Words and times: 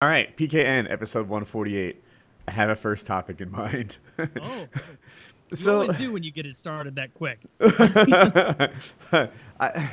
All 0.00 0.08
right, 0.08 0.36
PKN 0.36 0.88
episode 0.88 1.22
148. 1.22 2.00
I 2.46 2.50
have 2.52 2.70
a 2.70 2.76
first 2.76 3.04
topic 3.04 3.40
in 3.40 3.50
mind. 3.50 3.98
Oh, 4.16 4.26
you 5.50 5.56
so 5.56 5.80
always 5.80 5.96
do 5.96 6.12
when 6.12 6.22
you 6.22 6.30
get 6.30 6.46
it 6.46 6.54
started 6.54 6.94
that 6.94 7.12
quick. 7.14 7.40
I, 9.60 9.90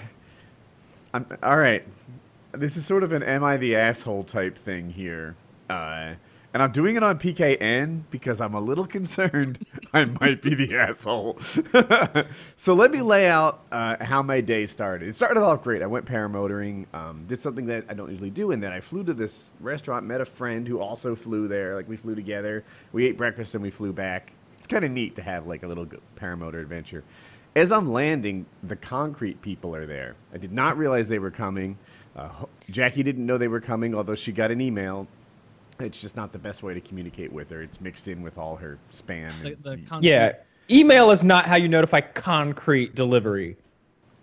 I'm 1.12 1.26
all 1.42 1.58
right. 1.58 1.84
This 2.52 2.78
is 2.78 2.86
sort 2.86 3.02
of 3.02 3.14
an 3.14 3.24
"Am 3.24 3.44
I 3.44 3.58
the 3.58 3.76
asshole?" 3.76 4.26
type 4.26 4.56
thing 4.56 4.92
here, 4.92 5.36
uh, 5.72 6.14
and 6.56 6.64
I'm 6.64 6.72
doing 6.72 6.96
it 6.96 7.04
on 7.04 7.20
PKN 7.20 8.04
because 8.12 8.40
I'm 8.40 8.54
a 8.54 8.62
little 8.62 8.88
concerned 8.98 9.60
I 9.92 10.06
might 10.06 10.42
be 10.42 10.56
the 10.56 10.78
asshole. 10.78 11.38
so 12.56 12.74
let 12.74 12.92
me 12.92 13.02
lay 13.02 13.28
out 13.28 13.66
uh, 13.74 13.98
how 14.02 14.24
my 14.24 14.40
day 14.40 14.66
started. 14.66 15.10
It 15.10 15.18
started 15.18 15.44
off 15.44 15.64
great. 15.64 15.82
I 15.82 15.86
went 15.86 16.06
paramotoring, 16.06 16.86
um, 16.94 17.26
did 17.28 17.42
something 17.42 17.66
that 17.66 17.84
I 17.90 17.94
don't 17.94 18.10
usually 18.10 18.30
do, 18.30 18.52
and 18.52 18.64
then 18.64 18.72
I 18.72 18.80
flew 18.80 19.04
to 19.04 19.14
this 19.14 19.52
restaurant, 19.60 20.06
met 20.06 20.22
a 20.22 20.26
friend 20.26 20.66
who 20.66 20.80
also 20.80 21.14
flew 21.14 21.50
there. 21.50 21.76
Like 21.76 21.90
we 21.90 21.98
flew 21.98 22.16
together, 22.16 22.64
we 22.94 23.06
ate 23.06 23.18
breakfast, 23.18 23.54
and 23.56 23.62
we 23.62 23.70
flew 23.70 23.92
back. 23.92 24.32
It's 24.58 24.68
kind 24.68 24.86
of 24.86 24.92
neat 24.92 25.14
to 25.16 25.22
have 25.24 25.48
like 25.48 25.64
a 25.64 25.68
little 25.68 25.86
paramotor 26.16 26.62
adventure. 26.62 27.04
As 27.58 27.74
I'm 27.74 27.92
landing, 27.92 28.46
the 28.64 28.78
concrete 28.78 29.42
people 29.42 29.76
are 29.76 29.86
there. 29.86 30.16
I 30.34 30.38
did 30.38 30.54
not 30.54 30.78
realize 30.78 31.10
they 31.10 31.20
were 31.20 31.32
coming. 31.32 31.78
Uh, 32.16 32.30
Jackie 32.70 33.04
didn't 33.04 33.26
know 33.26 33.38
they 33.38 33.50
were 33.50 33.60
coming, 33.60 33.94
although 33.94 34.16
she 34.16 34.32
got 34.32 34.52
an 34.52 34.62
email. 34.62 35.06
It's 35.80 36.00
just 36.00 36.16
not 36.16 36.32
the 36.32 36.40
best 36.40 36.64
way 36.64 36.74
to 36.74 36.82
communicate 36.82 37.32
with 37.32 37.50
her. 37.50 37.62
It's 37.62 37.82
mixed 37.82 38.08
in 38.08 38.22
with 38.22 38.38
all 38.38 38.56
her 38.56 38.78
spam. 38.92 39.32
The, 39.44 39.56
the 39.70 39.78
concrete- 39.86 40.08
Yeah. 40.08 40.34
Email 40.72 41.12
is 41.12 41.24
not 41.24 41.46
how 41.46 41.58
you 41.58 41.68
notify 41.68 42.02
concrete 42.02 42.96
delivery. 42.96 43.56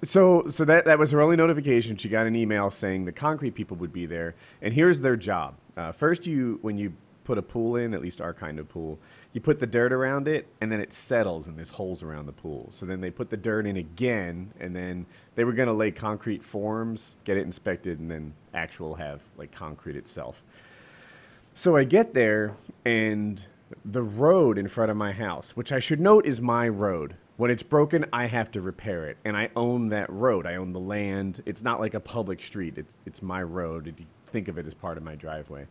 So, 0.03 0.49
so 0.49 0.65
that 0.65 0.85
that 0.87 0.99
was 0.99 1.13
her 1.13 1.21
only 1.21 1.37
notification. 1.37 1.97
She 1.97 2.09
got 2.09 2.27
an 2.27 2.35
email 2.35 2.69
saying 2.71 3.05
the 3.05 3.13
concrete 3.13 3.53
people 3.53 3.77
would 3.77 3.93
be 3.93 4.07
there, 4.07 4.35
and 4.61 4.75
here's 4.75 5.01
their 5.01 5.15
job. 5.17 5.55
Uh, 5.77 5.93
first, 5.93 6.27
you 6.27 6.59
when 6.63 6.77
you 6.77 6.93
put 7.23 7.39
a 7.39 7.43
pool 7.43 7.77
in, 7.77 7.95
at 7.95 8.01
least 8.03 8.21
our 8.21 8.35
kind 8.35 8.59
of 8.59 8.69
pool, 8.69 8.99
you 9.33 9.41
put 9.41 9.61
the 9.61 9.67
dirt 9.69 9.93
around 9.93 10.27
it, 10.27 10.49
and 10.61 10.73
then 10.73 10.81
it 10.81 10.93
settles, 10.93 11.47
and 11.47 11.57
there's 11.57 11.71
holes 11.71 12.03
around 12.03 12.27
the 12.27 12.33
pool. 12.33 12.67
So 12.71 12.85
then 12.85 13.01
they 13.01 13.13
put 13.13 13.31
the 13.31 13.37
dirt 13.37 13.65
in 13.65 13.77
again, 13.77 14.51
and 14.59 14.75
then 14.75 15.07
they 15.37 15.45
were 15.45 15.53
gonna 15.53 15.73
lay 15.73 15.93
concrete 15.93 16.43
forms, 16.43 17.15
get 17.23 17.37
it 17.37 17.43
inspected, 17.47 18.01
and 18.01 18.11
then 18.11 18.35
actual 18.55 18.95
have 18.97 19.21
like 19.37 19.53
concrete 19.53 19.95
itself. 19.95 20.43
So 21.55 21.77
I 21.77 21.85
get 21.85 22.15
there, 22.15 22.57
and 22.85 23.43
the 23.85 24.03
road 24.03 24.57
in 24.57 24.69
front 24.69 24.91
of 24.91 24.97
my 24.97 25.13
house, 25.13 25.51
which 25.51 25.71
I 25.71 25.81
should 25.81 26.01
note 26.01 26.25
is 26.25 26.41
my 26.41 26.67
road. 26.67 27.17
When 27.37 27.51
it's 27.51 27.63
broken, 27.63 28.07
I 28.13 28.27
have 28.27 28.51
to 28.53 28.63
repair 28.63 29.07
it, 29.07 29.19
and 29.25 29.37
I 29.37 29.51
own 29.55 29.89
that 29.91 30.11
road. 30.11 30.47
I 30.47 30.55
own 30.55 30.73
the 30.73 30.81
land. 30.81 31.43
It's 31.45 31.63
not 31.63 31.79
like 31.79 31.93
a 31.93 32.01
public 32.01 32.43
street. 32.43 32.79
It's 32.79 32.97
it's 33.05 33.21
my 33.21 33.43
road. 33.43 33.95
You 33.99 34.07
think 34.31 34.49
of 34.49 34.57
it 34.57 34.67
as 34.67 34.75
part 34.75 34.97
of 34.97 35.03
my 35.03 35.15
driveway, 35.15 35.67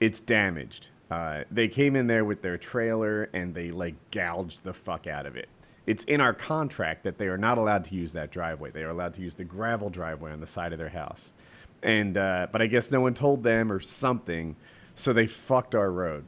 it's 0.00 0.18
damaged. 0.18 0.88
Uh, 1.10 1.44
they 1.50 1.68
came 1.68 1.94
in 1.94 2.06
there 2.06 2.24
with 2.24 2.40
their 2.40 2.56
trailer 2.56 3.28
and 3.34 3.54
they 3.54 3.70
like 3.70 3.94
gouged 4.10 4.64
the 4.64 4.72
fuck 4.72 5.06
out 5.06 5.26
of 5.26 5.36
it. 5.36 5.48
It's 5.86 6.04
in 6.04 6.22
our 6.22 6.32
contract 6.32 7.04
that 7.04 7.18
they 7.18 7.26
are 7.26 7.36
not 7.36 7.58
allowed 7.58 7.84
to 7.86 7.94
use 7.94 8.14
that 8.14 8.30
driveway. 8.30 8.70
They 8.70 8.82
are 8.82 8.90
allowed 8.90 9.12
to 9.14 9.20
use 9.20 9.34
the 9.34 9.44
gravel 9.44 9.90
driveway 9.90 10.32
on 10.32 10.40
the 10.40 10.46
side 10.46 10.72
of 10.72 10.78
their 10.78 10.88
house. 10.88 11.34
And 11.82 12.16
uh, 12.16 12.46
but 12.50 12.62
I 12.62 12.66
guess 12.66 12.90
no 12.90 13.02
one 13.02 13.12
told 13.12 13.42
them 13.42 13.70
or 13.70 13.80
something, 13.80 14.56
so 14.94 15.12
they 15.12 15.26
fucked 15.26 15.74
our 15.74 15.90
road. 15.90 16.24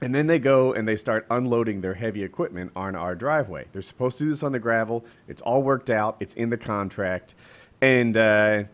And 0.00 0.14
then 0.14 0.28
they 0.28 0.38
go 0.38 0.72
and 0.72 0.86
they 0.86 0.96
start 0.96 1.26
unloading 1.28 1.80
their 1.80 1.94
heavy 1.94 2.22
equipment 2.22 2.70
on 2.76 2.94
our 2.94 3.16
driveway. 3.16 3.66
They're 3.72 3.82
supposed 3.82 4.18
to 4.18 4.24
do 4.24 4.30
this 4.30 4.44
on 4.44 4.52
the 4.52 4.60
gravel. 4.60 5.04
It's 5.26 5.42
all 5.42 5.62
worked 5.62 5.90
out. 5.90 6.16
It's 6.20 6.34
in 6.34 6.50
the 6.50 6.56
contract, 6.56 7.34
and 7.80 8.16
uh, 8.16 8.64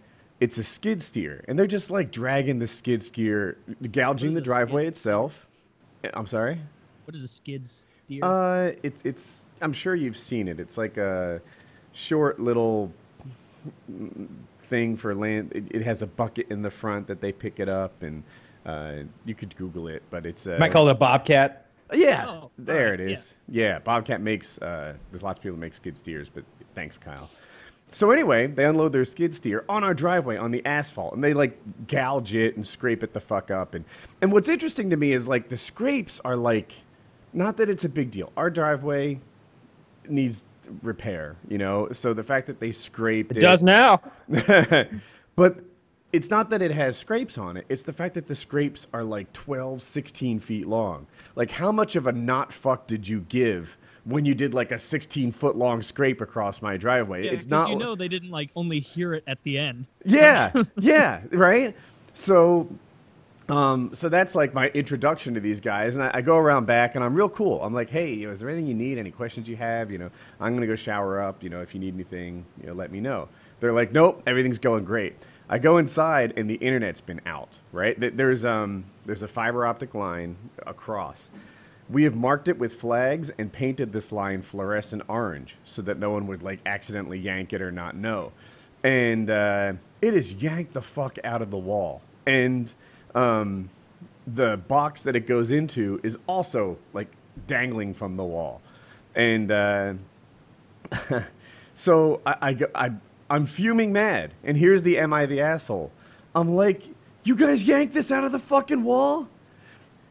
it's 0.41 0.59
a 0.59 0.65
skid 0.65 1.01
steer. 1.01 1.42
And 1.48 1.59
they're 1.59 1.67
just 1.67 1.91
like 1.91 2.11
dragging 2.11 2.59
the 2.59 2.67
skid 2.67 3.03
steer, 3.03 3.57
gouging 3.91 4.35
the 4.35 4.42
driveway 4.42 4.87
itself. 4.87 5.47
I'm 6.12 6.27
sorry. 6.27 6.61
What 7.07 7.15
is 7.15 7.25
a 7.25 7.29
skid 7.29 7.67
steer? 7.67 8.23
Uh, 8.23 8.73
it's 8.83 9.01
it's. 9.07 9.48
I'm 9.62 9.73
sure 9.73 9.95
you've 9.95 10.19
seen 10.19 10.47
it. 10.47 10.61
It's 10.61 10.77
like 10.77 10.98
a 10.98 11.41
short 11.92 12.39
little 12.39 12.92
thing 14.69 14.98
for 14.98 15.14
land. 15.14 15.52
It, 15.55 15.64
it 15.70 15.83
has 15.83 16.02
a 16.02 16.07
bucket 16.07 16.48
in 16.51 16.61
the 16.61 16.70
front 16.70 17.07
that 17.07 17.23
they 17.23 17.33
pick 17.33 17.61
it 17.61 17.69
up, 17.70 18.02
and 18.02 18.23
uh, 18.67 18.95
you 19.25 19.35
could 19.35 19.55
Google 19.57 19.89
it. 19.89 20.02
But 20.11 20.27
it's 20.27 20.47
uh, 20.47 20.57
Might 20.58 20.73
call 20.73 20.89
it 20.89 20.92
a 20.92 20.95
bobcat. 20.95 21.67
yeah, 21.92 22.25
Oh, 22.27 22.51
there 22.58 22.91
right, 22.91 23.01
it 23.01 23.35
yeah. 23.48 23.73
Yeah. 23.73 23.79
Bobcat 23.79 24.20
makes. 24.20 24.58
Uh, 24.58 24.95
there's 25.11 25.23
lots 25.23 25.39
of 25.39 25.42
people 25.42 25.57
that 25.57 25.61
make 25.61 25.75
skid 25.75 25.97
steers, 25.97 26.29
but 26.29 26.45
thanks, 26.75 26.97
Kyle. 26.97 27.30
So 27.91 28.11
anyway, 28.11 28.48
they 28.48 28.64
unload 28.64 28.92
their 28.92 29.05
skid 29.05 29.33
steer 29.35 29.64
on 29.69 29.85
our 29.85 29.95
driveway 29.95 30.36
on 30.36 30.51
the 30.51 30.64
asphalt, 30.67 31.14
and 31.14 31.23
they 31.23 31.33
like 31.35 31.57
gouge 31.86 32.35
it 32.35 32.57
and 32.57 32.67
scrape 32.67 33.05
it 33.05 33.13
the 33.13 33.20
fuck 33.20 33.51
up. 33.51 33.75
And 33.75 33.85
and 34.20 34.33
what's 34.33 34.48
interesting 34.48 34.91
to 34.91 34.96
me 34.96 35.13
is 35.13 35.29
like 35.29 35.48
the 35.48 35.57
scrapes 35.57 36.20
are 36.25 36.35
like, 36.36 36.73
not 37.33 37.57
that 37.58 37.70
it's 37.70 37.85
a 37.85 37.89
big 37.89 38.11
deal. 38.11 38.33
Our 38.36 38.51
driveway 38.51 39.20
needs 40.08 40.45
repair, 40.83 41.36
you 41.48 41.58
know. 41.58 41.89
So 41.92 42.14
the 42.14 42.25
fact 42.25 42.46
that 42.48 42.58
they 42.58 42.73
scraped 42.73 43.36
It 43.36 43.41
does 43.41 43.63
now. 43.63 44.01
but 45.36 45.58
it's 46.14 46.30
not 46.30 46.48
that 46.51 46.63
it 46.63 46.70
has 46.70 46.97
scrapes 46.97 47.39
on 47.39 47.57
it. 47.57 47.67
It's 47.69 47.83
the 47.83 47.92
fact 47.92 48.14
that 48.14 48.29
the 48.29 48.36
scrapes 48.36 48.86
are 48.95 49.02
like 49.02 49.33
12, 49.33 49.83
16 49.83 50.39
feet 50.39 50.67
long. 50.67 51.08
Like, 51.35 51.51
how 51.51 51.73
much 51.73 51.97
of 51.97 52.07
a 52.07 52.13
not 52.13 52.52
fuck 52.52 52.86
did 52.86 53.07
you 53.08 53.23
give 53.29 53.77
when 54.05 54.25
you 54.25 54.33
did 54.33 54.55
like 54.55 54.70
a 54.70 54.79
16 54.79 55.33
foot 55.33 55.57
long 55.57 55.83
scrape 55.83 56.20
across 56.20 56.63
my 56.63 56.77
driveway? 56.77 57.25
yeah, 57.25 57.33
it's 57.33 57.47
not. 57.47 57.69
You 57.69 57.75
know 57.75 57.97
they 57.97 58.07
didn't 58.07 58.30
like 58.30 58.51
only 58.55 58.79
hear 58.79 59.14
it 59.14 59.25
at 59.27 59.42
the 59.42 59.58
end. 59.58 59.89
Yeah, 60.05 60.52
yeah, 60.79 61.20
right. 61.33 61.77
So, 62.13 62.69
um, 63.48 63.91
so 63.92 64.08
that's 64.08 64.36
like 64.36 64.55
my 64.55 64.69
introduction 64.69 65.35
to 65.35 65.41
these 65.41 65.61
guys, 65.61 65.96
and 65.96 66.05
I, 66.05 66.13
I 66.14 66.23
go 66.23 66.36
around 66.36 66.67
back, 66.67 66.95
and 66.95 67.02
I'm 67.02 67.17
real 67.17 67.29
cool. 67.29 67.61
I'm 67.61 67.75
like, 67.75 67.91
hey, 67.91 68.14
you 68.14 68.29
know, 68.29 68.33
is 68.33 68.39
there 68.39 68.48
anything 68.48 68.69
you 68.69 68.75
need? 68.75 68.98
Any 68.98 69.11
questions 69.11 69.48
you 69.48 69.57
have? 69.57 69.91
You 69.91 69.98
know, 69.98 70.11
I'm 70.39 70.55
gonna 70.55 70.69
go 70.69 70.77
shower 70.77 71.20
up. 71.20 71.42
You 71.42 71.51
know, 71.51 71.61
if 71.61 71.75
you 71.75 71.81
need 71.81 71.95
anything, 71.95 72.46
you 72.61 72.69
know, 72.69 72.73
let 72.73 72.92
me 72.92 73.01
know. 73.01 73.29
They're 73.58 73.73
like, 73.73 73.91
nope, 73.91 74.23
everything's 74.27 74.61
going 74.61 74.85
great. 74.85 75.17
I 75.49 75.59
go 75.59 75.77
inside, 75.77 76.33
and 76.37 76.49
the 76.49 76.55
internet's 76.55 77.01
been 77.01 77.21
out. 77.27 77.59
Right? 77.73 77.97
There's 77.99 78.45
um, 78.45 78.85
there's 79.05 79.23
a 79.23 79.29
fiber 79.29 79.67
optic 79.67 79.95
line 79.95 80.37
across. 80.67 81.31
We 81.91 82.05
have 82.05 82.15
marked 82.15 82.49
it 82.49 82.59
with 82.59 82.75
flags 82.75 83.31
and 83.37 83.53
painted 83.53 83.93
this 83.93 84.11
line 84.11 84.41
fluorescent 84.43 85.03
orange 85.07 85.57
so 85.67 85.83
that 85.83 85.99
no 85.99 86.11
one 86.11 86.27
would 86.29 86.43
like 86.43 86.61
accidentally 86.65 87.19
yank 87.19 87.53
it 87.53 87.61
or 87.61 87.71
not 87.71 87.95
know. 87.95 88.33
And 88.83 89.29
uh, 89.29 89.75
it 90.01 90.15
is 90.15 90.35
yanked 90.35 90.73
the 90.73 90.83
fuck 90.83 91.19
out 91.25 91.43
of 91.43 91.51
the 91.51 91.59
wall. 91.59 92.01
And 92.27 92.73
um, 93.15 93.69
the 94.27 94.57
box 94.57 95.03
that 95.03 95.15
it 95.15 95.27
goes 95.27 95.51
into 95.51 96.01
is 96.03 96.19
also 96.27 96.79
like 96.95 97.09
dangling 97.47 97.93
from 97.93 98.17
the 98.17 98.25
wall. 98.25 98.63
And 99.15 99.51
uh, 99.51 99.95
so 101.75 102.21
I, 102.27 102.37
I, 102.41 102.87
I, 102.87 102.93
I'm 103.34 103.46
fuming 103.46 103.92
mad. 103.92 104.33
And 104.45 104.56
here's 104.56 104.84
the 104.84 104.96
Am 104.96 105.12
I 105.12 105.27
the 105.27 105.40
Asshole? 105.40 105.90
I'm 106.36 106.55
like, 106.55 106.84
you 107.24 107.34
guys 107.34 107.64
yanked 107.64 107.92
this 107.92 108.12
out 108.12 108.22
of 108.22 108.30
the 108.30 108.39
fucking 108.39 108.84
wall? 108.84 109.28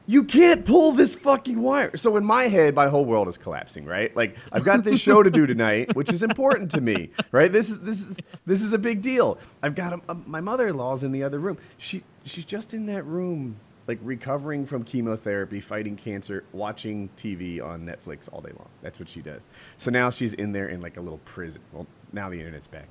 You 0.07 0.25
can't 0.25 0.65
pull 0.65 0.91
this 0.91 1.13
fucking 1.13 1.61
wire. 1.61 1.95
So 1.95 2.17
in 2.17 2.25
my 2.25 2.49
head, 2.49 2.75
my 2.75 2.89
whole 2.89 3.05
world 3.05 3.29
is 3.29 3.37
collapsing, 3.37 3.85
right? 3.85 4.13
Like 4.13 4.35
I've 4.51 4.65
got 4.65 4.83
this 4.83 4.99
show 4.99 5.23
to 5.23 5.31
do 5.31 5.47
tonight, 5.47 5.95
which 5.95 6.11
is 6.11 6.21
important 6.21 6.69
to 6.71 6.81
me, 6.81 7.11
right? 7.31 7.49
This 7.49 7.69
is 7.69 7.79
this 7.79 8.01
is 8.01 8.17
this 8.45 8.61
is 8.61 8.73
a 8.73 8.77
big 8.77 9.01
deal. 9.01 9.37
I've 9.61 9.75
got 9.75 9.93
a, 9.93 10.01
a- 10.09 10.15
my 10.15 10.41
mother-in-law's 10.41 11.03
in 11.03 11.13
the 11.13 11.23
other 11.23 11.39
room. 11.39 11.57
She 11.77 12.03
she's 12.25 12.43
just 12.43 12.73
in 12.73 12.85
that 12.87 13.03
room, 13.05 13.55
like 13.87 13.99
recovering 14.03 14.65
from 14.65 14.83
chemotherapy, 14.83 15.61
fighting 15.61 15.95
cancer, 15.95 16.43
watching 16.51 17.07
TV 17.15 17.63
on 17.63 17.85
Netflix 17.85 18.27
all 18.33 18.41
day 18.41 18.51
long. 18.57 18.67
That's 18.81 18.99
what 18.99 19.07
she 19.07 19.21
does. 19.21 19.47
So 19.77 19.89
now 19.89 20.09
she's 20.09 20.33
in 20.33 20.51
there 20.51 20.67
in 20.67 20.81
like 20.81 20.97
a 20.97 21.01
little 21.01 21.19
prison. 21.19 21.61
Well, 21.71 21.87
now 22.11 22.29
the 22.29 22.37
internet's 22.37 22.67
back, 22.67 22.87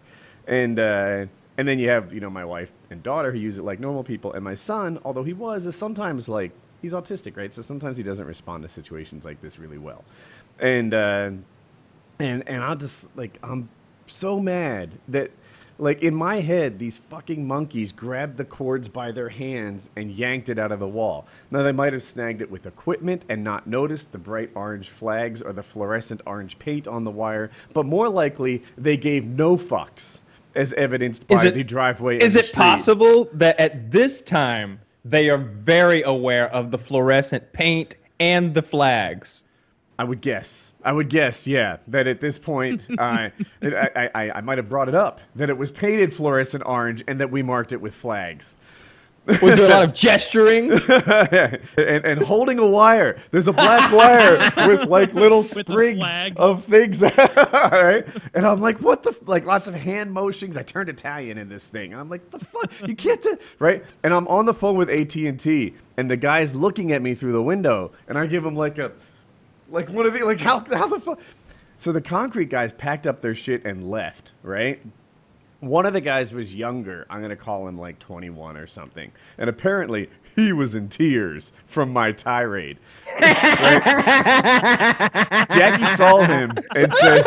and. 0.47 0.79
uh 0.79 1.27
and 1.59 1.69
then 1.69 1.79
you 1.79 1.89
have, 1.91 2.13
you 2.15 2.21
know, 2.21 2.31
my 2.31 2.45
wife 2.45 2.73
and 2.91 3.03
daughter 3.03 3.31
who 3.31 3.39
use 3.39 3.59
it 3.59 3.63
like 3.63 3.79
normal 3.79 4.03
people, 4.03 4.33
and 4.33 4.43
my 4.43 4.55
son, 4.55 4.99
although 5.05 5.23
he 5.23 5.35
was, 5.35 5.67
is 5.67 5.77
sometimes 5.77 6.29
like 6.29 6.51
he's 6.81 6.94
autistic, 6.94 7.37
right? 7.37 7.53
So 7.53 7.61
sometimes 7.62 7.97
he 7.99 8.03
doesn't 8.03 8.27
respond 8.27 8.62
to 8.62 8.71
situations 8.71 9.25
like 9.25 9.41
this 9.43 9.59
really 9.59 9.79
well, 9.79 10.03
and 10.61 10.94
uh, 10.94 11.31
and 12.19 12.49
and 12.49 12.65
I 12.65 12.75
just 12.75 13.06
like 13.17 13.39
I'm 13.43 13.69
so 14.06 14.41
mad 14.41 14.93
that 15.09 15.31
like 15.79 16.03
in 16.03 16.15
my 16.15 16.41
head 16.41 16.79
these 16.79 16.99
fucking 17.11 17.47
monkeys 17.47 17.93
grabbed 17.93 18.38
the 18.38 18.45
cords 18.45 18.88
by 18.88 19.12
their 19.12 19.29
hands 19.29 19.91
and 19.97 20.11
yanked 20.11 20.49
it 20.49 20.59
out 20.59 20.73
of 20.73 20.81
the 20.81 20.88
wall. 20.88 21.27
Now 21.50 21.62
they 21.62 21.73
might 21.73 21.93
have 21.93 22.03
snagged 22.03 22.41
it 22.41 22.50
with 22.50 22.65
equipment 22.67 23.25
and 23.29 23.45
not 23.45 23.67
noticed 23.67 24.11
the 24.11 24.19
bright 24.19 24.50
orange 24.55 24.88
flags 24.88 25.43
or 25.43 25.53
the 25.53 25.62
fluorescent 25.62 26.23
orange 26.25 26.59
paint 26.59 26.88
on 26.88 27.05
the 27.05 27.11
wire, 27.11 27.50
but 27.75 27.85
more 27.85 28.09
likely 28.09 28.62
they 28.79 28.97
gave 28.97 29.27
no 29.27 29.56
fucks. 29.56 30.22
As 30.54 30.72
evidenced 30.75 31.26
by 31.26 31.44
it- 31.44 31.54
the 31.54 31.64
driveway. 31.64 32.19
Is 32.19 32.37
it 32.37 32.52
possible 32.52 33.28
that 33.34 33.58
at 33.58 33.90
this 33.90 34.20
time 34.20 34.81
they 35.04 35.31
are 35.31 35.38
very 35.38 36.02
aware 36.02 36.49
of 36.50 36.70
the 36.70 36.78
fluorescent 36.78 37.52
paint 37.52 37.96
and 38.20 38.54
the 38.54 38.62
flags? 38.62 39.44
I 39.99 40.04
would 40.04 40.20
guess. 40.20 40.72
I 40.84 40.93
would 40.93 41.08
guess, 41.10 41.46
yeah, 41.46 41.76
that 41.88 42.06
at 42.06 42.19
this 42.20 42.38
point, 42.38 42.87
uh, 42.99 43.28
I, 43.62 44.10
I, 44.14 44.31
I 44.32 44.40
might 44.40 44.58
have 44.58 44.69
brought 44.69 44.88
it 44.88 44.94
up 44.94 45.20
that 45.37 45.49
it 45.50 45.56
was 45.56 45.70
painted 45.70 46.12
fluorescent 46.12 46.64
orange 46.66 47.04
and 47.06 47.20
that 47.20 47.31
we 47.31 47.43
marked 47.43 47.72
it 47.72 47.81
with 47.81 47.94
flags. 47.94 48.56
Was 49.27 49.57
there 49.57 49.67
a 49.67 49.69
lot 49.69 49.85
of 49.85 49.95
gesturing? 49.95 50.73
and, 50.73 52.05
and 52.05 52.23
holding 52.23 52.59
a 52.59 52.67
wire. 52.67 53.19
There's 53.31 53.47
a 53.47 53.53
black 53.53 53.93
wire 53.93 54.39
with 54.69 54.89
like 54.89 55.15
little 55.15 55.39
With 55.39 55.59
a 55.59 55.73
sprigs 55.73 56.07
of 56.37 56.65
things. 56.65 57.03
right? 57.53 58.05
And 58.35 58.47
I'm 58.47 58.61
like, 58.61 58.81
what 58.81 59.03
the 59.03 59.11
f-? 59.11 59.29
like 59.29 59.47
lots 59.47 59.69
of 59.69 59.75
hand 59.75 60.13
motions. 60.13 60.57
I 60.57 60.63
turned 60.63 60.89
Italian 60.89 61.39
in 61.39 61.49
this 61.49 61.69
thing. 61.71 61.95
I'm 61.95 62.09
like, 62.09 62.31
the 62.31 62.39
fuck, 62.41 62.73
you 62.87 62.97
can't 62.97 63.23
do 63.23 63.39
right. 63.59 63.85
And 64.03 64.13
I'm 64.13 64.27
on 64.29 64.47
the 64.47 64.55
phone 64.55 64.77
with 64.77 64.91
AT 64.91 65.15
and 65.15 65.39
T, 65.39 65.75
and 65.97 66.11
the 66.11 66.17
guy's 66.17 66.55
looking 66.55 66.93
at 66.93 67.01
me 67.03 67.15
through 67.15 67.33
the 67.33 67.43
window, 67.43 67.93
and 68.09 68.19
I 68.19 68.27
give 68.27 68.45
him 68.45 68.57
like 68.57 68.79
a, 68.79 68.93
like 69.71 69.89
one 69.89 70.05
of 70.05 70.15
the 70.15 70.23
like 70.25 70.41
how 70.41 70.65
how 70.73 70.89
the 70.89 70.99
fuck. 70.99 71.21
So 71.79 71.93
the 71.93 72.01
concrete 72.01 72.49
guys 72.49 72.73
packed 72.73 73.07
up 73.07 73.21
their 73.21 73.35
shit 73.35 73.65
and 73.65 73.89
left. 73.91 74.33
Right. 74.43 74.81
One 75.62 75.87
of 75.87 75.93
the 75.93 76.00
guys 76.00 76.32
was 76.32 76.53
younger. 76.53 77.06
I'm 77.09 77.20
going 77.20 77.31
to 77.31 77.37
call 77.37 77.69
him 77.69 77.79
like 77.79 78.00
21 78.00 78.56
or 78.56 78.67
something. 78.67 79.12
And 79.38 79.49
apparently, 79.49 80.11
he 80.35 80.53
was 80.53 80.75
in 80.75 80.88
tears 80.88 81.53
from 81.67 81.93
my 81.93 82.11
tirade. 82.11 82.79
Right? 83.20 83.81
Jackie 85.53 85.87
saw 85.94 86.23
him 86.23 86.53
and 86.75 86.93
said, 86.93 87.25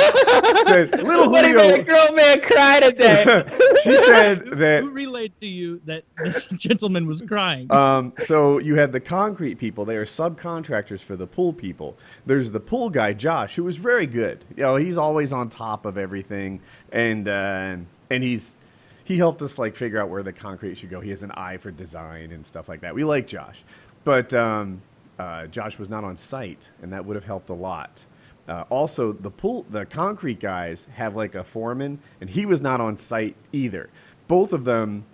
said 0.66 1.02
Little 1.02 1.32
what 1.32 1.44
did 1.44 1.56
that 1.56 1.80
Julio. 1.80 1.84
girl 1.86 2.12
man 2.14 2.42
cry 2.42 2.82
today? 2.82 3.24
she 3.84 3.96
said 4.04 4.46
that. 4.58 4.84
Who 4.84 4.90
relayed 4.90 5.32
to 5.40 5.48
you 5.48 5.80
that 5.86 6.04
this 6.18 6.46
gentleman 6.58 7.08
was 7.08 7.22
crying? 7.22 7.72
Um, 7.72 8.12
so 8.20 8.58
you 8.58 8.76
have 8.76 8.92
the 8.92 9.00
concrete 9.00 9.56
people. 9.56 9.86
They 9.86 9.96
are 9.96 10.06
subcontractors 10.06 11.00
for 11.00 11.16
the 11.16 11.28
pool 11.28 11.54
people. 11.54 11.98
There's 12.26 12.52
the 12.52 12.60
pool 12.60 12.90
guy, 12.90 13.14
Josh, 13.14 13.56
who 13.56 13.66
is 13.70 13.78
very 13.78 14.08
good. 14.08 14.44
You 14.58 14.64
know, 14.64 14.76
he's 14.76 14.98
always 14.98 15.32
on 15.32 15.48
top 15.48 15.86
of 15.86 15.98
everything, 15.98 16.60
and 16.92 17.28
uh, 17.30 17.78
and 18.10 18.24
he's 18.24 18.58
he 19.04 19.18
helped 19.18 19.42
us 19.42 19.60
like 19.60 19.76
figure 19.76 20.00
out 20.02 20.10
where 20.10 20.24
the 20.24 20.34
concrete 20.34 20.78
should 20.78 20.90
go. 20.90 21.00
He 21.00 21.12
has 21.12 21.22
an 21.24 21.32
eye 21.32 21.58
for 21.58 21.72
design 21.72 22.32
and 22.32 22.46
stuff 22.46 22.68
like 22.68 22.82
that. 22.82 22.96
We 22.96 23.04
like 23.04 23.28
Josh, 23.28 23.64
but 24.04 24.34
um, 24.34 24.82
uh, 25.20 25.48
Josh 25.48 25.78
was 25.78 25.90
not 25.90 26.04
on 26.04 26.18
site, 26.18 26.70
and 26.82 26.92
that 26.92 27.06
would 27.06 27.16
have 27.16 27.26
helped 27.26 27.50
a 27.50 27.54
lot. 27.54 28.04
Uh, 28.48 28.64
also, 28.70 29.12
the 29.14 29.32
pool, 29.32 29.66
the 29.70 29.86
concrete 29.86 30.40
guys 30.40 30.88
have 30.94 31.16
like 31.16 31.36
a 31.36 31.44
foreman, 31.44 32.00
and 32.22 32.30
he 32.30 32.46
was 32.46 32.62
not 32.62 32.82
on 32.82 32.98
site 32.98 33.36
either. 33.52 33.90
Both 34.28 34.54
of 34.54 34.66
them 34.66 35.06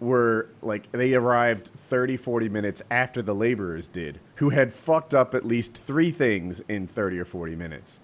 were 0.00 0.48
like 0.60 0.90
they 0.92 1.14
arrived 1.14 1.70
30 1.88 2.18
40 2.18 2.48
minutes 2.50 2.82
after 2.90 3.22
the 3.22 3.34
laborers 3.34 3.88
did 3.88 4.20
who 4.34 4.50
had 4.50 4.72
fucked 4.72 5.14
up 5.14 5.34
at 5.34 5.44
least 5.44 5.72
three 5.72 6.10
things 6.10 6.60
in 6.68 6.86
30 6.86 7.18
or 7.18 7.24
40 7.24 7.56
minutes 7.56 8.00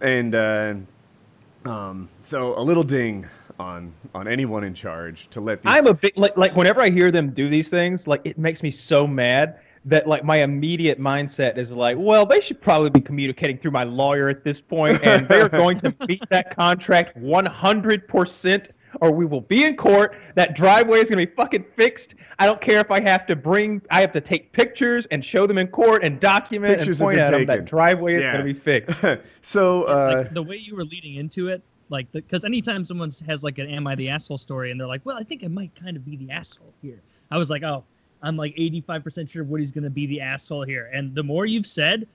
and 0.00 0.34
uh, 0.34 0.74
um, 1.66 2.08
so 2.22 2.58
a 2.58 2.62
little 2.62 2.82
ding 2.82 3.26
on 3.58 3.92
on 4.14 4.28
anyone 4.28 4.64
in 4.64 4.74
charge 4.74 5.28
to 5.30 5.40
let 5.40 5.62
these 5.62 5.72
I'm 5.72 5.86
a 5.86 5.94
big 5.94 6.12
like 6.16 6.36
like 6.36 6.56
whenever 6.56 6.80
I 6.80 6.90
hear 6.90 7.10
them 7.10 7.30
do 7.30 7.48
these 7.48 7.68
things, 7.68 8.06
like 8.06 8.20
it 8.24 8.38
makes 8.38 8.62
me 8.62 8.70
so 8.70 9.06
mad 9.06 9.58
that 9.86 10.06
like 10.06 10.24
my 10.24 10.36
immediate 10.42 10.98
mindset 10.98 11.58
is 11.58 11.72
like, 11.72 11.96
well, 11.98 12.24
they 12.24 12.40
should 12.40 12.60
probably 12.60 12.90
be 12.90 13.00
communicating 13.00 13.58
through 13.58 13.72
my 13.72 13.84
lawyer 13.84 14.28
at 14.28 14.44
this 14.44 14.60
point, 14.60 15.04
and 15.04 15.28
they're 15.28 15.48
going 15.48 15.78
to 15.80 15.90
beat 16.06 16.22
that 16.30 16.56
contract 16.56 17.16
100 17.16 18.08
percent, 18.08 18.70
or 19.00 19.10
we 19.10 19.26
will 19.26 19.42
be 19.42 19.64
in 19.64 19.76
court. 19.76 20.16
That 20.34 20.56
driveway 20.56 20.98
is 20.98 21.10
going 21.10 21.24
to 21.24 21.26
be 21.26 21.36
fucking 21.36 21.66
fixed. 21.76 22.14
I 22.38 22.46
don't 22.46 22.60
care 22.60 22.80
if 22.80 22.90
I 22.90 23.00
have 23.00 23.26
to 23.26 23.36
bring, 23.36 23.82
I 23.90 24.00
have 24.00 24.12
to 24.12 24.20
take 24.20 24.52
pictures 24.52 25.06
and 25.06 25.24
show 25.24 25.46
them 25.46 25.58
in 25.58 25.68
court 25.68 26.02
and 26.02 26.18
document 26.18 26.78
Pictures 26.78 27.00
and 27.00 27.06
point 27.06 27.16
been 27.16 27.26
at 27.26 27.32
them 27.32 27.46
that 27.46 27.64
driveway 27.66 28.14
is 28.14 28.22
going 28.22 28.38
to 28.38 28.44
be 28.44 28.54
fixed. 28.54 29.04
so 29.42 29.84
uh, 29.84 30.22
like 30.24 30.34
the 30.34 30.42
way 30.42 30.56
you 30.56 30.74
were 30.76 30.84
leading 30.84 31.16
into 31.16 31.48
it, 31.48 31.62
like 31.88 32.10
because 32.12 32.44
anytime 32.44 32.84
someone 32.84 33.10
has 33.26 33.44
like 33.44 33.58
an 33.58 33.68
"Am 33.68 33.86
I 33.86 33.94
the 33.94 34.08
asshole?" 34.08 34.38
story, 34.38 34.70
and 34.70 34.80
they're 34.80 34.86
like, 34.86 35.02
"Well, 35.04 35.16
I 35.16 35.22
think 35.22 35.44
I 35.44 35.48
might 35.48 35.74
kind 35.74 35.96
of 35.96 36.04
be 36.04 36.16
the 36.16 36.30
asshole 36.30 36.72
here," 36.82 37.00
I 37.30 37.38
was 37.38 37.50
like, 37.50 37.62
"Oh, 37.62 37.84
I'm 38.22 38.36
like 38.36 38.54
85% 38.56 39.28
sure 39.28 39.44
Woody's 39.44 39.70
gonna 39.70 39.90
be 39.90 40.06
the 40.06 40.20
asshole 40.20 40.62
here." 40.62 40.90
And 40.92 41.14
the 41.14 41.22
more 41.22 41.46
you've 41.46 41.66
said, 41.66 42.06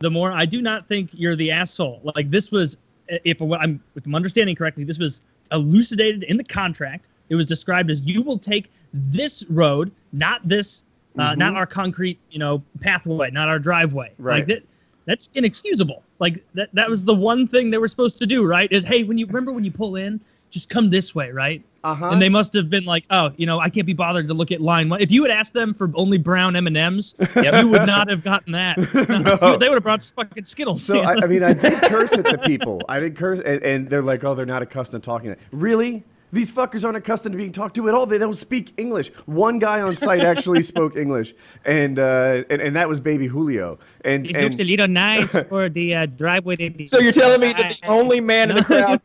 the 0.00 0.10
more 0.10 0.30
I 0.32 0.44
do 0.46 0.62
not 0.62 0.86
think 0.86 1.10
you're 1.12 1.36
the 1.36 1.50
asshole. 1.50 2.00
Like 2.14 2.30
this 2.30 2.50
was, 2.50 2.76
if 3.08 3.40
I'm 3.42 3.80
if 3.96 4.06
I'm 4.06 4.14
understanding 4.14 4.54
correctly, 4.54 4.84
this 4.84 4.98
was 4.98 5.20
elucidated 5.52 6.22
in 6.24 6.36
the 6.36 6.44
contract. 6.44 7.08
It 7.28 7.34
was 7.34 7.46
described 7.46 7.90
as 7.90 8.02
you 8.04 8.22
will 8.22 8.38
take 8.38 8.70
this 8.92 9.44
road, 9.48 9.90
not 10.12 10.46
this, 10.46 10.84
uh, 11.18 11.34
not 11.34 11.52
Mhm. 11.52 11.56
our 11.56 11.66
concrete, 11.66 12.18
you 12.30 12.38
know, 12.38 12.62
pathway, 12.80 13.30
not 13.30 13.48
our 13.48 13.58
driveway. 13.58 14.12
Right. 14.18 14.38
Like 14.38 14.46
that, 14.48 14.62
that's 15.06 15.30
inexcusable. 15.34 16.02
Like 16.18 16.44
that, 16.54 16.68
that 16.74 16.90
was 16.90 17.04
the 17.04 17.14
one 17.14 17.46
thing 17.46 17.70
they 17.70 17.78
were 17.78 17.88
supposed 17.88 18.18
to 18.18 18.26
do, 18.26 18.44
right? 18.44 18.70
Is 18.70 18.84
hey, 18.84 19.04
when 19.04 19.18
you 19.18 19.26
remember 19.26 19.52
when 19.52 19.64
you 19.64 19.72
pull 19.72 19.96
in, 19.96 20.20
just 20.50 20.68
come 20.68 20.90
this 20.90 21.14
way, 21.14 21.30
right? 21.30 21.62
uh-huh 21.84 22.08
And 22.10 22.20
they 22.20 22.28
must 22.28 22.52
have 22.54 22.68
been 22.68 22.84
like, 22.84 23.04
oh, 23.10 23.32
you 23.36 23.46
know, 23.46 23.60
I 23.60 23.70
can't 23.70 23.86
be 23.86 23.92
bothered 23.92 24.26
to 24.28 24.34
look 24.34 24.50
at 24.50 24.60
line 24.60 24.88
one. 24.88 25.00
If 25.00 25.12
you 25.12 25.22
had 25.22 25.30
asked 25.30 25.54
them 25.54 25.72
for 25.72 25.90
only 25.94 26.18
brown 26.18 26.56
M 26.56 26.66
and 26.66 26.76
M's, 26.76 27.14
you 27.36 27.68
would 27.68 27.86
not 27.86 28.08
have 28.10 28.22
gotten 28.24 28.52
that. 28.52 28.76
No. 29.06 29.56
They 29.56 29.68
would 29.68 29.76
have 29.76 29.82
brought 29.82 30.02
fucking 30.02 30.44
Skittles. 30.44 30.82
So 30.82 31.00
I, 31.00 31.14
I 31.22 31.26
mean, 31.26 31.42
I 31.42 31.52
did 31.52 31.80
curse 31.82 32.12
at 32.12 32.24
the 32.24 32.38
people. 32.44 32.80
I 32.88 32.98
did 33.00 33.16
curse, 33.16 33.40
and, 33.40 33.62
and 33.62 33.88
they're 33.88 34.02
like, 34.02 34.24
"Oh, 34.24 34.34
they're 34.34 34.46
not 34.46 34.62
accustomed 34.62 35.02
to 35.02 35.06
talking." 35.06 35.36
Really? 35.52 36.02
These 36.32 36.50
fuckers 36.50 36.84
aren't 36.84 36.96
accustomed 36.96 37.32
to 37.32 37.36
being 37.36 37.52
talked 37.52 37.76
to 37.76 37.88
at 37.88 37.94
all. 37.94 38.06
They 38.06 38.18
don't 38.18 38.36
speak 38.36 38.72
English. 38.76 39.10
One 39.26 39.58
guy 39.58 39.80
on 39.80 39.94
site 39.94 40.20
actually 40.20 40.62
spoke 40.74 40.96
English, 40.96 41.34
and, 41.64 41.98
uh, 41.98 42.42
and 42.50 42.60
and 42.60 42.76
that 42.76 42.88
was 42.88 43.00
Baby 43.00 43.26
Julio. 43.26 43.78
And, 44.04 44.26
it 44.26 44.34
and 44.34 44.44
looks 44.44 44.58
a 44.58 44.64
little 44.64 44.88
nice 44.88 45.36
for 45.48 45.68
the 45.68 45.94
uh, 45.94 46.06
driveway. 46.06 46.86
So 46.86 46.98
you're 46.98 47.12
telling 47.12 47.40
me 47.40 47.52
that 47.52 47.78
the 47.80 47.88
only 47.88 48.20
man 48.20 48.50
in 48.50 48.56
the 48.56 48.64
crowd, 48.64 49.00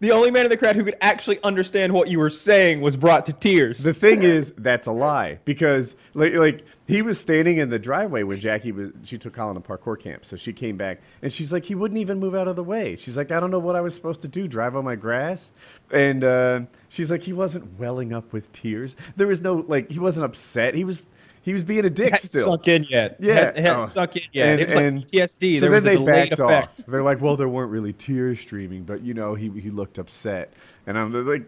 the 0.00 0.12
only 0.12 0.30
man 0.30 0.44
in 0.46 0.50
the 0.50 0.56
crowd 0.56 0.76
who 0.76 0.84
could 0.84 0.96
actually 1.02 1.38
understand 1.42 1.92
what 1.92 2.08
you 2.08 2.18
were 2.18 2.30
saying 2.30 2.80
was 2.80 2.96
brought 2.96 3.26
to 3.26 3.32
tears. 3.34 3.82
the 3.82 3.94
thing 3.94 4.22
is, 4.22 4.52
that's 4.58 4.86
a 4.86 4.92
lie 4.92 5.38
because 5.44 5.94
like 6.14 6.32
like 6.34 6.64
he 6.86 7.02
was 7.02 7.20
standing 7.20 7.58
in 7.58 7.68
the 7.68 7.78
driveway 7.78 8.22
when 8.22 8.40
Jackie 8.40 8.72
was. 8.72 8.90
She 9.04 9.18
took 9.18 9.34
Colin 9.34 9.54
to 9.54 9.60
parkour 9.60 10.00
camp, 10.00 10.24
so 10.24 10.36
she 10.36 10.52
came 10.52 10.76
back 10.76 11.00
and 11.22 11.32
she's 11.32 11.52
like, 11.52 11.64
he 11.64 11.74
wouldn't 11.74 12.00
even 12.00 12.18
move 12.18 12.34
out 12.34 12.48
of 12.48 12.56
the 12.56 12.64
way. 12.64 12.96
She's 12.96 13.16
like, 13.16 13.30
I 13.30 13.38
don't 13.38 13.50
know 13.50 13.58
what 13.58 13.76
I 13.76 13.80
was 13.80 13.94
supposed 13.94 14.22
to 14.22 14.28
do, 14.28 14.48
drive 14.48 14.74
on 14.74 14.84
my 14.84 14.96
grass, 14.96 15.52
and 15.90 16.24
uh, 16.24 16.60
she's 16.88 17.10
like, 17.10 17.22
he 17.22 17.32
wasn't 17.32 17.78
welling 17.78 18.12
up 18.12 18.32
with 18.32 18.50
tears. 18.52 18.96
There 19.16 19.26
was 19.26 19.42
no 19.42 19.64
like, 19.68 19.90
he 19.90 19.98
wasn't 19.98 20.24
upset. 20.24 20.74
He 20.74 20.84
was 20.84 21.02
he 21.42 21.52
was 21.52 21.64
being 21.64 21.84
a 21.84 21.90
dick 21.90 22.12
hadn't 22.12 22.26
still. 22.26 22.50
sunk 22.50 22.68
in 22.68 22.84
yet. 22.84 23.16
Yeah, 23.18 23.48
it 23.48 23.56
hadn't 23.56 23.82
oh. 23.82 23.86
sunk 23.86 24.16
in 24.16 24.22
yet. 24.32 24.48
And- 24.48 24.60
it 24.60 24.66
was 24.66 24.74
like 24.76 25.30
PTSD. 25.30 25.54
So 25.54 25.60
there 25.60 25.70
then 25.70 25.72
was 25.72 25.84
a 25.84 25.88
they 25.88 26.04
backed 26.04 26.32
effect. 26.40 26.80
off. 26.80 26.86
They're 26.86 27.02
like, 27.02 27.20
well, 27.20 27.36
there 27.36 27.48
weren't 27.48 27.70
really 27.70 27.92
tears 27.92 28.40
streaming, 28.40 28.84
but 28.84 29.02
you 29.02 29.14
know, 29.14 29.34
he 29.34 29.48
he 29.60 29.70
looked 29.70 29.98
upset, 29.98 30.52
and 30.86 30.98
I'm 30.98 31.12
like, 31.12 31.44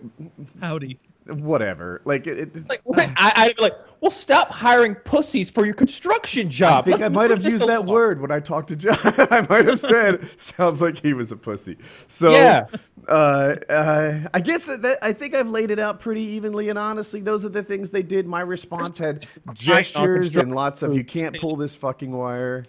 Howdy. 0.61 0.99
Whatever. 1.27 2.03
Like 2.05 2.27
it. 2.27 2.57
it 2.57 2.69
Like? 2.69 2.81
I, 3.17 3.33
I'd 3.37 3.57
be 3.57 3.63
like, 3.63 3.77
well, 4.01 4.11
stop 4.11 4.49
hiring 4.51 4.95
pussies 4.95 5.49
for 5.49 5.65
your 5.65 5.75
construction 5.75 6.51
job. 6.51 6.83
I 6.83 6.91
think 6.91 6.97
I 7.01 7.05
Let's 7.05 7.15
might 7.15 7.31
have 7.31 7.45
used 7.45 7.63
that 7.63 7.81
along." 7.81 7.87
word 7.87 8.21
when 8.21 8.31
I 8.31 8.41
talked 8.41 8.69
to 8.69 8.77
John. 8.77 8.99
I 9.05 9.47
might 9.49 9.67
have 9.67 9.79
said, 9.81 10.29
"Sounds 10.41 10.83
like 10.83 10.99
he 11.01 11.13
was 11.15 11.31
a 11.31 11.37
pussy." 11.37 11.77
So, 12.09 12.33
Yeah. 12.33 12.67
uh, 13.09 13.57
uh, 13.69 14.29
I 14.35 14.41
guess 14.41 14.65
that, 14.65 14.83
that 14.83 14.99
I 15.03 15.13
think 15.13 15.35
I've 15.35 15.49
laid 15.49 15.71
it 15.71 15.79
out 15.79 16.01
pretty 16.01 16.23
evenly 16.23 16.69
and 16.69 16.79
honestly. 16.79 17.21
Those 17.21 17.45
are 17.45 17.49
the 17.51 17.63
things 17.63 17.91
they 17.91 18.03
did. 18.03 18.27
My 18.27 18.41
response 18.41 18.99
had 18.99 19.25
gestures 19.55 20.37
and 20.37 20.55
lots 20.55 20.83
of 20.83 20.95
"you 20.95 21.05
can't 21.05 21.39
pull 21.39 21.57
this 21.57 21.77
fucking 21.77 22.11
wire." 22.11 22.67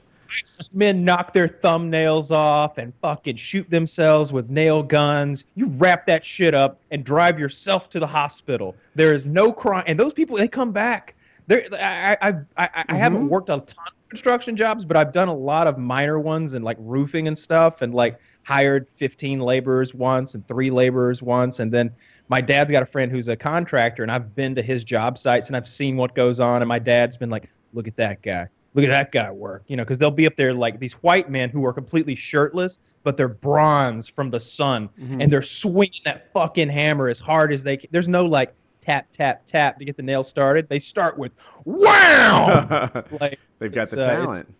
Men 0.73 1.05
knock 1.05 1.33
their 1.33 1.47
thumbnails 1.47 2.31
off 2.31 2.77
and 2.77 2.93
fucking 3.01 3.35
shoot 3.35 3.69
themselves 3.69 4.33
with 4.33 4.49
nail 4.49 4.81
guns. 4.81 5.43
You 5.55 5.67
wrap 5.67 6.05
that 6.07 6.25
shit 6.25 6.53
up 6.53 6.79
and 6.91 7.03
drive 7.03 7.39
yourself 7.39 7.89
to 7.91 7.99
the 7.99 8.07
hospital. 8.07 8.75
There 8.95 9.13
is 9.13 9.25
no 9.25 9.51
crime, 9.51 9.83
and 9.87 9.99
those 9.99 10.13
people 10.13 10.37
they 10.37 10.47
come 10.47 10.71
back. 10.71 11.15
There, 11.47 11.67
I, 11.73 12.17
I, 12.21 12.27
I, 12.29 12.31
I, 12.31 12.35
I 12.57 12.67
mm-hmm. 12.67 12.95
haven't 12.95 13.29
worked 13.29 13.49
a 13.49 13.59
ton 13.59 13.87
of 13.87 14.09
construction 14.09 14.55
jobs, 14.55 14.85
but 14.85 14.95
I've 14.95 15.11
done 15.11 15.27
a 15.27 15.33
lot 15.33 15.67
of 15.67 15.77
minor 15.77 16.19
ones 16.19 16.53
and 16.53 16.63
like 16.63 16.77
roofing 16.79 17.27
and 17.27 17.37
stuff, 17.37 17.81
and 17.81 17.93
like 17.93 18.19
hired 18.43 18.87
15 18.87 19.39
laborers 19.39 19.93
once 19.93 20.35
and 20.35 20.47
three 20.47 20.71
laborers 20.71 21.21
once, 21.21 21.59
and 21.59 21.71
then 21.71 21.91
my 22.29 22.41
dad's 22.41 22.71
got 22.71 22.81
a 22.81 22.85
friend 22.85 23.11
who's 23.11 23.27
a 23.27 23.35
contractor, 23.35 24.03
and 24.03 24.11
I've 24.11 24.35
been 24.35 24.55
to 24.55 24.61
his 24.61 24.83
job 24.83 25.17
sites 25.17 25.47
and 25.47 25.55
I've 25.57 25.67
seen 25.67 25.97
what 25.97 26.15
goes 26.15 26.39
on, 26.39 26.61
and 26.61 26.69
my 26.69 26.79
dad's 26.79 27.17
been 27.17 27.29
like, 27.29 27.49
"Look 27.73 27.87
at 27.87 27.95
that 27.97 28.21
guy." 28.21 28.47
Look 28.75 28.83
at 28.85 28.89
that 28.89 29.11
guy 29.11 29.29
work 29.31 29.63
you 29.67 29.75
know 29.77 29.83
because 29.83 29.97
they'll 29.97 30.09
be 30.11 30.25
up 30.25 30.35
there 30.35 30.53
like 30.53 30.79
these 30.79 30.93
white 30.93 31.29
men 31.29 31.49
who 31.49 31.63
are 31.65 31.73
completely 31.73 32.15
shirtless 32.15 32.79
but 33.03 33.15
they're 33.17 33.27
bronze 33.27 34.07
from 34.07 34.29
the 34.31 34.39
sun 34.39 34.89
Mhm. 34.99 35.21
and 35.21 35.31
they're 35.31 35.41
swinging 35.41 36.01
that 36.05 36.31
fucking 36.33 36.69
hammer 36.69 37.07
as 37.07 37.19
hard 37.19 37.53
as 37.53 37.63
they 37.63 37.77
can 37.77 37.89
there's 37.91 38.07
no 38.07 38.25
like 38.25 38.53
tap 38.81 39.05
tap 39.11 39.43
tap 39.45 39.77
to 39.79 39.85
get 39.85 39.95
the 39.95 40.03
nail 40.03 40.23
started 40.23 40.67
they 40.69 40.79
start 40.79 41.17
with 41.17 41.31
wow 41.65 43.03
like 43.21 43.39
They've 43.59 43.71
got 43.71 43.89
the 43.89 44.01
uh, 44.01 44.05
talent. 44.05 44.53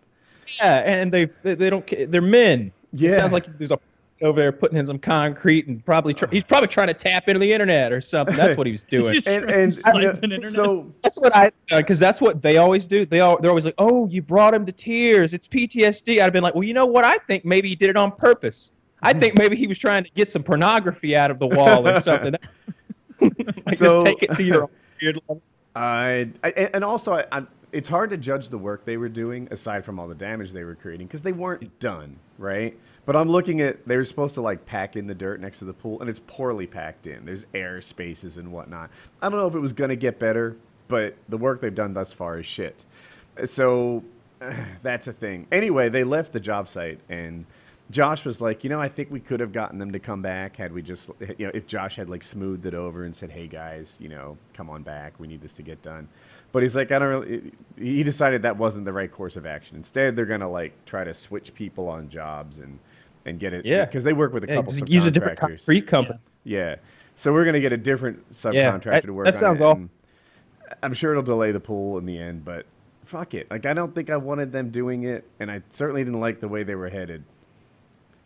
yeah 0.58 0.76
and 0.84 1.12
they 1.12 1.26
they, 1.42 1.54
they 1.54 1.70
don't 1.70 1.86
they're 2.10 2.20
men 2.22 2.72
Yeah. 2.92 3.10
it 3.10 3.18
sounds 3.18 3.32
like 3.32 3.46
there's 3.58 3.70
a 3.72 3.78
over 4.24 4.40
there 4.40 4.52
putting 4.52 4.78
in 4.78 4.86
some 4.86 4.98
concrete 4.98 5.66
and 5.66 5.84
probably 5.84 6.14
try, 6.14 6.28
he's 6.30 6.44
probably 6.44 6.68
trying 6.68 6.88
to 6.88 6.94
tap 6.94 7.28
into 7.28 7.38
the 7.38 7.52
internet 7.52 7.92
or 7.92 8.00
something 8.00 8.34
that's 8.36 8.56
what 8.56 8.66
he 8.66 8.72
was 8.72 8.82
doing 8.88 9.12
Just 9.12 9.28
and 9.28 9.50
and 9.50 10.22
you 10.22 10.38
know, 10.38 10.48
so 10.48 10.92
That's 11.02 11.18
what 11.18 11.34
I 11.36 11.52
because 11.68 11.98
that's 11.98 12.20
what 12.20 12.42
they 12.42 12.56
always 12.56 12.86
do. 12.86 13.04
They 13.06 13.20
all 13.20 13.38
they're 13.40 13.50
always 13.50 13.64
like, 13.64 13.74
"Oh, 13.78 14.06
you 14.08 14.22
brought 14.22 14.54
him 14.54 14.64
to 14.66 14.72
tears. 14.72 15.34
It's 15.34 15.46
PTSD." 15.46 16.14
I'd 16.14 16.22
have 16.22 16.32
been 16.32 16.42
like, 16.42 16.54
"Well, 16.54 16.64
you 16.64 16.74
know 16.74 16.86
what? 16.86 17.04
I 17.04 17.18
think 17.18 17.44
maybe 17.44 17.68
he 17.68 17.76
did 17.76 17.90
it 17.90 17.96
on 17.96 18.12
purpose. 18.12 18.72
I 19.02 19.12
think 19.12 19.34
maybe 19.38 19.56
he 19.56 19.66
was 19.66 19.78
trying 19.78 20.04
to 20.04 20.10
get 20.10 20.32
some 20.32 20.42
pornography 20.42 21.14
out 21.16 21.30
of 21.30 21.38
the 21.38 21.46
wall 21.46 21.86
or 21.86 22.00
something." 22.02 22.34
like 23.20 23.76
So- 23.76 24.02
just 24.02 24.06
take 24.06 24.22
it 24.22 24.34
to 24.36 24.42
your 24.42 24.62
own 24.64 24.70
weird 25.00 25.16
level. 25.28 25.42
Uh, 25.76 26.24
I, 26.44 26.70
and 26.72 26.84
also, 26.84 27.14
I, 27.14 27.24
I, 27.32 27.42
it's 27.72 27.88
hard 27.88 28.10
to 28.10 28.16
judge 28.16 28.48
the 28.48 28.58
work 28.58 28.84
they 28.84 28.96
were 28.96 29.08
doing 29.08 29.48
aside 29.50 29.84
from 29.84 29.98
all 29.98 30.06
the 30.06 30.14
damage 30.14 30.52
they 30.52 30.62
were 30.62 30.76
creating 30.76 31.08
because 31.08 31.24
they 31.24 31.32
weren't 31.32 31.78
done, 31.80 32.16
right? 32.38 32.78
But 33.06 33.16
I'm 33.16 33.28
looking 33.28 33.60
at 33.60 33.86
they 33.86 33.96
were 33.96 34.04
supposed 34.04 34.34
to 34.36 34.40
like 34.40 34.64
pack 34.64 34.96
in 34.96 35.06
the 35.06 35.14
dirt 35.14 35.40
next 35.40 35.58
to 35.58 35.64
the 35.64 35.74
pool, 35.74 36.00
and 36.00 36.08
it's 36.08 36.20
poorly 36.26 36.66
packed 36.66 37.06
in. 37.06 37.24
There's 37.24 37.46
air 37.54 37.80
spaces 37.80 38.36
and 38.36 38.50
whatnot. 38.50 38.90
I 39.20 39.28
don't 39.28 39.38
know 39.38 39.46
if 39.46 39.54
it 39.54 39.60
was 39.60 39.72
gonna 39.72 39.96
get 39.96 40.18
better, 40.18 40.56
but 40.88 41.14
the 41.28 41.36
work 41.36 41.60
they've 41.60 41.74
done 41.74 41.94
thus 41.94 42.12
far 42.12 42.38
is 42.38 42.46
shit. 42.46 42.84
So 43.46 44.02
that's 44.82 45.06
a 45.08 45.12
thing. 45.12 45.46
Anyway, 45.52 45.88
they 45.88 46.04
left 46.04 46.32
the 46.32 46.40
job 46.40 46.68
site 46.68 47.00
and 47.08 47.44
Josh 47.90 48.24
was 48.24 48.40
like, 48.40 48.64
you 48.64 48.70
know, 48.70 48.80
I 48.80 48.88
think 48.88 49.10
we 49.10 49.20
could 49.20 49.40
have 49.40 49.52
gotten 49.52 49.78
them 49.78 49.92
to 49.92 49.98
come 49.98 50.22
back 50.22 50.56
had 50.56 50.72
we 50.72 50.80
just, 50.80 51.10
you 51.38 51.46
know, 51.46 51.50
if 51.52 51.66
Josh 51.66 51.96
had 51.96 52.08
like 52.08 52.22
smoothed 52.22 52.64
it 52.64 52.74
over 52.74 53.04
and 53.04 53.14
said, 53.14 53.30
hey 53.30 53.46
guys, 53.46 53.98
you 54.00 54.08
know, 54.08 54.38
come 54.54 54.70
on 54.70 54.82
back, 54.82 55.12
we 55.18 55.26
need 55.26 55.42
this 55.42 55.54
to 55.54 55.62
get 55.62 55.82
done. 55.82 56.08
But 56.52 56.62
he's 56.62 56.74
like, 56.74 56.92
I 56.92 56.98
don't 56.98 57.08
really. 57.08 57.52
He 57.76 58.02
decided 58.02 58.42
that 58.42 58.56
wasn't 58.56 58.84
the 58.84 58.92
right 58.92 59.10
course 59.10 59.36
of 59.36 59.44
action. 59.44 59.76
Instead, 59.76 60.14
they're 60.14 60.24
gonna 60.24 60.48
like 60.48 60.72
try 60.86 61.04
to 61.04 61.12
switch 61.12 61.52
people 61.52 61.88
on 61.88 62.08
jobs 62.08 62.58
and 62.58 62.78
and 63.26 63.38
get 63.38 63.52
it. 63.52 63.64
Yeah, 63.64 63.84
because 63.84 64.04
they 64.04 64.12
work 64.12 64.32
with 64.32 64.44
a 64.44 64.46
Yeah, 64.48 64.56
couple 64.56 64.72
just 64.72 64.84
subcontractors. 64.84 64.88
use 64.90 65.06
a 65.06 65.10
different 65.10 65.38
concrete 65.38 65.86
company. 65.86 66.18
Yeah. 66.44 66.76
So 67.16 67.32
we're 67.32 67.44
gonna 67.44 67.60
get 67.60 67.72
a 67.72 67.76
different 67.76 68.32
subcontractor 68.32 68.82
that- 68.84 69.04
to 69.06 69.12
work 69.12 69.26
that 69.26 69.34
on 69.34 69.40
sounds 69.40 69.60
it. 69.60 69.64
awful. 69.64 69.80
and 69.82 69.90
I'm 70.82 70.94
sure 70.94 71.12
it'll 71.12 71.22
delay 71.22 71.52
the 71.52 71.60
pool 71.60 71.98
in 71.98 72.06
the 72.06 72.18
end, 72.18 72.44
but 72.44 72.66
fuck 73.04 73.34
it. 73.34 73.50
Like 73.50 73.66
I 73.66 73.74
don't 73.74 73.94
think 73.94 74.10
I 74.10 74.16
wanted 74.16 74.50
them 74.52 74.70
doing 74.70 75.04
it, 75.04 75.24
and 75.40 75.50
I 75.50 75.62
certainly 75.70 76.04
didn't 76.04 76.20
like 76.20 76.40
the 76.40 76.48
way 76.48 76.62
they 76.62 76.74
were 76.74 76.88
headed. 76.88 77.22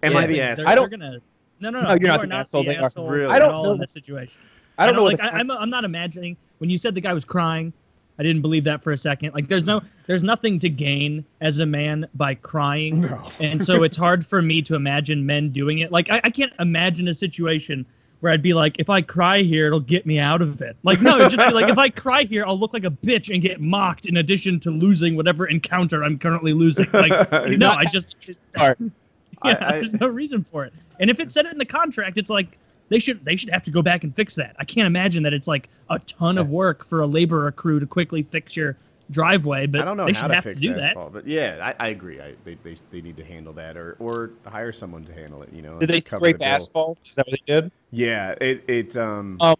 Am 0.02 0.12
Yeah, 0.12 0.18
I 0.18 0.26
the 0.26 0.34
They're- 0.34 0.44
asshole? 0.44 0.68
I 0.68 0.74
don't- 0.74 0.90
gonna, 0.90 1.18
no, 1.60 1.70
no, 1.70 1.80
no. 1.80 1.82
No, 1.82 1.88
you're 1.90 1.98
you 2.00 2.06
not 2.06 2.18
are 2.20 2.22
the 2.22 2.26
not 2.28 2.40
asshole, 2.40 2.62
the 2.62 2.68
they 2.70 2.76
are. 2.76 2.84
asshole 2.84 3.08
Really? 3.08 3.24
at 3.24 3.30
I 3.32 3.38
don't 3.38 3.52
all 3.52 3.64
know- 3.64 3.72
in 3.72 3.80
this 3.80 3.90
situation. 3.92 4.34
I 4.78 4.86
don't 4.86 4.94
know. 4.94 5.02
Like 5.04 5.18
what 5.20 5.30
the- 5.30 5.34
I, 5.34 5.38
I'm, 5.40 5.50
I'm 5.50 5.70
not 5.70 5.84
imagining 5.84 6.36
when 6.58 6.70
you 6.70 6.78
said 6.78 6.94
the 6.94 7.00
guy 7.00 7.12
was 7.12 7.24
crying. 7.24 7.72
I 8.18 8.22
didn't 8.24 8.42
believe 8.42 8.64
that 8.64 8.82
for 8.82 8.92
a 8.92 8.98
second. 8.98 9.32
Like 9.34 9.48
there's 9.48 9.64
no, 9.64 9.80
there's 10.06 10.24
nothing 10.24 10.58
to 10.60 10.68
gain 10.68 11.24
as 11.40 11.60
a 11.60 11.66
man 11.66 12.08
by 12.14 12.34
crying, 12.34 13.02
No. 13.02 13.28
and 13.40 13.64
so 13.64 13.82
it's 13.84 13.96
hard 13.96 14.26
for 14.26 14.42
me 14.42 14.60
to 14.62 14.74
imagine 14.74 15.24
men 15.24 15.50
doing 15.50 15.78
it. 15.78 15.92
Like 15.92 16.10
I, 16.10 16.20
I 16.24 16.30
can't 16.30 16.52
imagine 16.58 17.06
a 17.08 17.14
situation 17.14 17.86
where 18.20 18.32
I'd 18.32 18.42
be 18.42 18.52
like, 18.52 18.80
if 18.80 18.90
I 18.90 19.00
cry 19.00 19.42
here, 19.42 19.68
it'll 19.68 19.78
get 19.78 20.04
me 20.04 20.18
out 20.18 20.42
of 20.42 20.60
it. 20.60 20.76
Like 20.82 21.00
no, 21.00 21.18
it'd 21.20 21.30
just 21.30 21.48
be 21.48 21.54
like 21.54 21.70
if 21.70 21.78
I 21.78 21.88
cry 21.88 22.24
here, 22.24 22.44
I'll 22.44 22.58
look 22.58 22.72
like 22.72 22.82
a 22.84 22.90
bitch 22.90 23.32
and 23.32 23.40
get 23.40 23.60
mocked. 23.60 24.06
In 24.06 24.16
addition 24.16 24.58
to 24.60 24.72
losing 24.72 25.14
whatever 25.14 25.46
encounter 25.46 26.02
I'm 26.02 26.18
currently 26.18 26.52
losing. 26.52 26.90
Like 26.92 27.30
no, 27.58 27.70
I 27.70 27.84
just 27.84 28.16
Sorry. 28.56 28.74
I- 29.42 29.50
yeah, 29.50 29.58
I- 29.60 29.72
there's 29.74 29.94
no 29.94 30.08
reason 30.08 30.42
for 30.42 30.64
it. 30.64 30.72
And 30.98 31.08
if 31.10 31.20
it 31.20 31.30
said 31.30 31.46
it 31.46 31.52
in 31.52 31.58
the 31.58 31.64
contract, 31.64 32.18
it's 32.18 32.30
like 32.30 32.57
they 32.88 32.98
should 32.98 33.24
they 33.24 33.36
should 33.36 33.50
have 33.50 33.62
to 33.62 33.70
go 33.70 33.82
back 33.82 34.04
and 34.04 34.14
fix 34.14 34.34
that. 34.36 34.56
I 34.58 34.64
can't 34.64 34.86
imagine 34.86 35.22
that 35.24 35.34
it's 35.34 35.48
like 35.48 35.68
a 35.90 35.98
ton 36.00 36.38
of 36.38 36.50
work 36.50 36.84
for 36.84 37.00
a 37.00 37.06
laborer 37.06 37.52
crew 37.52 37.80
to 37.80 37.86
quickly 37.86 38.22
fix 38.22 38.56
your 38.56 38.76
driveway, 39.10 39.66
but 39.66 39.80
I 39.80 39.84
don't 39.84 39.96
know 39.96 40.06
they 40.06 40.12
how 40.12 40.22
should 40.22 40.28
to 40.28 40.34
have 40.34 40.44
fix 40.44 40.60
to 40.60 40.68
do 40.68 40.74
that, 40.74 40.94
that. 40.94 41.12
but 41.12 41.26
yeah, 41.26 41.72
I, 41.78 41.86
I 41.86 41.88
agree. 41.88 42.20
I, 42.20 42.34
they, 42.44 42.54
they, 42.62 42.76
they 42.90 43.00
need 43.00 43.16
to 43.16 43.24
handle 43.24 43.52
that, 43.54 43.76
or 43.76 43.96
or 43.98 44.30
hire 44.46 44.72
someone 44.72 45.02
to 45.04 45.12
handle 45.12 45.42
it. 45.42 45.50
You 45.52 45.62
know, 45.62 45.78
Did 45.78 45.90
they 45.90 46.00
just 46.00 46.06
cover 46.06 46.32
the 46.32 46.44
asphalt? 46.44 46.98
Is 47.08 47.14
that 47.16 47.26
what 47.26 47.38
they 47.46 47.60
did? 47.60 47.70
Yeah, 47.90 48.34
it 48.40 48.64
it 48.68 48.96
um. 48.96 49.38
Um, 49.40 49.56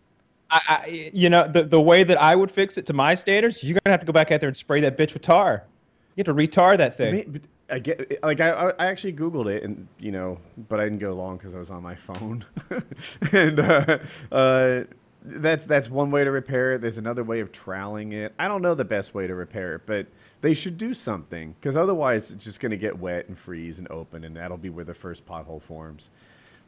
I, 0.51 0.61
I, 0.69 1.11
you 1.13 1.29
know, 1.29 1.47
the 1.47 1.65
the 1.65 1.81
way 1.81 2.05
that 2.05 2.21
I 2.21 2.35
would 2.35 2.51
fix 2.51 2.79
it 2.79 2.87
to 2.87 2.93
my 2.93 3.15
standards, 3.15 3.63
you're 3.63 3.79
gonna 3.85 3.93
have 3.93 4.01
to 4.01 4.07
go 4.07 4.13
back 4.13 4.31
out 4.33 4.41
there 4.41 4.49
and 4.49 4.57
spray 4.57 4.81
that 4.81 4.97
bitch 4.97 5.13
with 5.13 5.23
tar. 5.23 5.65
You 6.17 6.25
have 6.25 6.35
to 6.35 6.35
retar 6.35 6.77
that 6.79 6.97
thing. 6.97 7.17
Ma- 7.17 7.23
but 7.27 7.43
I 7.71 7.79
get 7.79 8.23
like 8.23 8.41
I 8.41 8.51
I 8.51 8.87
actually 8.87 9.13
googled 9.13 9.53
it 9.53 9.63
and 9.63 9.89
you 9.99 10.11
know, 10.11 10.39
but 10.69 10.81
I 10.81 10.85
didn't 10.85 11.01
go 11.01 11.13
long 11.15 11.37
because 11.37 11.55
I 11.55 11.59
was 11.59 11.71
on 11.71 11.83
my 11.83 11.95
phone, 11.95 12.45
and 13.33 13.61
uh, 13.61 13.99
uh, 14.33 14.85
that's 15.23 15.67
that's 15.67 15.91
one 15.91 16.11
way 16.11 16.25
to 16.25 16.31
repair 16.31 16.73
it. 16.73 16.81
There's 16.81 16.99
another 16.99 17.25
way 17.25 17.41
of 17.41 17.53
troweling 17.53 18.13
it. 18.13 18.33
I 18.39 18.49
don't 18.49 18.63
know 18.63 18.75
the 18.75 18.85
best 18.85 19.15
way 19.15 19.27
to 19.27 19.35
repair 19.35 19.75
it, 19.75 19.83
but 19.85 20.07
they 20.41 20.55
should 20.55 20.79
do 20.79 20.95
something 20.95 21.55
because 21.61 21.77
otherwise 21.77 22.31
it's 22.31 22.45
just 22.45 22.61
gonna 22.61 22.77
get 22.77 22.99
wet 22.99 23.29
and 23.29 23.39
freeze 23.39 23.79
and 23.79 23.91
open, 23.91 24.25
and 24.25 24.37
that'll 24.37 24.57
be 24.57 24.71
where 24.71 24.85
the 24.85 24.95
first 24.95 25.27
pothole 25.27 25.61
forms. 25.61 26.11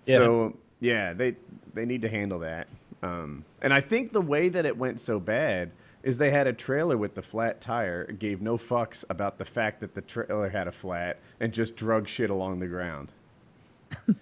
Yeah. 0.05 0.17
So 0.17 0.57
yeah, 0.81 1.15
they 1.15 1.37
they 1.73 1.87
need 1.87 2.03
to 2.03 2.09
handle 2.09 2.41
that. 2.41 2.69
Um, 3.03 3.45
and 3.63 3.73
I 3.73 3.81
think 3.81 4.13
the 4.13 4.21
way 4.21 4.51
that 4.51 4.67
it 4.67 4.77
went 4.77 5.01
so 5.01 5.19
bad 5.19 5.71
is 6.03 6.19
they 6.19 6.31
had 6.31 6.47
a 6.47 6.53
trailer 6.53 6.97
with 6.97 7.15
the 7.15 7.23
flat 7.23 7.61
tire, 7.61 8.11
gave 8.13 8.41
no 8.41 8.57
fucks 8.57 9.05
about 9.11 9.39
the 9.39 9.45
fact 9.45 9.81
that 9.81 9.95
the 9.95 10.01
trailer 10.01 10.49
had 10.49 10.67
a 10.67 10.73
flat, 10.73 11.19
and 11.41 11.53
just 11.53 11.77
drug 11.77 12.09
shit 12.09 12.31
along 12.31 12.59
the 12.59 12.67
ground. 12.67 13.09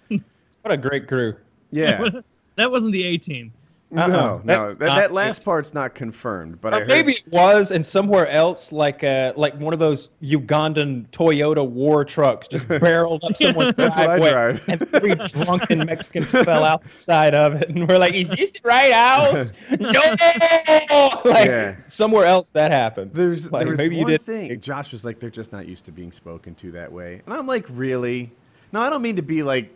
What 0.61 0.73
a 0.73 0.77
great 0.77 1.07
crew. 1.07 1.35
Yeah. 1.71 2.09
that 2.55 2.69
wasn't 2.69 2.93
the 2.93 3.03
A 3.03 3.17
team. 3.17 3.53
No, 3.91 4.03
Uh-uh. 4.03 4.09
no, 4.09 4.41
That's 4.45 4.75
that, 4.77 4.95
that 4.95 5.11
last 5.13 5.41
it. 5.41 5.45
part's 5.45 5.73
not 5.73 5.95
confirmed, 5.95 6.61
but 6.61 6.75
I 6.75 6.77
Or 6.77 6.79
heard, 6.81 6.87
maybe 6.89 7.13
it 7.13 7.27
was, 7.31 7.71
and 7.71 7.83
somewhere 7.83 8.27
else, 8.27 8.71
like 8.71 9.03
uh, 9.03 9.33
like 9.35 9.59
one 9.59 9.73
of 9.73 9.79
those 9.79 10.09
Ugandan 10.21 11.07
Toyota 11.09 11.67
war 11.67 12.05
trucks, 12.05 12.47
just 12.47 12.67
barreled 12.67 13.23
up 13.23 13.35
someone's 13.35 13.73
That's 13.73 13.95
what 13.95 14.07
I 14.11 14.17
driveway, 14.19 14.31
drive. 14.31 14.63
and 14.69 14.89
three 14.91 15.15
drunken 15.43 15.79
Mexicans 15.87 16.29
fell 16.29 16.63
out 16.63 16.83
side 16.95 17.33
of 17.33 17.55
it, 17.63 17.69
and 17.69 17.89
we're 17.89 17.97
like, 17.97 18.13
"Is 18.13 18.29
this 18.29 18.51
the 18.51 18.59
right 18.63 18.93
house?" 18.93 19.53
no, 19.79 19.89
like 21.31 21.47
Yeah. 21.47 21.75
somewhere 21.87 22.25
else 22.25 22.51
that 22.51 22.69
happened. 22.71 23.09
There's 23.13 23.51
Like, 23.51 23.61
there 23.63 23.71
was 23.71 23.77
maybe 23.79 23.95
you 23.95 24.03
one 24.03 24.11
did- 24.11 24.21
thing. 24.21 24.59
Josh 24.61 24.91
was 24.91 25.03
like, 25.03 25.19
they're 25.19 25.31
just 25.31 25.51
not 25.51 25.67
used 25.67 25.85
to 25.85 25.91
being 25.91 26.11
spoken 26.11 26.53
to 26.55 26.71
that 26.73 26.91
way, 26.91 27.21
and 27.25 27.33
I'm 27.33 27.47
like, 27.47 27.65
really? 27.69 28.31
No, 28.71 28.81
I 28.81 28.91
don't 28.91 29.01
mean 29.01 29.15
to 29.15 29.23
be 29.23 29.41
like 29.41 29.73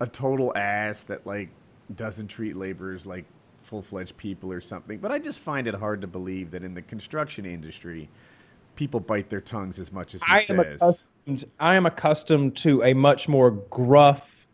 a 0.00 0.08
total 0.08 0.56
ass 0.56 1.04
that 1.04 1.24
like 1.24 1.50
doesn't 1.96 2.28
treat 2.28 2.56
laborers 2.56 3.06
like 3.06 3.24
full-fledged 3.62 4.16
people 4.16 4.52
or 4.52 4.60
something, 4.60 4.98
but 4.98 5.10
I 5.12 5.18
just 5.18 5.40
find 5.40 5.66
it 5.66 5.74
hard 5.74 6.00
to 6.00 6.06
believe 6.06 6.50
that 6.52 6.62
in 6.64 6.74
the 6.74 6.82
construction 6.82 7.44
industry, 7.44 8.08
people 8.76 9.00
bite 9.00 9.28
their 9.28 9.40
tongues 9.40 9.78
as 9.78 9.92
much 9.92 10.14
as 10.14 10.22
he 10.22 10.32
I 10.32 10.38
am 10.38 10.42
says. 10.44 10.58
accustomed. 10.82 11.50
I 11.60 11.74
am 11.74 11.84
accustomed 11.86 12.56
to 12.58 12.82
a 12.84 12.94
much 12.94 13.28
more 13.28 13.50
gruff, 13.50 14.46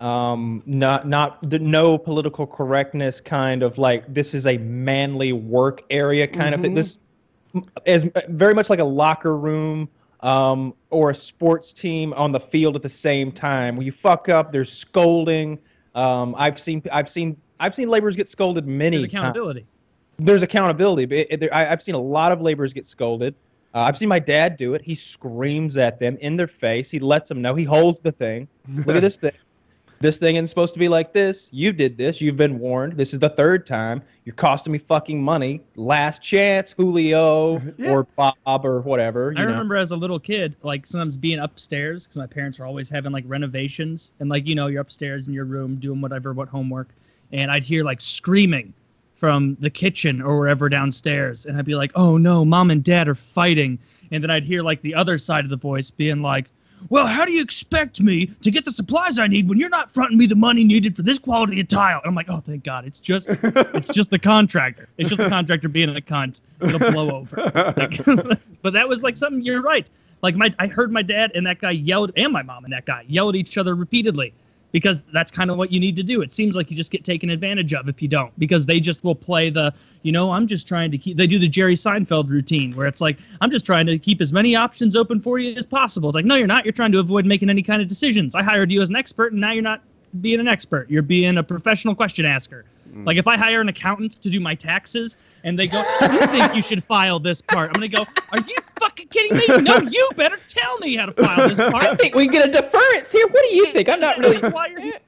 um, 0.00 0.62
not 0.66 1.08
not 1.08 1.48
the, 1.48 1.58
no 1.58 1.96
political 1.96 2.46
correctness 2.46 3.20
kind 3.20 3.62
of 3.62 3.78
like 3.78 4.12
this 4.12 4.34
is 4.34 4.46
a 4.46 4.58
manly 4.58 5.32
work 5.32 5.82
area 5.90 6.26
kind 6.26 6.54
of 6.54 6.60
thing. 6.60 6.72
Mhm. 6.72 6.76
This 6.76 6.98
is 7.86 8.10
very 8.28 8.54
much 8.54 8.68
like 8.68 8.78
a 8.78 8.84
locker 8.84 9.36
room 9.36 9.88
um, 10.20 10.74
or 10.90 11.10
a 11.10 11.14
sports 11.14 11.72
team 11.72 12.12
on 12.12 12.32
the 12.32 12.40
field 12.40 12.76
at 12.76 12.82
the 12.82 12.88
same 12.88 13.32
time. 13.32 13.76
When 13.76 13.86
you 13.86 13.92
fuck 13.92 14.28
up, 14.28 14.52
there's 14.52 14.72
scolding. 14.72 15.58
Um, 15.94 16.34
I've 16.38 16.58
seen 16.60 16.82
I've 16.92 17.08
seen 17.08 17.36
I've 17.60 17.74
seen 17.74 17.88
laborers 17.88 18.16
get 18.16 18.28
scolded 18.28 18.66
many 18.66 18.98
There's 18.98 19.04
times 19.12 19.14
accountability. 19.22 19.64
there's 20.18 20.42
accountability. 20.42 21.06
But 21.06 21.18
it, 21.18 21.26
it- 21.30 21.40
there, 21.40 21.54
I, 21.54 21.70
I've 21.72 21.82
seen 21.82 21.94
a 21.94 22.00
lot 22.00 22.32
of 22.32 22.40
laborers 22.40 22.72
get 22.72 22.86
scolded. 22.86 23.34
Uh, 23.74 23.80
I've 23.80 23.98
seen 23.98 24.08
my 24.08 24.18
dad 24.18 24.56
do 24.56 24.74
it. 24.74 24.80
He 24.82 24.94
screams 24.94 25.76
at 25.76 25.98
them 26.00 26.16
in 26.20 26.36
their 26.36 26.46
face. 26.46 26.90
He 26.90 26.98
lets 26.98 27.28
them 27.28 27.42
know. 27.42 27.54
He 27.54 27.64
holds 27.64 28.00
the 28.00 28.12
thing. 28.12 28.48
Look 28.86 28.96
at 28.96 29.02
this 29.02 29.16
thing. 29.16 29.32
This 30.00 30.18
thing 30.18 30.36
isn't 30.36 30.46
supposed 30.46 30.74
to 30.74 30.78
be 30.78 30.88
like 30.88 31.12
this. 31.12 31.48
You 31.50 31.72
did 31.72 31.98
this. 31.98 32.20
You've 32.20 32.36
been 32.36 32.60
warned. 32.60 32.92
This 32.96 33.12
is 33.12 33.18
the 33.18 33.30
third 33.30 33.66
time. 33.66 34.00
You're 34.24 34.34
costing 34.34 34.72
me 34.72 34.78
fucking 34.78 35.20
money. 35.20 35.60
Last 35.74 36.22
chance, 36.22 36.70
Julio 36.72 37.60
Yeah. 37.78 37.92
or 37.92 38.04
Bob 38.16 38.36
or 38.64 38.80
whatever. 38.80 39.32
I 39.36 39.40
know. 39.40 39.46
remember 39.48 39.74
as 39.74 39.90
a 39.90 39.96
little 39.96 40.20
kid, 40.20 40.54
like 40.62 40.86
sometimes 40.86 41.16
being 41.16 41.40
upstairs 41.40 42.06
because 42.06 42.18
my 42.18 42.26
parents 42.26 42.60
were 42.60 42.66
always 42.66 42.88
having 42.88 43.10
like 43.10 43.24
renovations, 43.26 44.12
and 44.20 44.28
like 44.28 44.46
you 44.46 44.54
know 44.54 44.68
you're 44.68 44.80
upstairs 44.82 45.26
in 45.26 45.34
your 45.34 45.46
room 45.46 45.76
doing 45.76 46.00
whatever, 46.00 46.32
what 46.32 46.48
homework, 46.48 46.88
and 47.32 47.50
I'd 47.50 47.64
hear 47.64 47.82
like 47.82 48.00
screaming 48.00 48.72
from 49.16 49.56
the 49.58 49.70
kitchen 49.70 50.22
or 50.22 50.38
wherever 50.38 50.68
downstairs, 50.68 51.44
and 51.46 51.58
I'd 51.58 51.64
be 51.64 51.74
like, 51.74 51.90
oh 51.96 52.16
no, 52.16 52.44
mom 52.44 52.70
and 52.70 52.84
dad 52.84 53.08
are 53.08 53.16
fighting, 53.16 53.80
and 54.12 54.22
then 54.22 54.30
I'd 54.30 54.44
hear 54.44 54.62
like 54.62 54.80
the 54.82 54.94
other 54.94 55.18
side 55.18 55.42
of 55.42 55.50
the 55.50 55.56
voice 55.56 55.90
being 55.90 56.22
like. 56.22 56.46
Well, 56.90 57.06
how 57.06 57.24
do 57.24 57.32
you 57.32 57.42
expect 57.42 58.00
me 58.00 58.26
to 58.42 58.50
get 58.50 58.64
the 58.64 58.72
supplies 58.72 59.18
I 59.18 59.26
need 59.26 59.48
when 59.48 59.58
you're 59.58 59.68
not 59.68 59.90
fronting 59.90 60.18
me 60.18 60.26
the 60.26 60.36
money 60.36 60.64
needed 60.64 60.96
for 60.96 61.02
this 61.02 61.18
quality 61.18 61.60
of 61.60 61.68
tile? 61.68 62.00
And 62.02 62.08
I'm 62.08 62.14
like, 62.14 62.28
oh, 62.28 62.40
thank 62.40 62.64
God, 62.64 62.86
it's 62.86 63.00
just, 63.00 63.28
it's 63.28 63.88
just 63.88 64.10
the 64.10 64.18
contractor. 64.18 64.88
It's 64.96 65.10
just 65.10 65.20
the 65.20 65.28
contractor 65.28 65.68
being 65.68 65.94
a 65.94 66.00
cunt. 66.00 66.40
It'll 66.60 66.78
blow 66.78 67.10
over. 67.10 67.36
Like, 67.76 68.04
but 68.62 68.72
that 68.72 68.88
was 68.88 69.02
like 69.02 69.16
something 69.16 69.42
you're 69.42 69.62
right. 69.62 69.88
Like 70.22 70.34
my 70.34 70.52
I 70.58 70.66
heard 70.66 70.90
my 70.90 71.02
dad 71.02 71.32
and 71.34 71.46
that 71.46 71.60
guy 71.60 71.70
yelled 71.70 72.12
and 72.16 72.32
my 72.32 72.42
mom 72.42 72.64
and 72.64 72.72
that 72.72 72.86
guy 72.86 73.04
yelled 73.08 73.34
at 73.34 73.38
each 73.38 73.56
other 73.56 73.74
repeatedly 73.74 74.34
because 74.72 75.02
that's 75.12 75.30
kind 75.30 75.50
of 75.50 75.56
what 75.56 75.72
you 75.72 75.80
need 75.80 75.96
to 75.96 76.02
do. 76.02 76.20
It 76.22 76.32
seems 76.32 76.56
like 76.56 76.70
you 76.70 76.76
just 76.76 76.90
get 76.90 77.04
taken 77.04 77.30
advantage 77.30 77.72
of 77.74 77.88
if 77.88 78.02
you 78.02 78.08
don't 78.08 78.36
because 78.38 78.66
they 78.66 78.80
just 78.80 79.04
will 79.04 79.14
play 79.14 79.50
the, 79.50 79.72
you 80.02 80.12
know, 80.12 80.30
I'm 80.30 80.46
just 80.46 80.68
trying 80.68 80.90
to 80.90 80.98
keep 80.98 81.16
they 81.16 81.26
do 81.26 81.38
the 81.38 81.48
Jerry 81.48 81.74
Seinfeld 81.74 82.28
routine 82.28 82.74
where 82.74 82.86
it's 82.86 83.00
like 83.00 83.18
I'm 83.40 83.50
just 83.50 83.64
trying 83.64 83.86
to 83.86 83.98
keep 83.98 84.20
as 84.20 84.32
many 84.32 84.54
options 84.54 84.96
open 84.96 85.20
for 85.20 85.38
you 85.38 85.54
as 85.54 85.66
possible. 85.66 86.08
It's 86.08 86.16
like 86.16 86.24
no, 86.24 86.34
you're 86.34 86.46
not. 86.46 86.64
You're 86.64 86.72
trying 86.72 86.92
to 86.92 86.98
avoid 86.98 87.26
making 87.26 87.50
any 87.50 87.62
kind 87.62 87.80
of 87.80 87.88
decisions. 87.88 88.34
I 88.34 88.42
hired 88.42 88.70
you 88.70 88.82
as 88.82 88.90
an 88.90 88.96
expert 88.96 89.32
and 89.32 89.40
now 89.40 89.52
you're 89.52 89.62
not 89.62 89.82
being 90.20 90.40
an 90.40 90.48
expert. 90.48 90.90
You're 90.90 91.02
being 91.02 91.38
a 91.38 91.42
professional 91.42 91.94
question 91.94 92.24
asker. 92.26 92.64
Like 92.94 93.16
if 93.16 93.26
I 93.26 93.36
hire 93.36 93.60
an 93.60 93.68
accountant 93.68 94.12
to 94.22 94.30
do 94.30 94.40
my 94.40 94.54
taxes 94.54 95.16
and 95.44 95.58
they 95.58 95.66
go, 95.66 95.82
"You 96.02 96.26
think 96.26 96.54
you 96.54 96.62
should 96.62 96.82
file 96.82 97.18
this 97.18 97.40
part?" 97.40 97.68
I'm 97.68 97.74
gonna 97.74 97.88
go, 97.88 98.06
"Are 98.32 98.40
you 98.40 98.56
fucking 98.80 99.08
kidding 99.08 99.36
me? 99.36 99.62
No, 99.62 99.78
you 99.78 100.08
better 100.16 100.38
tell 100.48 100.78
me 100.78 100.96
how 100.96 101.06
to 101.06 101.12
file 101.12 101.48
this 101.48 101.58
part." 101.58 101.84
I 101.84 101.94
think 101.96 102.14
we 102.14 102.24
can 102.24 102.32
get 102.32 102.48
a 102.48 102.52
deference 102.52 103.12
here. 103.12 103.26
What 103.28 103.44
do 103.48 103.54
you 103.54 103.66
think? 103.66 103.88
I'm 103.88 104.00
not 104.00 104.18
really. 104.18 104.38
That's 104.38 104.54
why 104.54 104.66
you're 104.66 104.80
here. 104.80 105.00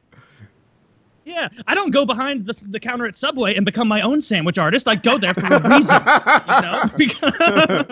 Yeah, 1.25 1.49
I 1.67 1.75
don't 1.75 1.91
go 1.91 2.05
behind 2.07 2.47
the, 2.47 2.61
the 2.69 2.81
counter 2.81 3.07
at 3.07 3.17
Subway 3.17 3.55
and 3.55 3.65
become 3.65 3.87
my 3.87 4.01
own 4.01 4.21
sandwich 4.21 4.59
artist. 4.59 4.89
I 4.89 4.97
go 4.97 5.19
there 5.19 5.35
for 5.35 5.47
a 5.47 5.69
reason, 5.69 6.01
you 6.01 6.61
know. 6.61 6.91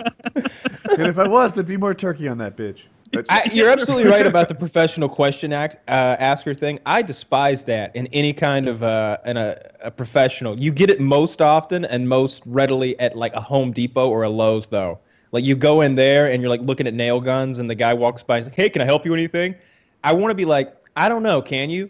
and 0.97 1.07
if 1.07 1.17
I 1.17 1.27
was, 1.27 1.53
there'd 1.53 1.67
be 1.67 1.77
more 1.77 1.93
turkey 1.93 2.27
on 2.27 2.37
that 2.39 2.57
bitch. 2.57 2.81
I, 3.29 3.49
you're 3.51 3.69
absolutely 3.69 4.09
right 4.09 4.25
about 4.25 4.49
the 4.49 4.55
professional 4.65 5.09
question 5.09 5.51
act, 5.53 5.77
uh, 5.87 6.15
asker 6.19 6.53
thing. 6.53 6.79
I 6.85 7.01
despise 7.01 7.63
that 7.65 7.95
in 7.95 8.07
any 8.07 8.33
kind 8.33 8.67
of 8.67 8.83
uh, 8.83 9.17
in 9.25 9.37
a, 9.37 9.59
a 9.81 9.91
professional. 9.91 10.57
You 10.59 10.71
get 10.71 10.89
it 10.89 10.99
most 10.99 11.41
often 11.41 11.85
and 11.85 12.07
most 12.07 12.43
readily 12.45 12.99
at 12.99 13.17
like 13.17 13.33
a 13.33 13.41
Home 13.41 13.71
Depot 13.71 14.09
or 14.09 14.23
a 14.23 14.29
Lowe's, 14.29 14.67
though. 14.67 14.99
Like 15.31 15.43
you 15.43 15.55
go 15.55 15.81
in 15.81 15.95
there 15.95 16.31
and 16.31 16.41
you're 16.41 16.49
like 16.49 16.61
looking 16.61 16.87
at 16.87 16.93
nail 16.93 17.19
guns, 17.19 17.59
and 17.59 17.69
the 17.69 17.75
guy 17.75 17.93
walks 17.93 18.23
by 18.23 18.37
and 18.37 18.45
says, 18.45 18.55
"Hey, 18.55 18.69
can 18.69 18.81
I 18.81 18.85
help 18.85 19.05
you 19.05 19.11
with 19.11 19.19
anything?" 19.19 19.55
I 20.03 20.13
want 20.13 20.31
to 20.31 20.35
be 20.35 20.45
like, 20.45 20.75
"I 20.95 21.09
don't 21.09 21.23
know, 21.23 21.41
can 21.41 21.69
you?" 21.69 21.89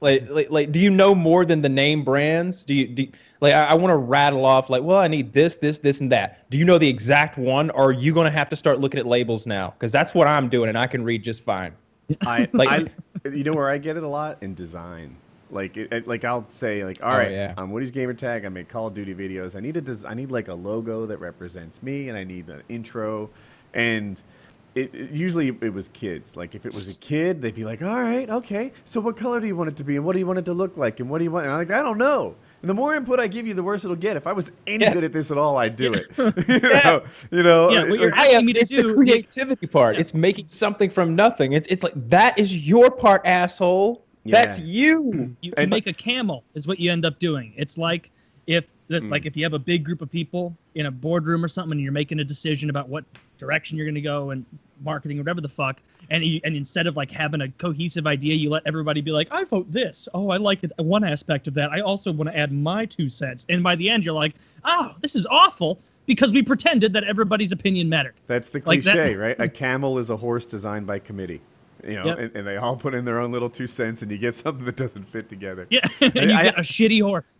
Like, 0.00 0.28
like, 0.30 0.50
like, 0.50 0.72
do 0.72 0.78
you 0.78 0.90
know 0.90 1.14
more 1.14 1.44
than 1.44 1.60
the 1.60 1.68
name 1.68 2.04
brands? 2.04 2.64
Do 2.64 2.74
you, 2.74 2.86
do 2.86 3.02
you- 3.02 3.12
like, 3.40 3.54
I, 3.54 3.66
I 3.66 3.74
want 3.74 3.90
to 3.90 3.96
rattle 3.96 4.44
off, 4.44 4.68
like, 4.70 4.82
well, 4.82 4.98
I 4.98 5.08
need 5.08 5.32
this, 5.32 5.56
this, 5.56 5.78
this, 5.78 6.00
and 6.00 6.10
that. 6.12 6.48
Do 6.50 6.58
you 6.58 6.64
know 6.64 6.78
the 6.78 6.88
exact 6.88 7.38
one, 7.38 7.70
or 7.70 7.86
are 7.86 7.92
you 7.92 8.12
going 8.12 8.24
to 8.24 8.30
have 8.30 8.48
to 8.50 8.56
start 8.56 8.80
looking 8.80 8.98
at 9.00 9.06
labels 9.06 9.46
now? 9.46 9.70
Because 9.78 9.92
that's 9.92 10.14
what 10.14 10.26
I'm 10.26 10.48
doing, 10.48 10.68
and 10.68 10.76
I 10.78 10.86
can 10.86 11.04
read 11.04 11.22
just 11.22 11.42
fine. 11.44 11.72
I, 12.26 12.48
Like- 12.52 12.90
I, 13.24 13.28
you 13.28 13.44
know 13.44 13.52
where 13.52 13.68
I 13.68 13.78
get 13.78 13.96
it 13.96 14.02
a 14.02 14.08
lot 14.08 14.38
in 14.42 14.54
design. 14.54 15.16
Like, 15.50 15.76
it, 15.76 15.92
it- 15.92 16.06
like 16.08 16.24
I'll 16.24 16.44
say, 16.50 16.84
like, 16.84 17.02
all 17.02 17.12
Oh, 17.12 17.16
right, 17.18 17.30
yeah. 17.30 17.54
I'm 17.56 17.70
Woody's 17.70 17.90
gamer 17.90 18.14
tag. 18.14 18.44
I 18.44 18.48
make 18.48 18.68
Call 18.68 18.88
of 18.88 18.94
Duty 18.94 19.14
videos. 19.14 19.56
I 19.56 19.60
need 19.60 19.76
a, 19.76 19.80
des- 19.80 20.06
I 20.06 20.14
need 20.14 20.30
like 20.30 20.48
a 20.48 20.54
logo 20.54 21.06
that 21.06 21.18
represents 21.18 21.82
me, 21.82 22.08
and 22.08 22.18
I 22.18 22.24
need 22.24 22.48
an 22.48 22.62
intro, 22.68 23.30
and 23.74 24.20
it, 24.74 24.94
it- 24.94 25.10
usually 25.10 25.48
it 25.48 25.72
was 25.72 25.88
kids. 25.90 26.36
Like, 26.36 26.54
if 26.54 26.66
it 26.66 26.74
was 26.74 26.88
a 26.88 26.94
kid, 26.94 27.40
they'd 27.40 27.54
be 27.54 27.64
like, 27.64 27.82
all 27.82 28.02
right, 28.02 28.28
okay, 28.28 28.72
so 28.84 29.00
what 29.00 29.16
color 29.16 29.40
do 29.40 29.46
you 29.46 29.56
want 29.56 29.68
it 29.70 29.76
to 29.76 29.84
be, 29.84 29.96
and 29.96 30.04
what 30.04 30.12
do 30.12 30.18
you 30.18 30.26
want 30.26 30.38
it 30.38 30.44
to 30.46 30.52
look 30.54 30.76
like, 30.76 31.00
and 31.00 31.08
what 31.08 31.18
do 31.18 31.24
you 31.24 31.30
want? 31.30 31.46
And 31.46 31.52
I'm 31.54 31.58
like, 31.58 31.70
I 31.70 31.82
don't 31.82 31.98
know. 31.98 32.34
And 32.60 32.68
the 32.68 32.74
more 32.74 32.94
input 32.96 33.20
I 33.20 33.28
give 33.28 33.46
you, 33.46 33.54
the 33.54 33.62
worse 33.62 33.84
it'll 33.84 33.96
get. 33.96 34.16
If 34.16 34.26
I 34.26 34.32
was 34.32 34.50
any 34.66 34.82
Yeah. 34.84 34.92
good 34.92 35.04
at 35.04 35.12
this 35.12 35.30
at 35.30 35.38
all, 35.38 35.56
I'd 35.58 35.76
do 35.76 35.94
it. 35.94 36.08
you 36.48 36.58
know, 36.60 37.02
you 37.30 37.42
know. 37.44 37.70
Yeah, 37.70 37.84
what 37.88 38.00
you're 38.00 38.10
like- 38.10 38.18
I 38.18 38.26
asking 38.32 38.46
me 38.46 38.52
to 38.54 38.60
it's 38.60 38.70
do- 38.70 38.88
the 38.88 38.94
creativity 38.94 39.66
part. 39.68 39.94
Yeah. 39.94 40.00
It's 40.00 40.12
making 40.14 40.48
something 40.48 40.90
from 40.90 41.14
nothing. 41.14 41.52
It's, 41.52 41.68
it's 41.68 41.82
like 41.84 41.92
that 42.10 42.36
is 42.38 42.54
your 42.66 42.90
part, 42.90 43.22
asshole. 43.24 44.02
That's 44.26 44.58
Yeah. 44.58 44.64
you. 44.64 45.12
you, 45.12 45.36
you 45.42 45.52
And- 45.56 45.70
make 45.70 45.86
a 45.86 45.92
camel 45.92 46.42
is 46.54 46.66
what 46.66 46.80
you 46.80 46.90
end 46.90 47.04
up 47.06 47.18
doing. 47.20 47.52
It's 47.56 47.78
like 47.78 48.10
if 48.48 48.66
the, 48.88 49.00
Mm. 49.00 49.10
like 49.10 49.24
if 49.26 49.36
you 49.36 49.44
have 49.44 49.52
a 49.52 49.58
big 49.58 49.84
group 49.84 50.02
of 50.02 50.10
people 50.10 50.56
in 50.74 50.86
a 50.86 50.90
boardroom 50.90 51.44
or 51.44 51.48
something, 51.48 51.72
and 51.72 51.80
you're 51.80 51.92
making 51.92 52.18
a 52.20 52.24
decision 52.24 52.70
about 52.70 52.88
what 52.88 53.04
direction 53.38 53.76
you're 53.76 53.86
going 53.86 53.94
to 53.94 54.00
go 54.00 54.30
and 54.30 54.44
marketing, 54.82 55.18
whatever 55.18 55.40
the 55.40 55.48
fuck, 55.48 55.76
and 56.10 56.24
you, 56.24 56.40
and 56.44 56.56
instead 56.56 56.86
of 56.86 56.96
like 56.96 57.10
having 57.10 57.40
a 57.42 57.48
cohesive 57.52 58.06
idea, 58.06 58.34
you 58.34 58.50
let 58.50 58.62
everybody 58.66 59.00
be 59.00 59.10
like, 59.12 59.28
I 59.30 59.44
vote 59.44 59.70
this. 59.70 60.08
Oh, 60.14 60.30
I 60.30 60.36
like 60.36 60.64
it. 60.64 60.72
One 60.78 61.04
aspect 61.04 61.48
of 61.48 61.54
that. 61.54 61.70
I 61.70 61.80
also 61.80 62.10
want 62.12 62.30
to 62.30 62.36
add 62.36 62.52
my 62.52 62.86
two 62.86 63.08
cents. 63.08 63.46
And 63.48 63.62
by 63.62 63.76
the 63.76 63.88
end, 63.90 64.04
you're 64.04 64.14
like, 64.14 64.34
oh, 64.64 64.94
this 65.00 65.14
is 65.14 65.26
awful 65.26 65.78
because 66.06 66.32
we 66.32 66.42
pretended 66.42 66.92
that 66.94 67.04
everybody's 67.04 67.52
opinion 67.52 67.88
mattered. 67.88 68.14
That's 68.26 68.50
the 68.50 68.62
Like 68.64 68.82
that- 68.84 68.94
cliche, 68.96 69.14
right? 69.16 69.36
A 69.38 69.48
camel 69.48 69.98
is 69.98 70.10
a 70.10 70.16
horse 70.16 70.46
designed 70.46 70.86
by 70.86 70.98
committee. 70.98 71.40
You 71.86 71.94
know, 71.94 72.06
Yep. 72.06 72.18
and, 72.18 72.36
and 72.36 72.46
they 72.46 72.56
all 72.56 72.74
put 72.74 72.92
in 72.92 73.04
their 73.04 73.20
own 73.20 73.30
little 73.30 73.48
two 73.48 73.68
cents, 73.68 74.02
and 74.02 74.10
you 74.10 74.18
get 74.18 74.34
something 74.34 74.64
that 74.64 74.74
doesn't 74.76 75.04
fit 75.04 75.28
together. 75.28 75.66
Yeah, 75.70 75.86
and 76.00 76.12
you 76.16 76.32
I- 76.34 76.42
get 76.44 76.58
a 76.58 76.62
shitty 76.62 77.00
horse. 77.02 77.38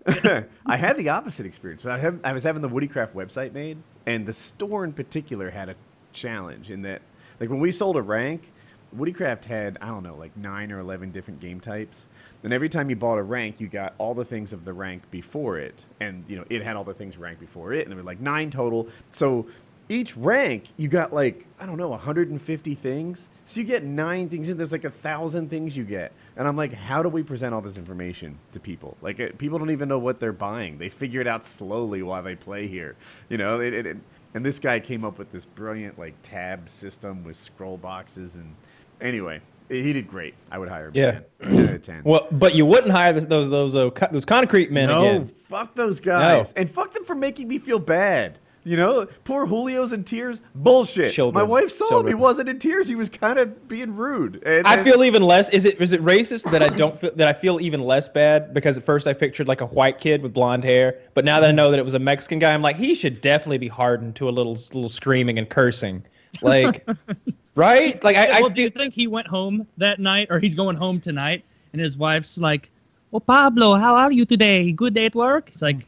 I 0.67 0.77
had 0.77 0.97
the 0.97 1.09
opposite 1.09 1.45
experience. 1.45 1.85
I, 1.87 1.99
have, 1.99 2.21
I 2.23 2.33
was 2.33 2.45
having 2.45 2.63
the 2.63 2.69
Woodycraft 2.69 3.15
website 3.15 3.53
made, 3.53 3.79
and 4.07 4.25
the 4.27 4.33
store 4.33 4.85
in 4.85 4.93
particular 4.93 5.51
had 5.51 5.69
a 5.71 5.75
challenge 6.13 6.71
in 6.71 6.83
that, 6.83 7.03
like 7.41 7.51
when 7.51 7.59
we 7.59 7.73
sold 7.73 7.97
a 7.97 8.03
rank, 8.03 8.53
Woodycraft 8.97 9.45
had 9.45 9.79
I 9.81 9.89
don't 9.89 10.03
know 10.03 10.17
like 10.17 10.37
nine 10.37 10.73
or 10.73 10.79
eleven 10.81 11.11
different 11.13 11.41
game 11.41 11.61
types, 11.61 12.07
and 12.43 12.53
every 12.53 12.69
time 12.69 12.89
you 12.91 12.97
bought 12.97 13.19
a 13.19 13.23
rank, 13.23 13.61
you 13.61 13.69
got 13.69 13.95
all 13.99 14.15
the 14.15 14.25
things 14.25 14.53
of 14.53 14.65
the 14.65 14.73
rank 14.73 15.03
before 15.11 15.59
it, 15.59 15.85
and 16.01 16.25
you 16.29 16.37
know 16.37 16.45
it 16.51 16.63
had 16.63 16.77
all 16.77 16.85
the 16.85 16.95
things 16.95 17.17
ranked 17.19 17.41
before 17.41 17.73
it, 17.73 17.83
and 17.83 17.91
there 17.91 17.97
were 17.97 18.03
like 18.03 18.21
nine 18.21 18.51
total. 18.51 18.89
So 19.11 19.47
each 19.91 20.15
rank 20.19 20.65
you 20.77 20.87
got 20.89 21.13
like 21.13 21.47
I 21.61 21.67
don't 21.67 21.77
know 21.79 21.89
150 21.89 22.75
things. 22.75 23.29
So 23.45 23.61
you 23.61 23.67
get 23.67 23.85
nine 23.85 24.29
things, 24.29 24.49
and 24.51 24.59
there's 24.59 24.73
like 24.73 24.85
a 24.85 24.91
thousand 24.91 25.49
things 25.51 25.77
you 25.77 25.85
get. 25.85 26.13
And 26.37 26.47
I'm 26.47 26.57
like, 26.57 26.73
how 26.73 27.03
do 27.03 27.09
we 27.09 27.23
present 27.23 27.55
all 27.55 27.61
this 27.63 27.77
information 27.77 28.39
to 28.53 28.61
people? 28.61 28.97
Like 29.03 29.19
uh, 29.21 29.29
people 29.39 29.59
don't 29.59 29.71
even 29.71 29.89
know 29.89 29.99
what 29.99 30.21
they're 30.21 30.33
buying. 30.33 30.79
They 30.79 30.89
figure 30.89 31.21
it 31.21 31.27
out 31.27 31.45
slowly 31.45 32.03
while 32.03 32.23
they 32.23 32.37
play 32.37 32.67
here. 32.67 32.97
You 33.29 33.37
know, 33.39 33.61
it, 33.61 33.75
it- 33.75 33.97
and 34.35 34.45
this 34.45 34.59
guy 34.59 34.79
came 34.79 35.07
up 35.07 35.19
with 35.19 35.33
this 35.33 35.47
brilliant 35.47 35.99
like 35.99 36.15
tab 36.23 36.69
system 36.69 37.25
with 37.25 37.35
scroll 37.37 37.79
boxes 37.79 38.35
and 38.35 38.55
anyway, 39.01 39.41
he 39.69 39.93
did 39.93 40.09
great. 40.09 40.35
I 40.51 40.59
would 40.59 40.69
hire 40.69 40.89
him. 40.89 40.93
Yeah. 40.95 41.21
again. 41.41 41.57
10 41.57 41.69
out 41.69 41.75
of 41.75 41.83
10. 41.83 42.03
Well, 42.05 42.27
but 42.33 42.55
you 42.55 42.67
wouldn't 42.67 42.93
hire 42.93 43.13
those 43.13 43.51
those 43.51 43.77
uh, 43.77 43.91
co- 43.91 44.09
those 44.11 44.25
concrete 44.25 44.71
men 44.71 44.89
no, 44.89 45.01
again. 45.03 45.29
fuck 45.29 45.75
those 45.75 46.01
guys, 46.01 46.55
no. 46.55 46.61
and 46.61 46.71
fuck 46.71 46.93
them 46.93 47.05
for 47.05 47.15
making 47.15 47.49
me 47.49 47.59
feel 47.59 47.79
bad. 47.79 48.39
You 48.65 48.77
know, 48.77 49.07
poor 49.25 49.47
Julio's 49.47 49.95
in 49.95 50.05
tears. 50.05 50.43
Bullshit. 50.55 51.13
Children. 51.13 51.35
My 51.35 51.43
wife 51.43 51.71
saw 51.71 52.01
him. 52.01 52.07
He 52.07 52.13
wasn't 52.13 52.51
in 52.51 52.59
tears. 52.59 52.87
He 52.87 52.97
was 52.97 53.09
kind 53.09 53.39
of 53.39 53.67
being 53.67 53.97
rude. 53.97 54.43
And, 54.45 54.67
I 54.67 54.75
and- 54.75 54.85
feel 54.85 55.05
even 55.05 55.23
less. 55.23 55.49
Is 55.51 55.65
it 55.65 55.81
is 55.81 55.93
it 55.93 56.05
racist 56.05 56.51
that 56.51 56.63
I 56.63 56.69
don't 56.69 57.01
feel, 57.01 57.13
that 57.15 57.29
I 57.29 57.33
feel 57.33 57.63
even 57.63 57.81
less 57.81 58.09
bad 58.11 58.53
because 58.53 58.77
at 58.77 58.85
first 58.85 59.07
I 59.07 59.15
pictured 59.15 59.49
like 59.49 59.63
a 59.63 59.67
white 59.67 59.99
kid 59.99 60.23
with 60.23 60.35
blonde 60.35 60.65
hair, 60.65 60.99
but 61.15 61.25
now 61.25 61.41
that 61.41 61.49
I 61.49 61.53
know 61.53 61.71
that 61.71 61.79
it 61.79 61.85
was 61.85 61.95
a 61.95 61.99
Mexican 61.99 62.39
guy, 62.39 62.53
I'm 62.53 62.61
like 62.61 62.77
he 62.77 62.95
should 62.95 63.23
definitely 63.23 63.59
be 63.59 63.69
hardened 63.69 64.17
to 64.17 64.29
a 64.29 64.33
little 64.33 64.55
little 64.55 64.91
screaming 64.91 65.39
and 65.39 65.49
cursing, 65.49 66.05
like 66.43 66.87
right? 67.59 68.03
Like 68.05 68.17
I, 68.17 68.39
I 68.39 68.41
well, 68.41 68.51
do 68.51 68.63
you 68.63 68.71
think 68.71 68.95
he 68.95 69.07
went 69.07 69.27
home 69.27 69.67
that 69.77 69.99
night, 69.99 70.29
or 70.31 70.39
he's 70.39 70.55
going 70.55 70.77
home 70.77 71.01
tonight, 71.01 71.45
and 71.73 71.83
his 71.83 71.99
wife's 71.99 72.39
like, 72.39 72.71
"Oh, 73.13 73.21
Pablo, 73.21 73.75
how 73.75 73.97
are 73.97 74.13
you 74.13 74.25
today? 74.25 74.73
Good 74.73 74.95
day 74.95 75.07
at 75.07 75.15
work?" 75.15 75.51
He's 75.51 75.61
like, 75.61 75.85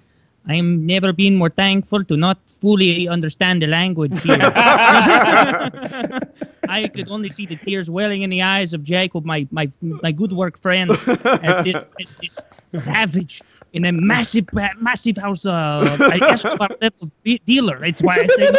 "I'm 0.47 0.85
never 0.85 1.13
been 1.13 1.37
more 1.37 1.49
thankful 1.49 2.05
to 2.05 2.17
not 2.17 2.39
fully 2.45 3.09
understand 3.09 3.63
the 3.63 3.69
language 3.69 4.21
here. 4.23 4.37
I 6.71 6.89
could 6.89 7.09
only 7.09 7.29
see 7.29 7.47
the 7.47 7.57
tears 7.57 7.91
welling 7.91 8.23
in 8.23 8.31
the 8.31 8.43
eyes 8.43 8.73
of 8.73 8.83
Jacob, 8.83 9.25
my 9.25 9.47
my 9.51 9.71
my 9.81 10.13
good 10.13 10.33
work 10.33 10.61
friend, 10.61 10.91
as 10.91 11.65
this 11.65 11.87
as 12.01 12.17
this 12.19 12.41
savage." 12.73 13.43
In 13.73 13.85
a 13.85 13.93
massive, 13.93 14.47
massive 14.81 15.17
house, 15.17 15.47
uh, 15.47 15.97
Escobar 16.23 16.71
level 16.81 17.09
dealer. 17.45 17.85
It's 17.85 18.03
why 18.03 18.17
I 18.17 18.27
say 18.27 18.51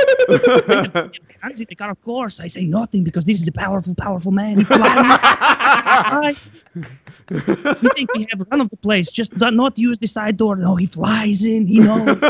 Hansi, 1.41 1.65
they 1.65 1.75
got 1.75 1.89
of 1.89 2.01
course. 2.01 2.39
I 2.39 2.47
say 2.47 2.63
nothing 2.63 3.03
because 3.03 3.25
this 3.25 3.41
is 3.41 3.47
a 3.49 3.51
powerful, 3.51 3.93
powerful 3.93 4.31
man. 4.31 4.59
You 7.29 7.89
think 7.95 8.13
we 8.13 8.27
have 8.29 8.45
run 8.51 8.61
of 8.61 8.69
the 8.69 8.77
place? 8.77 9.09
Just 9.09 9.37
do 9.37 9.51
not 9.51 9.77
use 9.77 9.99
the 9.99 10.07
side 10.07 10.37
door. 10.37 10.55
No, 10.55 10.75
he 10.75 10.85
flies 10.85 11.45
in. 11.45 11.65
He 11.65 11.79
knows. 11.79 12.17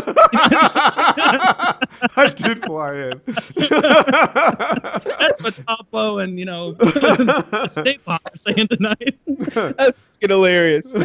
I 2.16 2.32
did 2.36 2.64
fly 2.64 2.96
in. 2.96 3.22
That's 3.26 5.44
what 5.44 5.60
Pablo 5.76 6.20
and 6.20 6.38
you 6.38 6.46
know 6.46 6.76
State 7.68 8.02
Farm 8.02 8.20
saying 8.36 8.68
tonight. 8.68 9.18
that's 9.28 9.98
fucking 9.98 10.30
hilarious. 10.30 10.94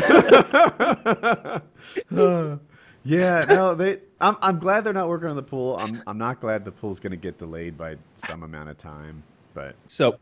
yeah, 3.05 3.45
no, 3.49 3.75
they. 3.75 4.01
I'm, 4.21 4.37
I'm 4.41 4.59
glad 4.59 4.83
they're 4.85 4.93
not 4.93 5.09
working 5.09 5.29
on 5.29 5.37
the 5.37 5.43
pool. 5.43 5.77
I'm, 5.79 6.03
I'm 6.07 6.19
not 6.19 6.41
glad 6.41 6.65
the 6.65 6.73
pool's 6.73 6.99
going 6.99 7.11
to 7.11 7.17
get 7.17 7.39
delayed 7.39 7.77
by 7.77 7.97
some 8.15 8.43
amount 8.43 8.71
of 8.71 8.79
time. 8.79 9.23
But 9.55 9.77
So, 9.87 10.19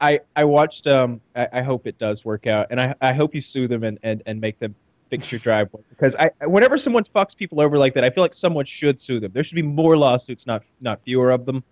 I 0.00 0.20
I 0.34 0.44
watched. 0.44 0.86
Um, 0.86 1.20
I, 1.34 1.48
I 1.54 1.62
hope 1.62 1.86
it 1.86 1.98
does 1.98 2.24
work 2.24 2.46
out, 2.46 2.68
and 2.70 2.80
I 2.80 2.94
I 3.00 3.12
hope 3.12 3.34
you 3.34 3.40
sue 3.40 3.68
them 3.68 3.84
and 3.84 3.98
and, 4.02 4.22
and 4.26 4.40
make 4.40 4.58
them 4.58 4.74
fix 5.10 5.30
your 5.30 5.38
driveway 5.38 5.82
because 5.90 6.16
I 6.16 6.30
whenever 6.46 6.76
someone 6.78 7.04
fucks 7.04 7.36
people 7.36 7.60
over 7.60 7.78
like 7.78 7.94
that, 7.94 8.04
I 8.04 8.10
feel 8.10 8.24
like 8.24 8.34
someone 8.34 8.64
should 8.64 9.00
sue 9.00 9.20
them. 9.20 9.32
There 9.32 9.44
should 9.44 9.54
be 9.54 9.62
more 9.62 9.96
lawsuits, 9.96 10.46
not 10.46 10.62
not 10.80 11.00
fewer 11.04 11.30
of 11.30 11.44
them, 11.44 11.62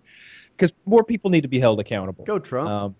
because 0.56 0.72
more 0.86 1.04
people 1.04 1.30
need 1.30 1.42
to 1.42 1.48
be 1.48 1.58
held 1.60 1.80
accountable. 1.80 2.24
go 2.24 2.38
Trump. 2.38 2.68
Um, 2.68 2.94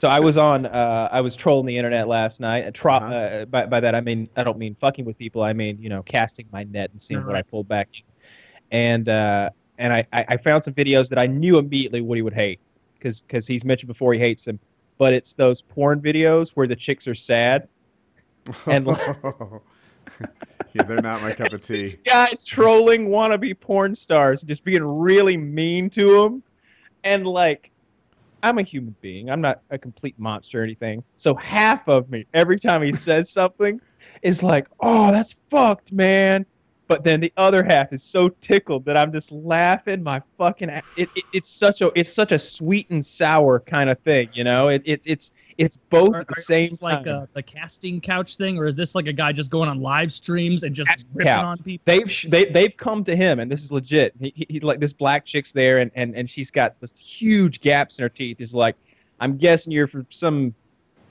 so 0.00 0.08
I 0.08 0.18
was 0.20 0.36
on. 0.36 0.66
Uh, 0.66 1.08
I 1.12 1.20
was 1.20 1.36
trolling 1.36 1.66
the 1.66 1.76
internet 1.76 2.08
last 2.08 2.40
night. 2.40 2.64
Uh, 2.66 2.70
tro- 2.72 2.94
Uh-huh. 2.94 3.14
uh, 3.14 3.44
by 3.46 3.66
by 3.66 3.80
that 3.80 3.94
I 3.94 4.00
mean 4.00 4.28
I 4.36 4.42
don't 4.44 4.58
mean 4.58 4.74
fucking 4.80 5.04
with 5.04 5.18
people. 5.18 5.42
I 5.42 5.52
mean 5.52 5.78
you 5.80 5.88
know 5.88 6.02
casting 6.02 6.46
my 6.52 6.64
net 6.64 6.90
and 6.90 7.00
seeing 7.00 7.20
what 7.24 7.34
I 7.34 7.38
Right. 7.38 7.50
pulled 7.50 7.68
back. 7.68 7.88
And 8.70 9.08
uh, 9.08 9.50
and 9.78 9.92
I, 9.92 10.06
I 10.12 10.24
I 10.30 10.36
found 10.38 10.64
some 10.64 10.74
videos 10.74 11.08
that 11.10 11.18
I 11.18 11.26
knew 11.26 11.58
immediately 11.58 12.00
Woody 12.00 12.22
would 12.22 12.32
hate 12.34 12.60
because 12.94 13.20
because 13.20 13.46
he's 13.46 13.64
mentioned 13.64 13.88
before 13.88 14.14
he 14.14 14.18
hates 14.20 14.44
them. 14.44 14.58
But 14.96 15.12
it's 15.12 15.34
those 15.34 15.60
porn 15.62 16.00
videos 16.00 16.50
where 16.50 16.66
the 16.66 16.76
chicks 16.76 17.06
are 17.08 17.14
sad. 17.14 17.68
and- 18.66 18.86
yeah, 20.72 20.82
they're 20.84 21.00
not 21.02 21.20
my 21.22 21.32
cup 21.32 21.52
of 21.52 21.62
tea. 21.66 21.82
This 21.82 21.96
guy 21.96 22.28
trolling 22.44 23.08
wannabe 23.08 23.58
porn 23.58 23.94
stars, 23.94 24.42
just 24.42 24.64
being 24.64 24.82
really 24.82 25.36
mean 25.36 25.90
to 25.90 26.20
them, 26.22 26.42
and 27.04 27.26
like, 27.26 27.70
I'm 28.42 28.58
a 28.58 28.62
human 28.62 28.94
being. 29.00 29.30
I'm 29.30 29.40
not 29.40 29.60
a 29.70 29.78
complete 29.78 30.18
monster 30.18 30.60
or 30.60 30.64
anything. 30.64 31.02
So 31.16 31.34
half 31.34 31.88
of 31.88 32.10
me, 32.10 32.26
every 32.34 32.58
time 32.58 32.82
he 32.82 32.92
says 32.92 33.30
something, 33.30 33.80
is 34.22 34.42
like, 34.42 34.66
"Oh, 34.80 35.10
that's 35.12 35.42
fucked, 35.50 35.92
man." 35.92 36.44
But 36.94 37.02
then 37.02 37.18
the 37.18 37.32
other 37.36 37.64
half 37.64 37.92
is 37.92 38.04
so 38.04 38.28
tickled 38.28 38.84
that 38.84 38.96
I'm 38.96 39.10
just 39.10 39.32
laughing 39.32 40.00
my 40.00 40.22
fucking. 40.38 40.68
It, 40.96 41.08
it 41.16 41.24
it's 41.32 41.48
such 41.48 41.82
a 41.82 41.90
it's 41.98 42.12
such 42.12 42.30
a 42.30 42.38
sweet 42.38 42.88
and 42.90 43.04
sour 43.04 43.58
kind 43.58 43.90
of 43.90 43.98
thing, 43.98 44.28
you 44.32 44.44
know. 44.44 44.68
It, 44.68 44.80
it 44.84 45.02
it's 45.04 45.32
it's 45.58 45.76
both 45.90 46.14
Are- 46.14 46.22
the 46.22 46.38
are 46.38 46.40
same 46.40 46.70
like 46.80 47.04
a, 47.06 47.12
uh, 47.12 47.26
the 47.32 47.42
casting 47.42 48.00
couch 48.00 48.36
thing, 48.36 48.58
or 48.58 48.66
is 48.66 48.76
this 48.76 48.94
like 48.94 49.08
a 49.08 49.12
guy 49.12 49.32
just 49.32 49.50
going 49.50 49.68
on 49.68 49.80
live 49.80 50.12
streams 50.12 50.62
and 50.62 50.72
just 50.72 50.88
Casting 50.88 51.10
ripping 51.14 51.32
couch. 51.32 51.44
on 51.44 51.58
people? 51.58 51.82
they've 51.84 52.08
sh- 52.08 52.26
they 52.28 52.44
they've 52.44 52.76
come 52.76 53.02
to 53.02 53.16
him, 53.16 53.40
and 53.40 53.50
this 53.50 53.64
is 53.64 53.72
legit. 53.72 54.14
He, 54.20 54.32
he, 54.36 54.46
he 54.48 54.60
like 54.60 54.78
this 54.78 54.92
black 54.92 55.26
chick's 55.26 55.50
there, 55.50 55.78
and 55.78 55.90
and 55.96 56.14
and 56.14 56.30
she's 56.30 56.52
got 56.52 56.80
this 56.80 56.92
huge 56.96 57.60
gaps 57.60 57.98
in 57.98 58.04
her 58.04 58.08
teeth. 58.08 58.38
He's 58.38 58.54
like, 58.54 58.76
I'm 59.18 59.36
guessing 59.36 59.72
you're 59.72 59.88
from 59.88 60.06
some 60.10 60.54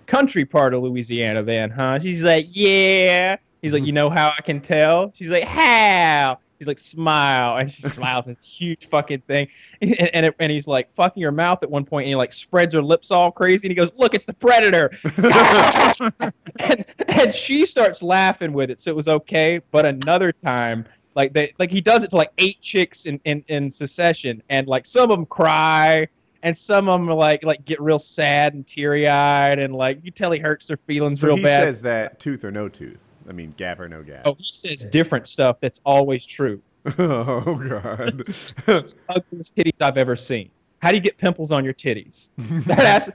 country 0.05 0.45
part 0.45 0.73
of 0.73 0.81
Louisiana, 0.81 1.43
then, 1.43 1.69
huh? 1.69 1.99
She's 1.99 2.23
like, 2.23 2.47
yeah. 2.51 3.35
He's 3.63 3.71
like, 3.71 3.85
you 3.85 3.93
know 3.93 4.09
how 4.09 4.33
I 4.37 4.41
can 4.41 4.59
tell? 4.59 5.13
She's 5.15 5.29
like, 5.29 5.45
how? 5.45 6.37
He's 6.59 6.67
like, 6.67 6.77
smile, 6.77 7.55
and 7.57 7.71
she 7.71 7.81
smiles. 7.89 8.27
And 8.27 8.35
it's 8.35 8.45
a 8.45 8.49
huge 8.49 8.89
fucking 8.89 9.21
thing, 9.21 9.47
and 9.81 9.93
and, 10.13 10.25
it, 10.25 10.35
and 10.37 10.51
he's 10.51 10.67
like 10.67 10.93
fucking 10.93 11.23
her 11.23 11.31
mouth 11.31 11.63
at 11.63 11.71
one 11.71 11.83
point. 11.83 11.89
point, 11.89 12.03
and 12.03 12.09
he 12.09 12.15
like 12.15 12.33
spreads 12.33 12.73
her 12.73 12.83
lips 12.83 13.09
all 13.09 13.31
crazy, 13.31 13.67
and 13.67 13.71
he 13.71 13.75
goes, 13.75 13.97
look, 13.97 14.13
it's 14.13 14.25
the 14.25 14.33
predator. 14.33 14.91
and, 16.59 16.85
and 17.07 17.33
she 17.33 17.65
starts 17.65 18.03
laughing 18.03 18.51
with 18.51 18.69
it, 18.69 18.81
so 18.81 18.91
it 18.91 18.95
was 18.97 19.07
okay. 19.07 19.61
But 19.71 19.85
another 19.85 20.33
time, 20.33 20.85
like 21.15 21.31
they 21.31 21.53
like 21.57 21.71
he 21.71 21.79
does 21.79 22.03
it 22.03 22.09
to 22.09 22.17
like 22.17 22.31
eight 22.39 22.59
chicks 22.61 23.05
in 23.05 23.17
in, 23.23 23.45
in 23.47 23.71
succession, 23.71 24.43
and 24.49 24.67
like 24.67 24.85
some 24.85 25.09
of 25.09 25.17
them 25.17 25.25
cry, 25.25 26.05
and 26.43 26.57
some 26.57 26.89
of 26.89 26.99
them 26.99 27.09
are 27.09 27.13
like 27.13 27.45
like 27.45 27.63
get 27.63 27.81
real 27.81 27.99
sad 27.99 28.55
and 28.55 28.67
teary 28.67 29.07
eyed, 29.07 29.57
and 29.57 29.73
like 29.73 29.99
you 30.03 30.11
tell 30.11 30.31
he 30.31 30.39
hurts 30.39 30.67
their 30.67 30.77
feelings 30.85 31.21
So 31.21 31.27
real 31.27 31.37
he 31.37 31.43
bad. 31.43 31.61
He 31.61 31.67
says 31.67 31.81
that 31.83 32.19
tooth 32.19 32.43
or 32.43 32.51
no 32.51 32.67
tooth. 32.67 33.05
I 33.27 33.31
mean, 33.31 33.53
gap 33.57 33.79
or 33.79 33.87
no 33.87 34.03
gap. 34.03 34.23
oh, 34.25 34.35
he 34.37 34.51
says 34.51 34.85
different 34.85 35.27
stuff 35.27 35.57
that's 35.61 35.79
always 35.85 36.25
true. 36.25 36.61
Oh, 36.99 37.55
God. 37.55 38.19
Ugliest 38.67 39.55
titties 39.55 39.81
I've 39.81 39.97
ever 39.97 40.17
seen. 40.17 40.49
How 40.79 40.89
do 40.89 40.95
you 40.95 41.01
get 41.01 41.17
pimples 41.17 41.53
on 41.53 41.63
your 41.63 41.73
titties? 41.73 42.27
that's 42.37 43.09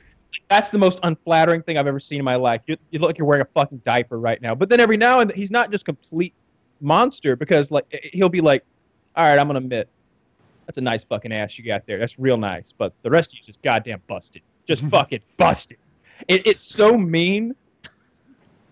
that's 0.49 0.71
the 0.71 0.79
most 0.79 1.01
unflattering 1.03 1.63
thing 1.63 1.77
I've 1.77 1.87
ever 1.87 2.01
seen 2.01 2.19
in 2.19 2.25
my 2.25 2.37
life. 2.37 2.63
You, 2.67 2.79
you 2.91 2.99
look 2.99 3.09
like 3.09 3.19
you're 3.19 3.27
wearing 3.27 3.43
a 3.43 3.49
fucking 3.53 3.83
diaper 3.85 4.19
right 4.19 4.41
now. 4.41 4.55
But 4.55 4.71
then 4.71 4.81
every 4.81 4.97
now 4.97 5.21
and 5.21 5.31
then, 5.31 5.37
he's 5.37 5.51
not 5.51 5.71
just 5.71 5.85
complete 5.85 6.33
monster 6.81 7.37
because 7.37 7.71
like 7.71 7.85
he'll 8.13 8.29
be 8.31 8.41
like, 8.41 8.65
all 9.17 9.25
right, 9.25 9.39
I'm 9.39 9.47
gonna 9.47 9.59
admit, 9.59 9.89
that's 10.67 10.79
a 10.79 10.83
nice 10.83 11.05
fucking 11.05 11.33
ass 11.33 11.59
you 11.59 11.65
got 11.65 11.87
there. 11.87 11.99
That's 11.99 12.19
real 12.19 12.37
nice. 12.37 12.73
But 12.73 12.93
the 13.03 13.11
rest 13.11 13.33
of 13.33 13.39
you 13.39 13.45
just 13.45 13.61
goddamn 13.63 14.03
busted. 14.07 14.43
Just 14.67 14.83
fucking 14.91 15.21
busted. 15.37 15.79
It, 16.27 16.47
it's 16.47 16.63
so 16.63 16.97
mean. 16.97 17.55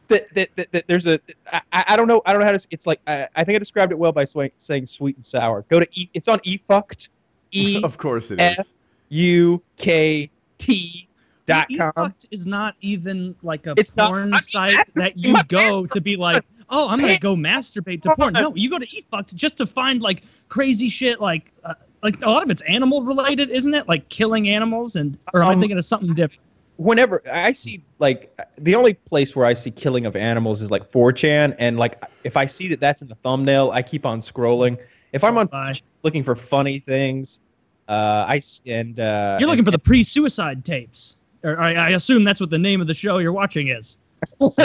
That, 0.09 0.33
that, 0.35 0.51
that, 0.57 0.73
that 0.73 0.85
there's 0.87 1.07
a 1.07 1.19
I, 1.53 1.61
I 1.73 1.85
I 1.89 1.97
don't 1.97 2.07
know 2.07 2.23
I 2.27 2.33
don't 2.33 2.41
know 2.41 2.47
how 2.47 2.53
to 2.57 2.67
it's 2.71 2.87
like 2.87 3.01
I, 3.07 3.27
I 3.35 3.43
think 3.45 3.57
I 3.57 3.59
described 3.59 3.91
it 3.93 3.99
well 3.99 4.13
by 4.13 4.25
swa- 4.25 4.53
saying 4.59 4.87
sweet 4.87 5.17
and 5.17 5.25
sour. 5.25 5.63
Go 5.69 5.81
to 5.81 5.87
e 5.93 6.09
it's 6.15 6.29
on 6.29 6.39
e 6.45 6.59
fucked 6.69 7.09
e 7.51 7.81
of 7.85 7.99
course 7.99 8.31
it 8.31 8.41
F- 8.41 8.59
is. 8.61 8.73
U 9.09 9.63
K 9.79 10.31
T 10.59 11.09
dot 11.47 11.67
com. 11.77 11.93
Efucked 11.97 12.27
is 12.31 12.47
not 12.47 12.75
even 12.81 13.35
like 13.43 13.67
a 13.67 13.75
It's 13.77 13.97
not- 13.97 14.11
porn 14.11 14.29
I 14.33 14.37
mean, 14.37 14.41
site 14.41 14.95
that 14.95 15.17
you 15.19 15.33
my- 15.33 15.43
go 15.49 15.87
to 15.87 16.01
be 16.01 16.17
like, 16.17 16.45
oh, 16.71 16.89
I'm 16.89 17.01
gonna 17.01 17.19
go 17.19 17.35
masturbate 17.35 18.03
to 18.03 18.15
porn. 18.17 18.33
No, 18.33 18.55
you 18.55 18.71
go 18.71 18.79
to 18.79 18.87
e 18.97 19.05
fucked 19.11 19.35
just 19.35 19.59
to 19.59 19.67
find 19.67 20.03
like 20.03 20.23
crazy 20.49 20.89
shit, 20.89 21.21
like 21.21 21.51
uh, 21.65 21.75
like 22.03 22.21
a 22.23 22.29
lot 22.31 22.43
of 22.45 22.51
it's 22.51 22.63
animal 22.63 23.03
related, 23.03 23.51
isn't 23.51 23.75
it? 23.75 23.89
Like 23.89 24.09
killing 24.09 24.49
animals, 24.51 24.95
and 24.97 25.19
or 25.35 25.43
am 25.43 25.51
I 25.51 25.55
Um, 25.55 25.61
thinking 25.61 25.79
of 25.79 25.85
something 25.85 26.15
different? 26.15 26.43
Whenever 26.77 27.23
I 27.33 27.53
see 27.53 27.83
like 27.99 28.39
the 28.59 28.75
only 28.75 28.95
place 28.95 29.35
where 29.35 29.47
I 29.47 29.55
see 29.55 29.71
killing 29.71 30.07
of 30.07 30.17
animals 30.17 30.61
is 30.61 30.71
like 30.71 30.91
4chan, 30.91 31.57
and 31.59 31.79
like 31.79 32.03
if 32.25 32.37
I 32.37 32.47
see 32.47 32.69
that 32.69 32.81
that's 32.81 33.03
in 33.03 33.09
the 33.09 33.15
thumbnail, 33.17 33.71
I 33.71 33.83
keep 33.83 34.05
on 34.05 34.21
scrolling. 34.21 34.79
If 35.13 35.25
I'm 35.25 35.39
on 35.39 35.47
Bye. 35.47 35.75
looking 36.03 36.23
for 36.23 36.37
funny 36.37 36.81
things, 36.81 37.41
uh, 37.89 38.25
I 38.27 38.39
s- 38.39 38.61
and 38.67 39.01
uh, 39.01 39.39
You're 39.41 39.49
looking 39.49 39.65
for 39.65 39.71
the 39.71 39.79
pre-suicide 39.79 40.65
tapes. 40.65 41.17
Or 41.45 41.59
I, 41.59 41.75
I 41.75 41.89
assume 41.91 42.25
that's 42.25 42.41
what 42.41 42.51
the 42.51 42.59
name 42.59 42.81
of 42.81 42.87
the 42.87 42.95
show 42.95 43.19
you're 43.19 43.33
watching 43.33 43.69
is. 43.69 43.99
like 44.41 44.57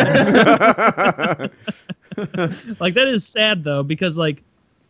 that 2.93 3.08
is 3.08 3.28
sad 3.28 3.63
though 3.63 3.84
because 3.84 4.17
like 4.17 4.41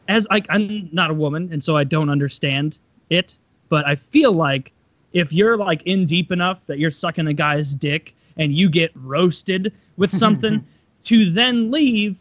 as 0.08 0.28
I, 0.30 0.42
i'm 0.50 0.90
not 0.92 1.10
a 1.10 1.14
woman 1.14 1.50
and 1.52 1.64
so 1.64 1.76
i 1.76 1.84
don't 1.84 2.10
understand 2.10 2.78
it 3.10 3.38
but 3.70 3.88
i 3.88 3.96
feel 3.96 4.32
like 4.32 4.72
if 5.14 5.34
you're 5.34 5.58
like 5.58 5.82
in 5.84 6.06
deep 6.06 6.32
enough 6.32 6.60
that 6.68 6.80
you're 6.80 6.92
sucking 6.92 7.28
a 7.28 7.34
guy's 7.34 7.76
dick 7.76 8.16
and 8.38 8.56
you 8.56 8.70
get 8.70 8.92
roasted 8.96 9.74
with 9.98 10.12
something 10.12 10.66
to 11.04 11.30
then 11.30 11.72
leave 11.72 12.16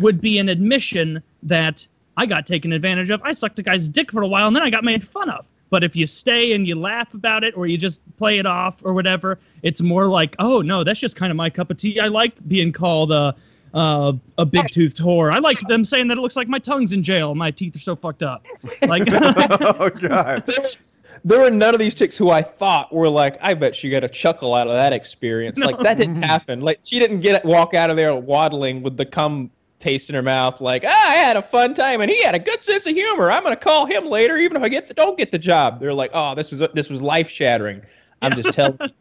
would 0.00 0.20
be 0.20 0.38
an 0.38 0.48
admission 0.48 1.22
that 1.42 1.86
i 2.16 2.26
got 2.26 2.46
taken 2.46 2.72
advantage 2.72 3.10
of 3.10 3.20
i 3.22 3.32
sucked 3.32 3.58
a 3.58 3.62
guy's 3.62 3.88
dick 3.88 4.12
for 4.12 4.22
a 4.22 4.28
while 4.28 4.46
and 4.46 4.54
then 4.54 4.62
i 4.62 4.70
got 4.70 4.84
made 4.84 5.06
fun 5.06 5.28
of 5.30 5.46
but 5.70 5.84
if 5.84 5.94
you 5.94 6.06
stay 6.06 6.52
and 6.52 6.66
you 6.66 6.74
laugh 6.74 7.12
about 7.14 7.44
it 7.44 7.56
or 7.56 7.66
you 7.66 7.76
just 7.76 8.00
play 8.16 8.38
it 8.38 8.46
off 8.46 8.84
or 8.84 8.92
whatever 8.92 9.38
it's 9.62 9.80
more 9.80 10.06
like 10.06 10.36
oh 10.38 10.60
no 10.60 10.84
that's 10.84 11.00
just 11.00 11.16
kind 11.16 11.30
of 11.30 11.36
my 11.36 11.48
cup 11.50 11.70
of 11.70 11.76
tea 11.76 11.98
i 12.00 12.06
like 12.06 12.34
being 12.48 12.72
called 12.72 13.10
a 13.12 13.34
uh, 13.74 14.12
a 14.38 14.46
big 14.46 14.66
toothed 14.70 14.98
whore. 14.98 15.32
I 15.32 15.38
like 15.38 15.60
them 15.60 15.84
saying 15.84 16.08
that 16.08 16.18
it 16.18 16.20
looks 16.20 16.36
like 16.36 16.48
my 16.48 16.58
tongue's 16.58 16.92
in 16.92 17.02
jail. 17.02 17.34
My 17.34 17.50
teeth 17.50 17.76
are 17.76 17.80
so 17.80 17.96
fucked 17.96 18.22
up. 18.22 18.44
Like, 18.82 19.02
oh, 19.10 19.90
God. 19.90 20.44
there 21.24 21.40
were 21.40 21.50
none 21.50 21.74
of 21.74 21.80
these 21.80 21.94
chicks 21.94 22.16
who 22.16 22.30
I 22.30 22.42
thought 22.42 22.92
were 22.92 23.08
like, 23.08 23.38
I 23.40 23.54
bet 23.54 23.74
she 23.74 23.90
got 23.90 24.04
a 24.04 24.08
chuckle 24.08 24.54
out 24.54 24.66
of 24.66 24.72
that 24.74 24.92
experience. 24.92 25.58
Like 25.58 25.78
that 25.80 25.96
didn't 25.98 26.22
happen. 26.22 26.60
Like 26.60 26.80
she 26.82 26.98
didn't 26.98 27.20
get 27.20 27.44
walk 27.44 27.74
out 27.74 27.90
of 27.90 27.96
there 27.96 28.14
waddling 28.14 28.82
with 28.82 28.96
the 28.96 29.06
cum 29.06 29.50
taste 29.78 30.08
in 30.08 30.14
her 30.14 30.22
mouth. 30.22 30.60
Like 30.60 30.84
ah, 30.86 31.10
I 31.10 31.16
had 31.16 31.36
a 31.36 31.42
fun 31.42 31.74
time 31.74 32.00
and 32.00 32.10
he 32.10 32.22
had 32.22 32.34
a 32.34 32.38
good 32.38 32.64
sense 32.64 32.86
of 32.86 32.94
humor. 32.94 33.30
I'm 33.30 33.42
gonna 33.42 33.56
call 33.56 33.86
him 33.86 34.06
later, 34.06 34.36
even 34.36 34.56
if 34.56 34.62
I 34.62 34.68
get 34.68 34.88
the, 34.88 34.94
don't 34.94 35.16
get 35.16 35.30
the 35.30 35.38
job. 35.38 35.80
They're 35.80 35.94
like, 35.94 36.10
oh, 36.14 36.34
this 36.34 36.50
was 36.50 36.62
this 36.74 36.88
was 36.88 37.02
life 37.02 37.28
shattering. 37.28 37.82
I'm 38.22 38.32
just 38.32 38.54
telling. 38.54 38.78
you. 38.80 38.88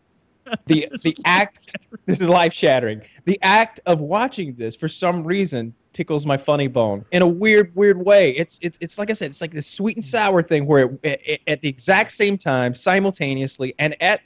The 0.66 0.88
the 1.04 1.14
act 1.26 1.76
this 2.06 2.22
is 2.22 2.30
life 2.30 2.54
shattering. 2.54 3.02
The 3.26 3.38
act 3.42 3.82
of 3.86 4.00
watching 4.00 4.56
this 4.56 4.78
for 4.78 4.88
some 4.88 5.26
reason 5.26 5.74
tickles 5.98 6.28
my 6.28 6.38
funny 6.38 6.68
bone 6.68 7.04
in 7.12 7.24
a 7.24 7.28
weird 7.28 7.76
weird 7.76 7.98
way. 7.98 8.30
It's 8.38 8.60
it's 8.62 8.78
it's 8.80 9.00
like 9.00 9.10
I 9.10 9.14
said, 9.14 9.32
it's 9.32 9.42
like 9.42 9.52
this 9.52 9.66
sweet 9.66 9.98
and 9.98 10.06
sour 10.06 10.44
thing 10.44 10.68
where 10.68 10.92
it, 11.02 11.22
it, 11.26 11.42
at 11.48 11.62
the 11.62 11.68
exact 11.68 12.12
same 12.12 12.38
time, 12.38 12.76
simultaneously, 12.76 13.74
and 13.80 14.00
at 14.00 14.22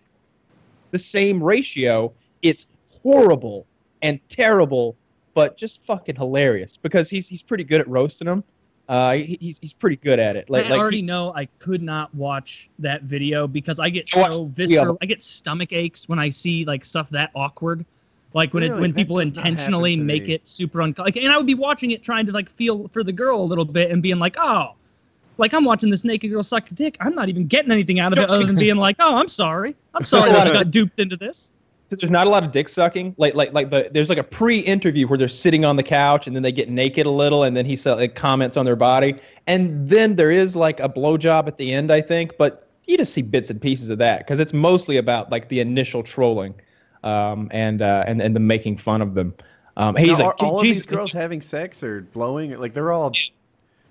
the 0.91 0.99
same 0.99 1.41
ratio, 1.41 2.11
it's 2.41 2.67
horrible 3.01 3.65
and 4.01 4.19
terrible, 4.27 4.97
but 5.33 5.55
just 5.55 5.81
fucking 5.85 6.17
hilarious 6.17 6.75
because 6.75 7.09
he's 7.09 7.29
he's 7.29 7.41
pretty 7.41 7.63
good 7.63 7.79
at 7.79 7.87
roasting 7.87 8.25
them. 8.25 8.43
Uh, 8.89 9.13
he, 9.13 9.37
he's 9.39 9.57
he's 9.59 9.71
pretty 9.71 9.95
good 9.95 10.19
at 10.19 10.35
it. 10.35 10.49
Like 10.49 10.65
I 10.65 10.71
like 10.71 10.79
already 10.79 10.97
he- 10.97 11.03
know 11.03 11.33
I 11.33 11.45
could 11.59 11.81
not 11.81 12.13
watch 12.13 12.69
that 12.79 13.03
video 13.03 13.47
because 13.47 13.79
I 13.79 13.89
get 13.89 14.09
so 14.09 14.45
visceral. 14.47 14.97
I 15.01 15.05
get 15.05 15.23
stomach 15.23 15.71
aches 15.71 16.09
when 16.09 16.19
I 16.19 16.29
see 16.31 16.65
like 16.65 16.83
stuff 16.83 17.09
that 17.11 17.31
awkward. 17.33 17.85
Like 18.33 18.53
when 18.53 18.63
it 18.63 18.69
Really? 18.69 18.81
when 18.81 18.91
That 18.91 18.97
people 18.97 19.17
does 19.17 19.35
not 19.35 19.37
happen 19.43 19.51
intentionally 19.51 19.97
make 19.97 20.27
me. 20.27 20.33
it 20.35 20.47
super 20.47 20.81
uncomfortable. 20.81 21.05
Like, 21.07 21.17
and 21.17 21.33
I 21.33 21.37
would 21.37 21.45
be 21.47 21.55
watching 21.55 21.91
it 21.91 22.01
trying 22.03 22.25
to 22.27 22.31
like 22.31 22.49
feel 22.51 22.87
for 22.89 23.03
the 23.03 23.11
girl 23.13 23.41
a 23.41 23.43
little 23.43 23.65
bit 23.65 23.91
and 23.91 24.01
being 24.01 24.19
like, 24.19 24.35
oh, 24.39 24.71
like 25.37 25.53
I'm 25.53 25.65
watching 25.65 25.89
this 25.89 26.03
naked 26.05 26.31
girl 26.31 26.43
suck 26.43 26.69
a 26.71 26.73
dick. 26.73 26.97
I'm 26.99 27.15
not 27.15 27.27
even 27.29 27.47
getting 27.47 27.71
anything 27.71 27.99
out 27.99 28.13
of 28.13 28.19
it 28.19 28.29
other 28.29 28.45
than 28.45 28.55
being 28.55 28.77
like, 28.77 28.95
oh, 28.99 29.15
I'm 29.15 29.27
sorry. 29.27 29.75
I'm 29.95 30.03
sorry 30.03 30.31
that 30.31 30.47
I 30.47 30.53
got 30.53 30.71
duped 30.77 30.99
into 30.99 31.17
this. 31.17 31.51
there's 31.89 32.09
not 32.09 32.25
a 32.25 32.29
lot 32.29 32.43
of 32.43 32.51
dick 32.53 32.69
sucking. 32.69 33.15
Like 33.17 33.33
like 33.35 33.51
like 33.51 33.69
the 33.69 33.89
there's 33.91 34.07
like 34.07 34.17
a 34.17 34.23
pre-interview 34.23 35.07
where 35.07 35.17
they're 35.17 35.27
sitting 35.27 35.65
on 35.65 35.75
the 35.75 35.83
couch 35.83 36.25
and 36.27 36.33
then 36.35 36.43
they 36.43 36.51
get 36.53 36.69
naked 36.69 37.05
a 37.05 37.09
little 37.09 37.43
and 37.43 37.57
then 37.57 37.65
he 37.65 37.75
sa- 37.75 37.95
like 37.95 38.15
comments 38.15 38.55
on 38.55 38.63
their 38.65 38.75
body 38.77 39.15
and 39.47 39.89
then 39.89 40.15
there 40.15 40.31
is 40.31 40.55
like 40.55 40.79
a 40.79 40.87
blowjob 40.87 41.47
at 41.47 41.57
the 41.57 41.73
end 41.73 41.91
I 41.91 41.99
think, 42.01 42.37
but 42.37 42.69
you 42.85 42.97
just 42.97 43.13
see 43.13 43.21
bits 43.21 43.49
and 43.49 43.59
pieces 43.61 43.89
of 43.89 43.97
that 43.97 44.19
because 44.19 44.39
it's 44.39 44.53
mostly 44.53 44.97
about 44.97 45.31
like 45.31 45.49
the 45.49 45.59
initial 45.59 46.01
trolling, 46.01 46.53
um 47.03 47.49
and 47.51 47.81
uh 47.81 48.03
and 48.07 48.21
and 48.21 48.35
the 48.35 48.39
making 48.39 48.77
fun 48.77 49.01
of 49.01 49.13
them. 49.13 49.33
Um, 49.77 49.95
he's 49.95 50.19
Now, 50.19 50.27
like 50.27 50.43
are 50.43 50.45
all 50.45 50.57
of 50.57 50.63
these 50.63 50.85
girls 50.85 51.11
having 51.13 51.41
sex 51.41 51.81
or 51.83 52.01
blowing? 52.01 52.57
Like 52.59 52.73
they're 52.73 52.91
all. 52.91 53.11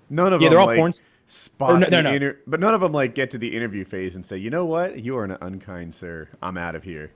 None 0.09 0.33
of 0.33 0.41
yeah, 0.41 0.47
them 0.47 0.51
they're 0.51 0.59
all 0.59 0.67
like, 0.67 0.77
porn. 0.77 0.93
spot 1.25 1.79
no- 1.79 1.85
the 1.85 1.91
no, 1.91 2.01
no. 2.01 2.13
inter- 2.13 2.37
but 2.47 2.59
none 2.59 2.73
of 2.73 2.81
them 2.81 2.91
like 2.91 3.15
get 3.15 3.31
to 3.31 3.37
the 3.37 3.55
interview 3.55 3.83
phase 3.85 4.15
and 4.15 4.25
say, 4.25 4.37
you 4.37 4.49
know 4.49 4.65
what, 4.65 4.99
you 4.99 5.17
are 5.17 5.23
an 5.23 5.37
unkind 5.41 5.93
sir. 5.93 6.27
I'm 6.41 6.57
out 6.57 6.75
of 6.75 6.83
here. 6.83 7.11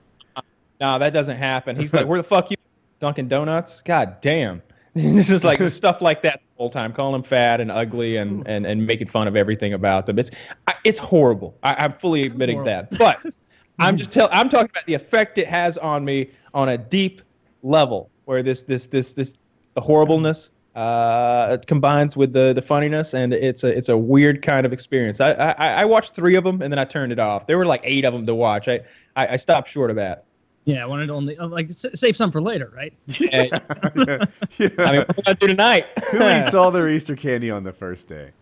No, 0.80 0.98
that 0.98 1.12
doesn't 1.12 1.36
happen. 1.36 1.76
He's 1.76 1.94
like, 1.94 2.06
where 2.06 2.18
the 2.18 2.24
fuck 2.26 2.50
you, 2.50 2.56
Dunkin' 3.00 3.28
Donuts? 3.28 3.82
God 3.82 4.20
damn. 4.20 4.62
it's 4.94 5.28
just 5.28 5.44
like 5.44 5.60
stuff 5.70 6.00
like 6.00 6.22
that 6.22 6.40
the 6.40 6.56
whole 6.58 6.70
time, 6.70 6.92
calling 6.92 7.12
them 7.12 7.22
fat 7.22 7.60
and 7.60 7.70
ugly 7.70 8.16
and, 8.16 8.46
and, 8.48 8.66
and 8.66 8.86
making 8.86 9.08
fun 9.08 9.28
of 9.28 9.36
everything 9.36 9.74
about 9.74 10.06
them. 10.06 10.18
It's 10.18 10.30
I, 10.66 10.74
it's 10.84 10.98
horrible. 10.98 11.56
I, 11.62 11.74
I'm 11.74 11.92
fully 11.92 12.24
admitting 12.24 12.64
that. 12.64 12.96
But 12.98 13.22
I'm 13.78 13.96
just 13.96 14.10
tell 14.10 14.28
I'm 14.32 14.48
talking 14.48 14.70
about 14.70 14.86
the 14.86 14.94
effect 14.94 15.38
it 15.38 15.46
has 15.46 15.76
on 15.78 16.04
me 16.04 16.30
on 16.54 16.70
a 16.70 16.78
deep 16.78 17.22
level, 17.62 18.10
where 18.24 18.42
this 18.42 18.62
this 18.62 18.86
this 18.86 19.12
this 19.12 19.34
the 19.74 19.80
horribleness 19.80 20.50
uh, 20.74 21.56
combines 21.66 22.16
with 22.16 22.32
the 22.32 22.52
the 22.52 22.62
funniness, 22.62 23.14
and 23.14 23.32
it's 23.32 23.64
a 23.64 23.76
it's 23.76 23.88
a 23.88 23.96
weird 23.96 24.42
kind 24.42 24.66
of 24.66 24.72
experience. 24.72 25.20
I, 25.20 25.32
I 25.32 25.68
I 25.68 25.84
watched 25.84 26.14
three 26.14 26.36
of 26.36 26.44
them 26.44 26.62
and 26.62 26.72
then 26.72 26.78
I 26.78 26.84
turned 26.84 27.12
it 27.12 27.18
off. 27.18 27.46
There 27.46 27.58
were 27.58 27.66
like 27.66 27.80
eight 27.84 28.04
of 28.04 28.12
them 28.12 28.26
to 28.26 28.34
watch. 28.34 28.68
I 28.68 28.80
I, 29.16 29.28
I 29.28 29.36
stopped 29.36 29.68
short 29.68 29.90
of 29.90 29.96
that. 29.96 30.24
Yeah, 30.66 30.82
I 30.82 30.86
wanted 30.86 31.06
to 31.06 31.12
only 31.14 31.38
uh, 31.38 31.46
like 31.46 31.68
save 31.72 32.16
some 32.16 32.32
for 32.32 32.42
later, 32.42 32.72
right? 32.74 32.92
Yeah. 33.20 33.44
yeah. 34.58 34.68
I 34.78 34.92
mean, 34.92 35.04
what 35.06 35.24
do 35.24 35.30
I 35.30 35.32
do 35.34 35.46
tonight? 35.46 35.86
Who 36.10 36.28
eats 36.28 36.54
all 36.54 36.70
their 36.72 36.88
Easter 36.88 37.14
candy 37.14 37.52
on 37.52 37.62
the 37.62 37.72
first 37.72 38.08
day? 38.08 38.32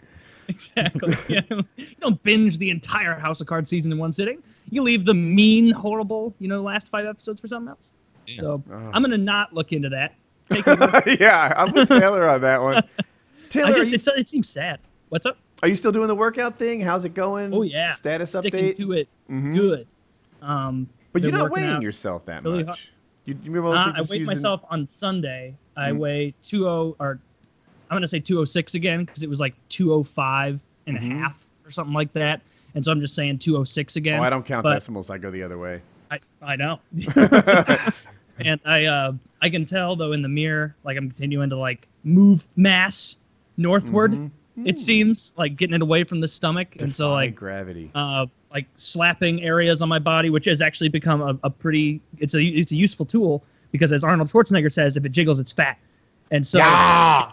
Exactly. 0.48 1.14
yeah. 1.28 1.40
You 1.76 1.87
don't 2.00 2.22
binge 2.22 2.59
the 2.59 2.70
entire 2.70 3.14
House 3.18 3.40
of 3.40 3.46
Cards 3.46 3.70
season 3.70 3.92
in 3.92 3.98
one 3.98 4.12
sitting. 4.12 4.42
You 4.70 4.83
leave 4.83 5.04
the 5.04 5.14
mean, 5.14 5.70
horrible, 5.70 6.35
you 6.38 6.48
know, 6.48 6.62
last 6.62 6.88
five 6.88 7.07
episodes 7.07 7.40
for 7.40 7.48
something 7.48 7.68
else. 7.70 7.92
Yeah. 8.26 8.40
So 8.40 8.62
Oh. 8.70 8.90
I'm 8.92 9.02
gonna 9.02 9.18
not 9.18 9.52
look 9.52 9.72
into 9.72 9.88
that. 9.90 10.14
Take 10.50 10.66
yeah, 11.20 11.52
I'm 11.57 11.72
with 11.72 11.88
Taylor 11.88 12.28
on 12.28 12.40
that 12.42 12.61
one. 12.62 12.83
Taylor, 13.50 13.68
I 13.68 13.72
just 13.72 13.88
you, 13.90 13.94
it's, 13.94 14.07
it 14.09 14.28
seems 14.28 14.48
sad. 14.48 14.78
What's 15.11 15.26
up? 15.26 15.37
are 15.62 15.68
you 15.68 15.74
still 15.76 15.92
doing 15.92 16.09
the 16.09 16.14
workout 16.14 16.59
thing? 16.59 16.80
How's 16.80 17.04
it 17.07 17.14
going? 17.14 17.54
Oh 17.54 17.62
yeah, 17.62 17.90
Status 17.92 18.30
sticking 18.33 18.64
update. 18.64 18.76
to 18.78 18.92
it 18.92 19.09
Mhm. 19.30 19.54
good. 19.54 19.87
Um, 20.42 20.88
But 21.12 21.22
you're 21.22 21.33
not 21.33 21.50
weighing 21.50 21.80
yourself 21.83 22.26
that 22.26 22.42
really 22.44 22.64
much. 22.64 22.90
You, 23.24 23.38
you're 23.42 23.62
mostly 23.62 23.92
Uh, 23.92 23.94
I 23.94 23.96
just 23.98 24.11
weighed 24.11 24.20
using- 24.20 24.35
myself 24.35 24.61
on 24.70 24.88
Sunday. 24.94 25.54
I 25.76 25.90
Mhm. 25.90 25.98
weigh 25.98 26.35
20 26.42 26.64
or 26.98 27.20
I'm 27.90 27.97
gonna 27.97 28.07
say 28.09 28.20
206 28.20 28.75
again 28.75 29.05
because 29.05 29.23
it 29.23 29.29
was 29.29 29.40
like 29.40 29.55
205 29.68 30.61
and 30.87 30.99
Mhm. 30.99 31.12
a 31.12 31.14
half 31.18 31.44
or 31.64 31.70
something 31.70 31.94
like 31.94 32.12
that. 32.14 32.40
And 32.75 32.85
so 32.85 32.90
I'm 32.90 33.01
just 33.01 33.14
saying 33.14 33.38
206 33.38 33.97
again. 33.97 34.18
Oh, 34.20 34.23
I 34.23 34.31
don't 34.31 34.44
count 34.44 34.66
decimals. 34.66 35.11
I 35.11 35.18
go 35.18 35.31
the 35.31 35.42
other 35.42 35.59
way. 35.59 35.81
I, 36.11 36.18
I 36.42 36.57
know. 36.57 36.81
and 38.40 38.61
I 38.64 38.85
uh 38.87 39.12
I 39.42 39.49
can 39.49 39.64
tell 39.66 39.97
though 39.97 40.12
in 40.12 40.23
the 40.23 40.29
mirror 40.29 40.75
like 40.85 40.97
I'm 40.97 41.09
continuing 41.09 41.51
to 41.51 41.57
like 41.57 41.87
move 42.05 42.47
mass 42.57 43.18
northward. 43.57 44.12
Mhm. 44.12 44.31
It 44.64 44.79
seems 44.79 45.33
like 45.37 45.57
getting 45.57 45.75
it 45.75 45.83
away 45.83 46.05
from 46.05 46.20
the 46.20 46.29
stomach, 46.29 46.81
and 46.81 46.94
so 46.94 47.11
like 47.12 47.35
gravity. 47.35 47.90
uh 47.94 48.27
like 48.53 48.66
slapping 48.77 49.42
areas 49.42 49.83
on 49.83 49.88
my 49.88 49.99
body, 49.99 50.31
which 50.31 50.44
has 50.44 50.62
actually 50.62 50.88
become 50.88 51.20
a, 51.23 51.37
a 51.42 51.51
pretty 51.51 52.01
it's 52.18 52.35
a 52.35 52.42
it's 52.42 52.70
a 52.73 52.77
useful 52.77 53.05
tool 53.07 53.42
because 53.73 53.92
as 53.92 54.05
Arnold 54.05 54.29
Schwarzenegger 54.29 54.70
says, 54.70 54.97
if 54.97 55.05
it 55.05 55.11
jiggles, 55.12 55.40
it's 55.40 55.53
fat. 55.53 55.77
And 56.31 56.47
so 56.47 56.59
yeah. 56.59 57.33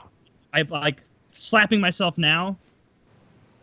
I 0.54 0.62
like 0.64 0.98
slapping 1.34 1.80
myself 1.80 2.18
now 2.18 2.58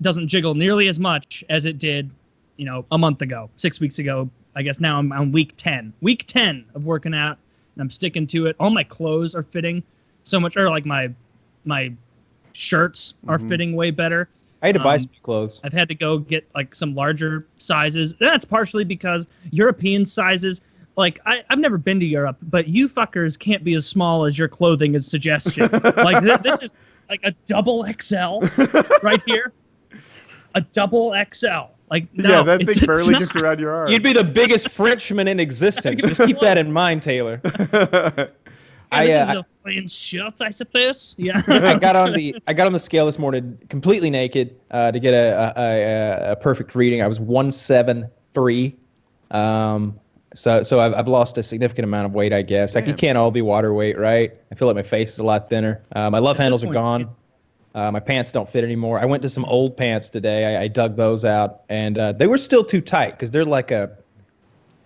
doesn't 0.01 0.29
jiggle 0.29 0.55
nearly 0.55 0.89
as 0.89 0.99
much 0.99 1.45
as 1.51 1.65
it 1.65 1.79
did, 1.79 2.09
you 2.57 2.65
know, 2.65 2.85
a 2.93 2.99
month 2.99 3.21
ago, 3.21 3.51
six 3.57 3.81
weeks 3.81 3.99
ago. 3.99 4.31
I 4.55 4.63
guess 4.63 4.79
now 4.81 4.99
I'm 4.99 5.13
on 5.13 5.33
week 5.33 5.55
10. 5.57 5.93
Week 6.01 6.25
10 6.27 6.65
of 6.75 6.85
working 6.85 7.15
out, 7.15 7.37
and 7.75 7.83
I'm 7.83 7.91
sticking 7.91 8.27
to 8.29 8.47
it. 8.47 8.57
All 8.61 8.71
my 8.71 8.85
clothes 8.85 9.35
are 9.35 9.43
fitting 9.43 9.83
so 10.25 10.39
much, 10.39 10.57
or 10.57 10.69
like 10.71 10.87
my 10.87 11.11
my 11.65 11.93
shirts 12.53 13.15
are 13.27 13.39
Mhm. 13.39 13.49
fitting 13.49 13.73
way 13.77 13.91
better. 13.91 14.29
I 14.63 14.67
had 14.69 14.77
to 14.77 14.81
buy 14.83 14.95
Um, 14.95 15.01
some 15.01 15.11
clothes. 15.23 15.61
I've 15.65 15.73
had 15.73 15.89
to 15.89 15.95
go 15.95 16.19
get 16.19 16.49
like 16.55 16.75
some 16.75 16.95
larger 16.95 17.47
sizes. 17.59 18.15
That's 18.15 18.45
partially 18.45 18.85
because 18.85 19.27
European 19.51 20.05
sizes, 20.05 20.61
like 20.99 21.21
I, 21.25 21.45
I've 21.49 21.61
never 21.61 21.79
been 21.79 22.01
to 22.01 22.07
Europe, 22.07 22.37
but 22.43 22.67
you 22.69 22.89
fuckers 22.89 23.39
can't 23.39 23.63
be 23.63 23.75
as 23.75 23.87
small 23.87 24.25
as 24.25 24.37
your 24.37 24.49
clothing 24.49 24.97
is 24.97 25.07
suggestion. 25.07 25.71
like 25.73 26.23
th- 26.23 26.41
this 26.41 26.61
is 26.61 26.75
like 27.09 27.21
a 27.23 27.33
double 27.47 27.87
XL 28.01 28.41
right 29.03 29.23
here, 29.25 29.53
a 30.57 30.61
double 30.61 31.15
XL. 31.33 31.71
Like 31.89 32.13
no, 32.13 32.31
yeah, 32.31 32.43
that 32.43 32.63
it's, 32.63 32.81
thing 32.81 32.87
barely 32.87 33.15
gets 33.15 33.37
around 33.37 33.61
your 33.61 33.73
arm. 33.73 33.91
You'd 33.91 34.03
be 34.03 34.13
the 34.13 34.25
biggest 34.25 34.71
Frenchman 34.71 35.29
in 35.29 35.41
existence. 35.41 36.03
Just 36.03 36.21
keep 36.21 36.41
that 36.41 36.59
in 36.59 36.71
mind, 36.71 37.03
Taylor. 37.03 37.41
Yeah, 37.45 38.27
I, 38.93 39.07
this 39.07 39.29
uh, 39.29 39.33
is 39.33 39.37
a 39.37 39.47
French 39.63 39.91
shirt, 39.91 40.35
I 40.41 40.51
suppose. 40.51 41.15
Yeah. 41.17 41.41
I 41.49 41.79
got 41.79 41.95
on 41.95 42.13
the 42.13 42.37
I 42.47 42.53
got 42.53 42.67
on 42.67 42.73
the 42.73 42.81
scale 42.81 43.07
this 43.07 43.19
morning 43.19 43.57
completely 43.69 44.11
naked 44.11 44.57
uh, 44.73 44.91
to 44.93 44.99
get 44.99 45.15
a, 45.15 45.55
a, 45.57 45.63
a, 45.63 46.33
a 46.33 46.37
perfect 46.37 46.75
reading. 46.75 47.03
I 47.03 47.07
was 47.07 47.21
one 47.21 47.53
seven 47.53 48.11
three, 48.35 48.77
um, 49.31 49.99
so 50.35 50.63
so 50.63 50.81
I've, 50.81 50.95
I've 50.95 51.09
lost 51.09 51.39
a 51.39 51.43
significant 51.43 51.85
amount 51.85 52.07
of 52.07 52.15
weight. 52.15 52.33
I 52.33 52.43
guess 52.43 52.75
like 52.75 52.87
you 52.87 52.95
can't 52.95 53.17
all 53.17 53.31
be 53.31 53.43
water 53.43 53.73
weight, 53.73 53.99
right? 53.99 54.33
I 54.51 54.55
feel 54.55 54.69
like 54.69 54.77
my 54.77 54.83
face 54.83 55.13
is 55.13 55.19
a 55.19 55.25
lot 55.25 55.49
thinner. 55.49 55.81
Uh, 55.93 56.11
my 56.11 56.19
love 56.19 56.37
At 56.37 56.43
handles 56.43 56.65
are 56.65 56.73
gone. 56.73 57.09
Uh, 57.75 57.93
my 57.93 58.01
pants 58.01 58.33
don't 58.33 58.49
fit 58.49 58.65
anymore. 58.65 58.99
I 58.99 59.05
went 59.05 59.23
to 59.23 59.29
some 59.29 59.45
old 59.45 59.77
pants 59.77 60.11
today. 60.11 60.57
I, 60.57 60.63
I 60.63 60.69
dug 60.69 60.97
those 60.97 61.25
out, 61.25 61.61
and 61.69 61.99
uh, 61.99 62.13
they 62.13 62.27
were 62.27 62.39
still 62.39 62.65
too 62.65 62.81
tight 62.81 63.13
because 63.13 63.31
they're 63.31 63.45
like 63.45 63.71
a, 63.71 63.97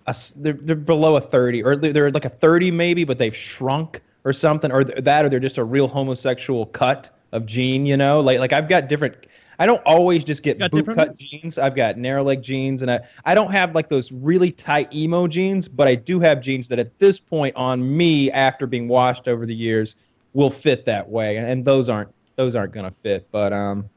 a 0.05 0.15
they're, 0.35 0.53
they're 0.53 0.75
below 0.75 1.15
a 1.15 1.21
30 1.21 1.63
or 1.63 1.75
they're, 1.75 1.93
they're 1.93 2.11
like 2.11 2.25
a 2.25 2.29
30 2.29 2.71
maybe, 2.71 3.03
but 3.03 3.17
they've 3.17 3.35
shrunk 3.35 4.01
or 4.25 4.33
something, 4.33 4.71
or 4.71 4.83
th- 4.83 5.03
that, 5.03 5.25
or 5.25 5.29
they're 5.29 5.39
just 5.39 5.57
a 5.57 5.63
real 5.63 5.87
homosexual 5.87 6.67
cut 6.67 7.09
of 7.31 7.45
jean. 7.45 7.85
You 7.85 7.97
know, 7.97 8.19
like 8.19 8.39
like 8.39 8.53
I've 8.53 8.69
got 8.69 8.87
different. 8.87 9.15
I 9.59 9.65
don't 9.65 9.81
always 9.85 10.23
just 10.23 10.43
get 10.43 10.59
Got 10.59 10.71
boot 10.71 10.85
cut 10.85 10.97
ones? 11.09 11.19
jeans. 11.19 11.57
I've 11.57 11.75
got 11.75 11.97
narrow 11.97 12.23
leg 12.23 12.41
jeans, 12.41 12.81
and 12.81 12.89
I 12.91 13.01
I 13.25 13.33
don't 13.35 13.51
have 13.51 13.75
like 13.75 13.89
those 13.89 14.11
really 14.11 14.51
tight 14.51 14.93
emo 14.93 15.27
jeans, 15.27 15.67
but 15.67 15.87
I 15.87 15.95
do 15.95 16.19
have 16.19 16.41
jeans 16.41 16.67
that 16.69 16.79
at 16.79 16.97
this 16.99 17.19
point 17.19 17.55
on 17.55 17.95
me 17.95 18.31
after 18.31 18.65
being 18.67 18.87
washed 18.87 19.27
over 19.27 19.45
the 19.45 19.55
years 19.55 19.95
will 20.33 20.49
fit 20.49 20.85
that 20.85 21.07
way, 21.09 21.37
and 21.37 21.63
those 21.63 21.89
aren't 21.89 22.09
those 22.35 22.55
aren't 22.55 22.73
gonna 22.73 22.91
fit. 22.91 23.27
But 23.31 23.53
um, 23.53 23.87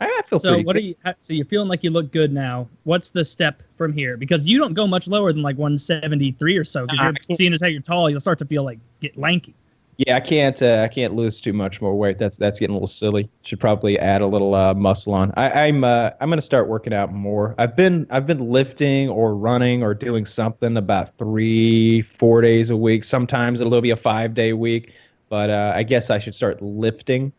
I, 0.00 0.06
I 0.06 0.22
feel 0.26 0.40
So 0.40 0.48
pretty. 0.50 0.64
what 0.64 0.72
good. 0.74 0.82
are 0.82 0.86
you? 0.86 0.94
So 1.20 1.34
you're 1.34 1.44
feeling 1.46 1.68
like 1.68 1.84
you 1.84 1.90
look 1.90 2.10
good 2.10 2.32
now. 2.32 2.68
What's 2.84 3.10
the 3.10 3.24
step 3.24 3.62
from 3.76 3.92
here? 3.92 4.16
Because 4.16 4.48
you 4.48 4.58
don't 4.58 4.74
go 4.74 4.86
much 4.86 5.06
lower 5.08 5.32
than 5.32 5.42
like 5.42 5.56
173 5.58 6.56
or 6.56 6.64
so. 6.64 6.86
Because 6.86 6.98
you're 7.28 7.36
seeing 7.36 7.52
as 7.52 7.60
how 7.60 7.68
you're 7.68 7.82
tall, 7.82 8.08
you'll 8.10 8.18
start 8.20 8.38
to 8.40 8.46
feel 8.46 8.64
like 8.64 8.78
get 9.00 9.16
lanky. 9.18 9.54
Yeah, 9.98 10.16
I 10.16 10.20
can't. 10.20 10.60
Uh, 10.62 10.82
I 10.82 10.88
can't 10.88 11.14
lose 11.14 11.40
too 11.40 11.52
much 11.52 11.80
more 11.82 11.94
weight. 11.96 12.18
That's 12.18 12.36
that's 12.36 12.58
getting 12.58 12.72
a 12.72 12.76
little 12.76 12.86
silly. 12.86 13.28
Should 13.42 13.60
probably 13.60 13.98
add 13.98 14.22
a 14.22 14.26
little 14.26 14.54
uh, 14.54 14.72
muscle 14.72 15.12
on. 15.12 15.32
I, 15.36 15.66
I'm 15.66 15.84
uh, 15.84 16.10
I'm 16.20 16.30
gonna 16.30 16.40
start 16.40 16.66
working 16.66 16.94
out 16.94 17.12
more. 17.12 17.54
I've 17.58 17.76
been 17.76 18.06
I've 18.10 18.26
been 18.26 18.50
lifting 18.50 19.10
or 19.10 19.34
running 19.34 19.82
or 19.82 19.92
doing 19.92 20.24
something 20.24 20.78
about 20.78 21.16
three 21.18 22.00
four 22.02 22.40
days 22.40 22.70
a 22.70 22.76
week. 22.76 23.04
Sometimes 23.04 23.60
it'll 23.60 23.80
be 23.82 23.90
a 23.90 23.96
five 23.96 24.34
day 24.34 24.54
week, 24.54 24.94
but 25.28 25.50
uh, 25.50 25.72
I 25.74 25.82
guess 25.82 26.08
I 26.08 26.18
should 26.18 26.34
start 26.34 26.62
lifting, 26.62 27.30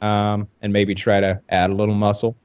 um, 0.00 0.46
and 0.62 0.72
maybe 0.72 0.94
try 0.94 1.20
to 1.20 1.40
add 1.48 1.70
a 1.70 1.74
little 1.74 1.94
muscle. 1.94 2.36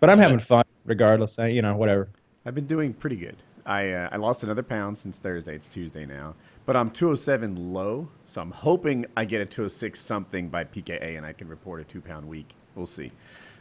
But 0.00 0.08
I'm 0.08 0.18
having 0.18 0.40
fun 0.40 0.64
regardless. 0.86 1.38
I, 1.38 1.48
you 1.48 1.60
know, 1.60 1.76
whatever. 1.76 2.08
I've 2.46 2.54
been 2.54 2.66
doing 2.66 2.94
pretty 2.94 3.16
good. 3.16 3.36
I 3.66 3.90
uh, 3.90 4.08
I 4.12 4.16
lost 4.16 4.44
another 4.44 4.62
pound 4.62 4.96
since 4.96 5.18
Thursday. 5.18 5.56
It's 5.56 5.68
Tuesday 5.68 6.06
now, 6.06 6.34
but 6.66 6.76
I'm 6.76 6.90
207 6.90 7.72
low, 7.72 8.08
so 8.26 8.40
I'm 8.40 8.50
hoping 8.50 9.06
I 9.16 9.24
get 9.24 9.40
a 9.40 9.46
206 9.46 9.98
something 10.00 10.48
by 10.48 10.64
PKA 10.64 11.16
and 11.16 11.24
I 11.24 11.32
can 11.32 11.48
report 11.48 11.80
a 11.80 11.84
two 11.84 12.00
pound 12.00 12.28
week. 12.28 12.50
We'll 12.74 12.86
see. 12.86 13.12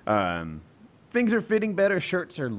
Um, 0.08 0.62
things 1.12 1.34
are 1.34 1.42
fitting 1.42 1.74
better. 1.76 2.00
Shirts 2.00 2.40
are 2.40 2.52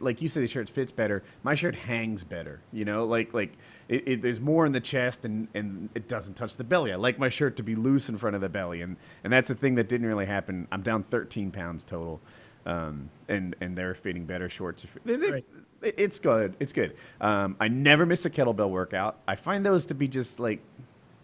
like 0.00 0.22
you 0.22 0.28
say, 0.28 0.40
the 0.40 0.46
shirt 0.46 0.70
fits 0.70 0.92
better. 0.92 1.22
My 1.42 1.54
shirt 1.54 1.74
hangs 1.74 2.24
better. 2.24 2.60
You 2.72 2.84
know, 2.84 3.04
like 3.04 3.34
like 3.34 3.52
it, 3.88 4.04
it, 4.06 4.22
there's 4.22 4.40
more 4.40 4.64
in 4.64 4.72
the 4.72 4.80
chest 4.80 5.24
and 5.24 5.48
and 5.54 5.88
it 5.94 6.08
doesn't 6.08 6.34
touch 6.34 6.56
the 6.56 6.64
belly. 6.64 6.92
I 6.92 6.96
like 6.96 7.18
my 7.18 7.28
shirt 7.28 7.56
to 7.56 7.62
be 7.62 7.74
loose 7.74 8.08
in 8.08 8.16
front 8.16 8.36
of 8.36 8.40
the 8.40 8.48
belly, 8.48 8.82
and 8.82 8.96
and 9.24 9.32
that's 9.32 9.48
the 9.48 9.54
thing 9.54 9.74
that 9.74 9.88
didn't 9.88 10.06
really 10.06 10.26
happen. 10.26 10.66
I'm 10.72 10.82
down 10.82 11.02
13 11.02 11.50
pounds 11.50 11.84
total. 11.84 12.20
Um, 12.66 13.10
and 13.28 13.56
and 13.60 13.76
they're 13.76 13.94
fitting 13.94 14.24
better. 14.24 14.48
Shorts 14.48 14.84
they- 15.04 15.16
they- 15.16 15.44
It's 15.82 16.18
good. 16.18 16.56
It's 16.58 16.72
good. 16.72 16.96
Um, 17.20 17.56
I 17.60 17.68
never 17.68 18.04
miss 18.04 18.24
a 18.24 18.30
kettlebell 18.30 18.70
workout. 18.70 19.16
I 19.28 19.36
find 19.36 19.64
those 19.64 19.86
to 19.86 19.94
be 19.94 20.08
just 20.08 20.40
like 20.40 20.60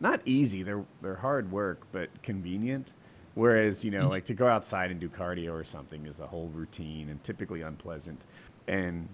not 0.00 0.20
easy. 0.24 0.62
They're 0.62 0.84
they're 1.02 1.16
hard 1.16 1.50
work, 1.50 1.80
but 1.92 2.10
convenient. 2.22 2.92
Whereas 3.34 3.84
you 3.84 3.90
know, 3.90 4.08
like 4.08 4.26
to 4.26 4.34
go 4.34 4.46
outside 4.46 4.90
and 4.92 5.00
do 5.00 5.08
cardio 5.08 5.52
or 5.52 5.64
something 5.64 6.06
is 6.06 6.20
a 6.20 6.26
whole 6.26 6.48
routine 6.54 7.08
and 7.08 7.22
typically 7.24 7.62
unpleasant. 7.62 8.24
And 8.68 9.08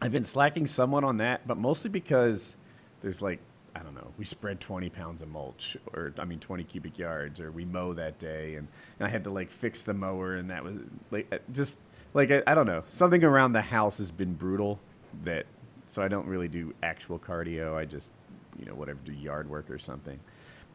I've 0.00 0.12
been 0.12 0.24
slacking 0.24 0.66
somewhat 0.66 1.02
on 1.02 1.16
that, 1.18 1.46
but 1.48 1.56
mostly 1.56 1.90
because 1.90 2.56
there's 3.02 3.20
like 3.20 3.40
I 3.74 3.80
don't 3.80 3.94
know, 3.94 4.08
we 4.18 4.24
spread 4.24 4.60
20 4.60 4.90
pounds 4.90 5.22
of 5.22 5.28
mulch, 5.28 5.76
or 5.92 6.12
I 6.18 6.24
mean 6.24 6.38
20 6.38 6.64
cubic 6.64 6.98
yards, 6.98 7.40
or 7.40 7.50
we 7.50 7.64
mow 7.64 7.92
that 7.94 8.18
day, 8.18 8.56
and, 8.56 8.68
and 8.98 9.06
I 9.06 9.10
had 9.10 9.24
to 9.24 9.30
like 9.30 9.50
fix 9.50 9.82
the 9.84 9.94
mower, 9.94 10.36
and 10.36 10.50
that 10.50 10.62
was 10.62 10.74
like 11.10 11.26
uh, 11.32 11.38
just 11.52 11.78
like 12.14 12.30
I, 12.30 12.42
I 12.46 12.54
don't 12.54 12.66
know, 12.66 12.82
something 12.86 13.22
around 13.24 13.52
the 13.52 13.62
house 13.62 13.98
has 13.98 14.10
been 14.10 14.34
brutal. 14.34 14.78
That 15.24 15.46
so 15.88 16.02
I 16.02 16.08
don't 16.08 16.26
really 16.26 16.48
do 16.48 16.72
actual 16.82 17.18
cardio. 17.18 17.76
I 17.76 17.84
just 17.84 18.10
you 18.58 18.64
know 18.66 18.74
whatever 18.74 18.98
do 19.04 19.12
yard 19.12 19.48
work 19.48 19.70
or 19.70 19.78
something. 19.78 20.18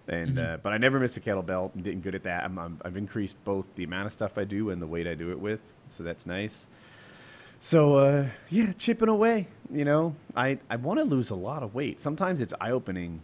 And 0.08 0.38
uh, 0.38 0.58
but 0.62 0.72
I 0.72 0.78
never 0.78 1.00
miss 1.00 1.18
a 1.18 1.22
kettlebell. 1.22 1.74
I'm 1.74 1.82
getting 1.82 2.02
good 2.02 2.16
at 2.16 2.24
that. 2.24 2.44
I'm, 2.44 2.60
I'm, 2.60 2.80
I've 2.86 2.98
increased 2.98 3.44
both 3.44 3.66
the 3.76 3.84
amount 3.84 4.06
of 4.06 4.14
stuff 4.14 4.38
I 4.38 4.44
do 4.44 4.70
and 4.70 4.82
the 4.82 4.88
weight 4.88 5.08
I 5.08 5.16
do 5.16 5.32
it 5.32 5.40
with, 5.40 5.62
so 5.90 6.04
that's 6.04 6.26
nice. 6.28 6.68
So 7.60 7.96
uh, 7.96 8.28
yeah, 8.50 8.72
chipping 8.74 9.10
away. 9.10 9.48
You 9.72 9.86
know, 9.86 10.16
I 10.36 10.60
I 10.70 10.76
want 10.76 11.00
to 11.00 11.06
lose 11.06 11.32
a 11.32 11.36
lot 11.36 11.64
of 11.64 11.74
weight. 11.74 12.00
Sometimes 12.00 12.40
it's 12.40 12.54
eye 12.62 12.72
opening. 12.72 13.22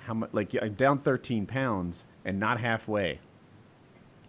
How 0.00 0.14
much? 0.14 0.30
Like 0.32 0.54
I'm 0.60 0.74
down 0.74 0.98
13 0.98 1.46
pounds 1.46 2.04
and 2.24 2.38
not 2.38 2.60
halfway. 2.60 3.20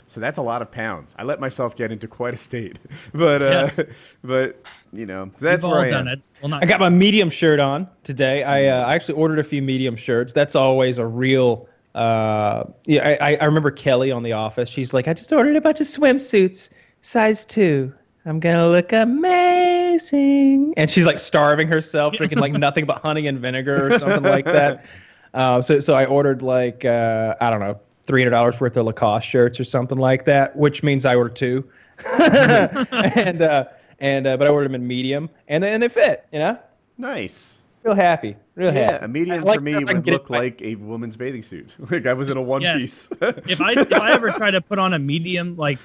So 0.09 0.19
that's 0.19 0.37
a 0.37 0.41
lot 0.41 0.61
of 0.61 0.71
pounds. 0.71 1.15
I 1.17 1.23
let 1.23 1.39
myself 1.39 1.75
get 1.75 1.91
into 1.91 2.07
quite 2.07 2.33
a 2.33 2.37
state, 2.37 2.77
but 3.13 3.41
uh, 3.43 3.45
Yes. 3.45 3.79
but 4.23 4.61
you 4.91 5.05
know 5.05 5.29
that's 5.39 5.63
We've 5.63 5.69
where 5.71 5.79
all 5.79 5.85
I 5.85 5.89
done 5.89 6.07
am. 6.07 6.13
it. 6.15 6.25
Well, 6.41 6.49
not 6.49 6.63
I 6.63 6.65
got 6.65 6.79
my 6.79 6.89
medium 6.89 7.29
shirt 7.29 7.59
on 7.59 7.87
today. 8.03 8.43
I 8.43 8.65
uh, 8.65 8.85
I 8.85 8.95
actually 8.95 9.15
ordered 9.15 9.39
a 9.39 9.43
few 9.43 9.61
medium 9.61 9.95
shirts. 9.95 10.33
That's 10.33 10.55
always 10.55 10.97
a 10.97 11.05
real. 11.05 11.67
Uh, 11.95 12.65
yeah, 12.85 13.07
I, 13.07 13.31
I- 13.33 13.37
I 13.41 13.45
remember 13.45 13.71
Kelly 13.71 14.11
on 14.11 14.21
The 14.23 14.33
Office. 14.33 14.69
She's 14.69 14.93
like, 14.93 15.07
I 15.07 15.13
just 15.13 15.31
ordered 15.33 15.55
a 15.55 15.61
bunch 15.61 15.79
of 15.81 15.87
swimsuits, 15.87 16.69
size 17.01 17.45
two. 17.45 17.93
I'm 18.25 18.39
gonna 18.39 18.67
look 18.67 18.91
amazing. 18.93 20.73
And 20.77 20.89
she's 20.89 21.05
like 21.05 21.19
starving 21.19 21.67
herself, 21.67 22.15
drinking 22.15 22.39
like 22.39 22.53
nothing 22.67 22.85
but 22.85 22.97
honey 23.01 23.27
and 23.27 23.39
vinegar 23.39 23.93
or 23.93 23.99
something 23.99 24.23
like 24.23 24.45
that. 24.45 24.85
Uh, 25.33 25.61
so, 25.61 25.79
so 25.79 25.93
I 25.93 26.05
ordered 26.05 26.41
like, 26.41 26.83
uh, 26.85 27.35
I 27.39 27.49
don't 27.49 27.59
know, 27.59 27.79
$300 28.09 28.59
worth 28.59 28.75
of 28.77 28.85
Lacoste 28.85 29.27
shirts 29.27 29.59
or 29.59 29.63
something 29.63 29.97
like 29.97 30.25
that, 30.25 30.55
which 30.55 30.81
means 30.83 31.05
I 31.05 31.15
ordered 31.15 31.35
two. 31.35 31.63
and, 32.19 33.41
uh, 33.41 33.65
and, 33.99 34.25
uh, 34.27 34.37
but 34.37 34.47
I 34.47 34.51
ordered 34.51 34.65
them 34.69 34.75
in 34.75 34.87
medium 34.87 35.29
and 35.47 35.63
they, 35.63 35.71
and 35.73 35.81
they 35.83 35.89
fit, 35.89 36.25
you 36.31 36.39
know? 36.39 36.57
Nice. 36.97 37.61
Real 37.83 37.95
happy. 37.95 38.35
Real 38.55 38.73
Yeah, 38.73 38.91
happy. 38.93 39.05
a 39.05 39.07
medium 39.07 39.41
like 39.43 39.55
for 39.55 39.61
me 39.61 39.73
that 39.73 39.77
I 39.83 39.85
can 39.85 39.95
would 39.97 40.03
get 40.05 40.13
it 40.13 40.17
look 40.17 40.29
like 40.29 40.61
a 40.61 40.75
woman's 40.75 41.15
bathing 41.15 41.43
suit. 41.43 41.75
like 41.91 42.05
I 42.05 42.13
was 42.13 42.29
in 42.29 42.37
a 42.37 42.41
one 42.41 42.61
Yes. 42.61 42.75
piece. 42.77 43.09
if 43.21 43.61
I 43.61 43.71
if 43.73 43.93
I 43.93 44.11
ever 44.13 44.31
try 44.31 44.51
to 44.51 44.59
put 44.59 44.79
on 44.79 44.93
a 44.95 44.99
medium, 44.99 45.55
like 45.55 45.79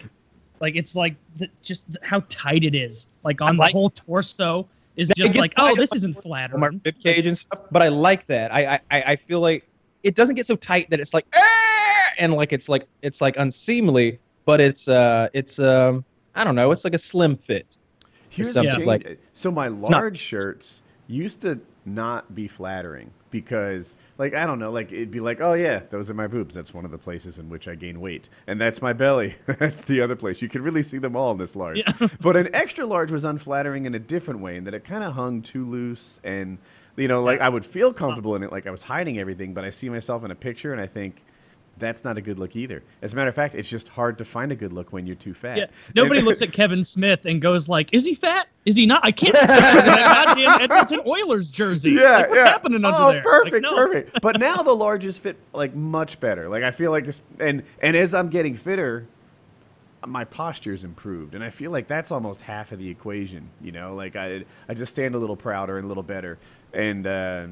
like 0.60 0.74
it's 0.76 0.96
like 0.96 1.14
the, 1.37 1.48
just 1.62 1.84
how 2.02 2.22
tight 2.28 2.64
it 2.64 2.74
is, 2.74 3.08
like 3.22 3.40
on 3.40 3.56
like- 3.56 3.72
the 3.72 3.78
whole 3.78 3.90
torso 3.90 4.66
is 4.96 5.08
just 5.08 5.20
gets 5.32 5.37
like, 5.38 5.52
oh, 5.56 5.74
this 5.76 5.92
on 5.92 5.96
isn't 5.98 6.10
on 6.16 6.16
my 6.16 6.20
flattering. 6.48 6.80
rib 6.84 6.98
cage 7.00 7.26
and 7.26 7.37
stuff. 7.38 7.60
But 7.70 7.82
I 7.82 7.88
like 7.88 8.26
that. 8.26 8.52
I 8.52 8.74
I, 8.74 8.80
I 8.90 9.02
I 9.12 9.16
feel 9.16 9.40
like 9.40 9.68
it 10.02 10.14
doesn't 10.16 10.34
get 10.34 10.46
so 10.46 10.56
tight 10.56 10.90
that 10.90 10.98
it's 11.00 11.14
like 11.14 11.26
"Ah!" 11.34 11.40
And 12.18 12.35
like 12.35 12.53
it's 12.53 12.68
like 12.68 12.87
it's 13.03 13.20
like 13.20 13.37
unseemly, 13.37 14.18
but 14.44 14.61
it's 14.61 14.88
uh 14.88 15.29
it's 15.33 15.59
um 15.59 16.05
I 16.35 16.44
don't 16.44 16.55
know, 16.55 16.70
it's 16.72 16.85
like 16.85 16.94
a 16.94 16.98
slim 16.98 17.37
fit. 17.37 17.77
Here's 18.29 18.53
something 18.53 18.74
change. 18.74 18.87
like- 18.87 19.18
so 19.33 19.50
my 19.50 19.68
large 19.68 20.18
shirts 20.18 20.83
used 21.07 21.42
to 21.42 21.61
not 21.87 22.35
be 22.35 22.48
flattering 22.48 23.11
because 23.31 23.94
like 24.16 24.35
I 24.35 24.46
don't 24.46 24.59
know, 24.59 24.70
like 24.70 24.92
it'd 24.92 25.11
be 25.11 25.20
like, 25.20 25.40
oh 25.40 25.55
yeah, 25.55 25.81
those 25.90 26.09
are 26.09 26.14
my 26.14 26.27
boobs. 26.27 26.55
That's 26.55 26.72
one 26.72 26.85
of 26.85 26.90
the 26.90 26.98
places 26.98 27.38
in 27.38 27.48
which 27.48 27.66
I 27.66 27.74
gain 27.74 28.00
weight, 28.00 28.29
and 28.46 28.61
that's 28.61 28.81
my 28.81 28.92
belly. 28.92 29.35
that's 29.46 29.83
the 29.83 30.00
other 30.00 30.14
place. 30.14 30.40
You 30.40 30.48
could 30.48 30.61
really 30.61 30.83
see 30.83 30.98
them 30.98 31.16
all 31.16 31.33
in 31.33 31.38
this 31.38 31.57
large. 31.57 31.79
Yeah. 31.79 31.92
but 32.20 32.37
an 32.37 32.55
extra 32.55 32.87
large 32.87 33.11
was 33.11 33.24
unflattering 33.24 33.87
in 33.87 33.94
a 33.94 33.98
different 33.98 34.40
way, 34.40 34.57
in 34.57 34.64
that 34.64 34.74
it 34.74 34.85
kind 34.85 35.03
of 35.03 35.14
hung 35.14 35.42
too 35.42 35.64
loose, 35.68 36.20
and 36.22 36.59
you 36.96 37.09
know, 37.09 37.22
like 37.22 37.40
I 37.40 37.48
would 37.48 37.64
feel 37.66 37.92
comfortable 37.92 38.37
in 38.37 38.44
it, 38.44 38.53
like 38.53 38.66
I 38.68 38.70
was 38.70 38.83
hiding 38.83 39.18
everything, 39.18 39.53
but 39.53 39.64
I 39.64 39.70
see 39.70 39.88
myself 39.88 40.24
in 40.24 40.31
a 40.31 40.37
picture 40.37 40.72
and 40.72 40.81
I 40.81 40.87
think. 40.87 41.22
That's 41.78 42.04
not 42.04 42.16
a 42.16 42.20
good 42.20 42.38
look 42.38 42.56
either. 42.56 42.82
As 43.02 43.12
a 43.12 43.16
matter 43.16 43.28
of 43.28 43.34
fact, 43.34 43.54
it's 43.54 43.68
just 43.68 43.88
hard 43.88 44.16
to 44.18 44.24
find 44.24 44.52
a 44.52 44.56
good 44.56 44.72
look 44.72 44.92
when 44.92 45.06
you're 45.06 45.16
too 45.16 45.34
fat. 45.34 45.58
Yeah, 45.58 45.66
nobody 45.94 46.20
looks 46.20 46.40
at 46.42 46.52
Kevin 46.52 46.84
Smith 46.84 47.26
and 47.26 47.42
goes 47.42 47.68
like, 47.68 47.92
"Is 47.92 48.06
he 48.06 48.14
fat? 48.14 48.48
Is 48.64 48.76
he 48.76 48.87
not? 48.87 49.00
I 49.04 49.10
can't 49.10 49.34
tell 49.34 49.46
that 49.46 50.24
goddamn 50.26 50.60
Edmonton 50.60 51.00
Oilers 51.06 51.50
jersey. 51.50 51.92
Yeah, 51.92 52.18
like, 52.18 52.28
what's 52.30 52.40
yeah. 52.40 52.48
happening 52.48 52.84
under 52.84 52.90
oh, 52.92 53.12
there? 53.12 53.16
Like, 53.16 53.24
perfect, 53.24 53.62
no. 53.62 53.74
perfect. 53.74 54.10
But 54.22 54.40
now 54.40 54.56
the 54.56 54.70
larges 54.70 55.18
fit 55.18 55.37
like 55.52 55.74
much 55.74 56.18
better. 56.20 56.48
Like 56.48 56.62
I 56.62 56.70
feel 56.70 56.90
like, 56.90 57.06
it's, 57.06 57.22
and 57.40 57.62
and 57.82 57.96
as 57.96 58.14
I'm 58.14 58.28
getting 58.28 58.56
fitter, 58.56 59.06
my 60.06 60.24
posture's 60.24 60.84
improved, 60.84 61.34
and 61.34 61.42
I 61.42 61.50
feel 61.50 61.70
like 61.70 61.87
that's 61.87 62.10
almost 62.10 62.40
half 62.40 62.72
of 62.72 62.78
the 62.78 62.88
equation. 62.88 63.48
You 63.60 63.72
know, 63.72 63.94
like 63.94 64.16
I 64.16 64.44
I 64.68 64.74
just 64.74 64.90
stand 64.90 65.14
a 65.14 65.18
little 65.18 65.37
prouder 65.37 65.76
and 65.76 65.84
a 65.84 65.88
little 65.88 66.02
better, 66.02 66.38
and 66.72 67.06
uh, 67.06 67.46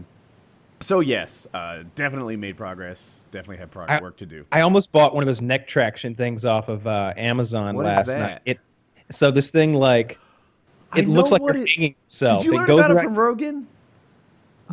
so 0.82 1.00
yes, 1.00 1.46
uh, 1.54 1.84
definitely 1.94 2.36
made 2.36 2.56
progress. 2.56 3.22
Definitely 3.30 3.58
have 3.58 3.70
pro- 3.70 3.86
I- 3.86 4.00
work 4.00 4.16
to 4.18 4.26
do. 4.26 4.44
I 4.52 4.60
almost 4.60 4.92
bought 4.92 5.14
one 5.14 5.22
of 5.22 5.26
those 5.26 5.40
neck 5.40 5.66
traction 5.68 6.14
things 6.14 6.44
off 6.44 6.68
of 6.68 6.86
uh, 6.86 7.14
Amazon 7.16 7.74
What 7.76 7.86
is 7.86 7.96
last 7.96 8.06
that? 8.06 8.18
night. 8.18 8.40
It 8.46 8.58
so 9.10 9.30
this 9.30 9.50
thing 9.50 9.74
like 9.74 10.18
I 10.92 11.00
it 11.00 11.08
looks 11.08 11.30
like 11.30 11.40
what 11.42 11.54
you're 11.54 11.64
it- 11.64 11.70
hanging 11.70 11.94
yourself. 12.08 12.42
Did 12.42 12.46
you 12.46 12.52
it 12.54 12.58
learn 12.58 12.66
goes 12.66 12.84
about 12.84 12.96
it 12.98 13.02
from 13.04 13.14
Rogan? 13.18 13.66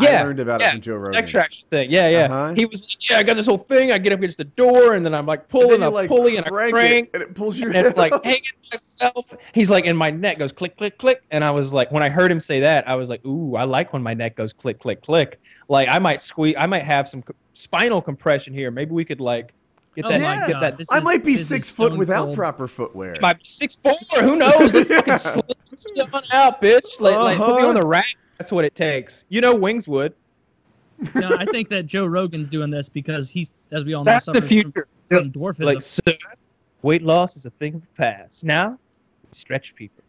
Yeah, 0.01 0.21
I 0.21 0.23
learned 0.23 0.39
about 0.39 0.59
yeah, 0.61 0.69
it 0.69 0.71
from 0.71 0.81
Joe 0.81 0.95
Rogan. 0.95 1.11
neck 1.13 1.27
traction 1.27 1.67
thing. 1.69 1.89
Yeah, 1.91 2.07
yeah. 2.09 2.17
Uh-huh. 2.25 2.53
He 2.53 2.65
was 2.65 2.81
like, 2.83 3.09
yeah, 3.09 3.17
I 3.17 3.23
got 3.23 3.35
this 3.35 3.45
whole 3.45 3.57
thing. 3.57 3.91
I 3.91 3.97
get 3.97 4.13
up 4.13 4.19
against 4.19 4.37
the 4.37 4.43
door, 4.45 4.93
and 4.95 5.05
then 5.05 5.13
I'm 5.13 5.25
like 5.25 5.47
pulling, 5.49 5.79
then 5.79 5.81
you 5.81 5.89
like 5.89 6.07
pulling, 6.09 6.37
and 6.37 6.45
I 6.45 6.49
crank 6.49 6.73
crank, 6.73 7.07
it, 7.07 7.15
and 7.15 7.23
it 7.23 7.35
pulls 7.35 7.57
your 7.57 7.69
and 7.69 7.75
head 7.75 7.85
it's 7.87 7.97
like 7.97 8.13
hanging 8.23 8.41
myself. 8.71 9.33
He's 9.53 9.69
like, 9.69 9.85
and 9.85 9.97
my 9.97 10.09
neck 10.11 10.39
goes 10.39 10.51
click, 10.51 10.77
click, 10.77 10.97
click, 10.97 11.21
and 11.31 11.43
I 11.43 11.51
was 11.51 11.73
like, 11.73 11.91
when 11.91 12.03
I 12.03 12.09
heard 12.09 12.31
him 12.31 12.39
say 12.39 12.59
that, 12.59 12.87
I 12.87 12.95
was 12.95 13.09
like, 13.09 13.23
ooh, 13.25 13.55
I 13.55 13.63
like 13.63 13.93
when 13.93 14.01
my 14.03 14.13
neck 14.13 14.35
goes 14.35 14.53
click, 14.53 14.79
click, 14.79 15.01
click. 15.01 15.39
Like 15.67 15.87
I 15.89 15.99
might 15.99 16.21
squeeze, 16.21 16.55
I 16.57 16.65
might 16.65 16.83
have 16.83 17.07
some 17.09 17.21
co- 17.21 17.33
spinal 17.53 18.01
compression 18.01 18.53
here. 18.53 18.71
Maybe 18.71 18.91
we 18.91 19.03
could 19.05 19.19
like 19.21 19.53
get 19.95 20.05
Oh 20.05 20.09
that, 20.09 20.21
my 20.21 20.47
get 20.47 20.61
that. 20.61 20.77
this 20.77 20.91
I 20.91 20.99
is- 20.99 21.03
might 21.03 21.23
be 21.23 21.35
this 21.35 21.47
six 21.47 21.73
foot 21.73 21.97
without 21.97 22.25
cold. 22.25 22.35
proper 22.35 22.67
footwear. 22.67 23.15
Might 23.21 23.37
be 23.39 23.43
six 23.43 23.75
four. 23.75 23.93
Who 24.21 24.35
knows? 24.35 24.73
Let's 24.73 24.89
Yeah. 24.89 25.01
fucking 25.17 25.55
slip 25.95 26.13
on 26.13 26.21
out, 26.33 26.61
bitch. 26.61 26.99
Like, 26.99 27.17
like 27.17 27.37
put 27.37 27.47
me 27.47 27.53
Uh-huh. 27.53 27.67
on 27.69 27.75
the 27.75 27.85
rack. 27.85 28.15
That's 28.39 28.51
what 28.51 28.65
it 28.65 28.73
takes. 28.73 29.25
You 29.29 29.41
know, 29.41 29.53
Wings 29.53 29.87
would. 29.87 30.13
No, 31.13 31.35
I 31.37 31.45
think 31.45 31.69
that 31.69 31.85
Joe 31.85 32.05
Rogan's 32.05 32.47
doing 32.47 32.69
this 32.69 32.89
because 32.89 33.29
he's, 33.29 33.53
as 33.71 33.85
we 33.85 33.93
all 33.93 34.03
know, 34.03 34.11
That's 34.11 34.25
the 34.25 34.33
suffers 34.33 34.49
from, 34.49 34.71
future. 34.71 34.87
from 35.09 35.31
dwarfism. 35.31 35.65
Like, 35.65 35.81
sir, 35.81 36.13
weight 36.81 37.03
loss 37.03 37.37
is 37.37 37.45
a 37.45 37.51
thing 37.51 37.75
of 37.75 37.81
the 37.81 37.87
past. 37.95 38.43
Now, 38.43 38.79
stretch 39.31 39.75
people. 39.75 40.03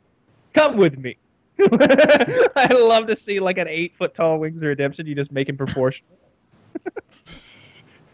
Come 0.55 0.77
with 0.77 0.97
me. 0.99 1.17
I 1.61 2.69
love 2.73 3.07
to 3.09 3.17
see 3.17 3.39
like 3.39 3.59
an 3.59 3.69
eight 3.69 3.95
foot 3.97 4.15
tall 4.15 4.39
Wings 4.39 4.63
of 4.63 4.69
Redemption. 4.69 5.07
You 5.07 5.15
just 5.15 5.31
make 5.31 5.49
him 5.49 5.57
proportional. 5.57 6.17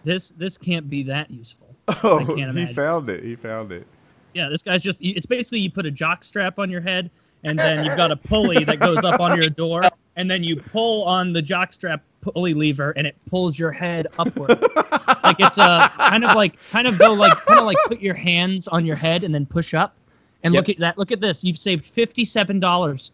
this 0.04 0.34
this 0.36 0.58
can't 0.58 0.90
be 0.90 1.02
that 1.04 1.30
useful. 1.30 1.74
oh, 2.02 2.18
can't 2.18 2.36
he 2.36 2.42
imagine. 2.42 2.74
found 2.74 3.08
it. 3.08 3.22
He 3.22 3.36
found 3.36 3.70
it. 3.70 3.86
Yeah, 4.34 4.48
this 4.48 4.62
guy's 4.62 4.82
just, 4.82 5.00
it's 5.02 5.24
basically 5.24 5.60
you 5.60 5.70
put 5.70 5.86
a 5.86 5.90
jock 5.90 6.22
strap 6.22 6.58
on 6.58 6.68
your 6.68 6.82
head, 6.82 7.10
and 7.44 7.58
then 7.58 7.86
you've 7.86 7.96
got 7.96 8.10
a 8.10 8.16
pulley 8.16 8.64
that 8.64 8.80
goes 8.80 9.02
up 9.02 9.18
on 9.18 9.34
your 9.34 9.48
door, 9.48 9.82
and 10.16 10.30
then 10.30 10.42
you 10.42 10.56
pull 10.56 11.04
on 11.04 11.32
the 11.32 11.42
jockstrap 11.42 12.00
pulley 12.20 12.54
lever, 12.54 12.90
and 12.96 13.06
it 13.06 13.16
pulls 13.30 13.58
your 13.58 13.70
head 13.70 14.06
upward. 14.18 14.60
like 15.22 15.38
it's 15.38 15.58
a 15.58 15.90
kind 15.96 16.24
of 16.24 16.34
like, 16.34 16.58
kind 16.70 16.86
of 16.86 16.98
go 16.98 17.12
like, 17.12 17.32
kind 17.46 17.60
of 17.60 17.66
like 17.66 17.78
put 17.86 18.00
your 18.00 18.14
hands 18.14 18.66
on 18.68 18.84
your 18.84 18.96
head 18.96 19.22
and 19.24 19.34
then 19.34 19.46
push 19.46 19.74
up. 19.74 19.94
And 20.42 20.54
Yep. 20.54 20.60
look 20.60 20.68
at 20.70 20.78
that. 20.80 20.98
Look 20.98 21.12
at 21.12 21.20
this. 21.20 21.42
You've 21.44 21.58
saved 21.58 21.84
$57. 21.94 23.10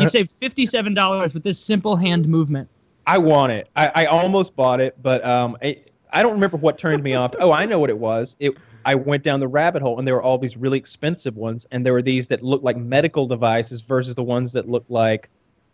You've 0.00 0.10
saved 0.10 0.34
$57 0.40 1.34
with 1.34 1.42
this 1.42 1.58
simple 1.58 1.96
hand 1.96 2.28
movement. 2.28 2.68
I 3.06 3.18
want 3.18 3.52
it. 3.52 3.68
I, 3.76 3.88
I 3.94 4.06
almost 4.06 4.54
bought 4.56 4.80
it, 4.80 4.96
but 5.02 5.24
um, 5.24 5.56
it, 5.60 5.92
I 6.12 6.22
don't 6.22 6.32
remember 6.32 6.56
what 6.56 6.78
turned 6.78 7.02
me 7.02 7.14
off. 7.14 7.34
Oh, 7.40 7.52
I 7.52 7.64
know 7.66 7.78
what 7.78 7.90
it 7.90 7.98
was. 7.98 8.36
It 8.38 8.56
I 8.84 8.94
went 8.96 9.22
down 9.22 9.38
the 9.38 9.48
rabbit 9.48 9.80
hole, 9.82 9.98
and 9.98 10.06
there 10.06 10.14
were 10.14 10.22
all 10.22 10.38
these 10.38 10.56
really 10.56 10.78
expensive 10.78 11.36
ones, 11.36 11.66
and 11.70 11.86
there 11.86 11.92
were 11.92 12.02
these 12.02 12.26
that 12.28 12.42
looked 12.42 12.64
like 12.64 12.76
medical 12.76 13.26
devices 13.26 13.80
versus 13.80 14.14
the 14.14 14.24
ones 14.24 14.52
that 14.52 14.68
looked 14.68 14.90
like 14.90 15.30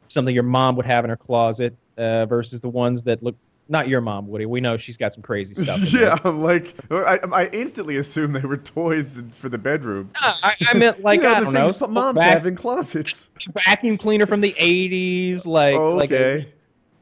something 0.08 0.34
your 0.34 0.42
mom 0.44 0.76
would 0.76 0.86
have 0.86 1.04
in 1.04 1.10
her 1.10 1.16
closet, 1.16 1.76
uh, 1.96 2.26
versus 2.26 2.60
the 2.60 2.68
ones 2.68 3.02
that 3.04 3.22
look 3.22 3.36
not 3.70 3.86
your 3.86 4.00
mom, 4.00 4.26
Woody. 4.28 4.46
We 4.46 4.62
know 4.62 4.78
she's 4.78 4.96
got 4.96 5.12
some 5.12 5.22
crazy 5.22 5.54
stuff. 5.62 5.78
in 5.78 5.84
there. 5.84 6.02
yeah, 6.08 6.18
I'm 6.24 6.42
like, 6.42 6.74
I, 6.90 7.18
I 7.32 7.46
instantly 7.48 7.98
assumed 7.98 8.34
they 8.34 8.40
were 8.40 8.56
toys 8.56 9.22
for 9.32 9.50
the 9.50 9.58
bedroom. 9.58 10.10
No, 10.14 10.30
I, 10.42 10.54
I 10.68 10.74
meant 10.74 11.00
like 11.02 11.18
you 11.20 11.28
know, 11.28 11.34
I 11.34 11.40
don't 11.40 11.52
know, 11.52 11.72
moms 11.88 12.18
vac- 12.18 12.32
have 12.32 12.46
in 12.46 12.56
closets. 12.56 13.30
vacuum 13.66 13.98
cleaner 13.98 14.24
from 14.26 14.40
the 14.40 14.54
'80s, 14.54 15.44
like 15.46 15.74
Oh, 15.76 15.94
like 15.94 16.10
a- 16.12 16.46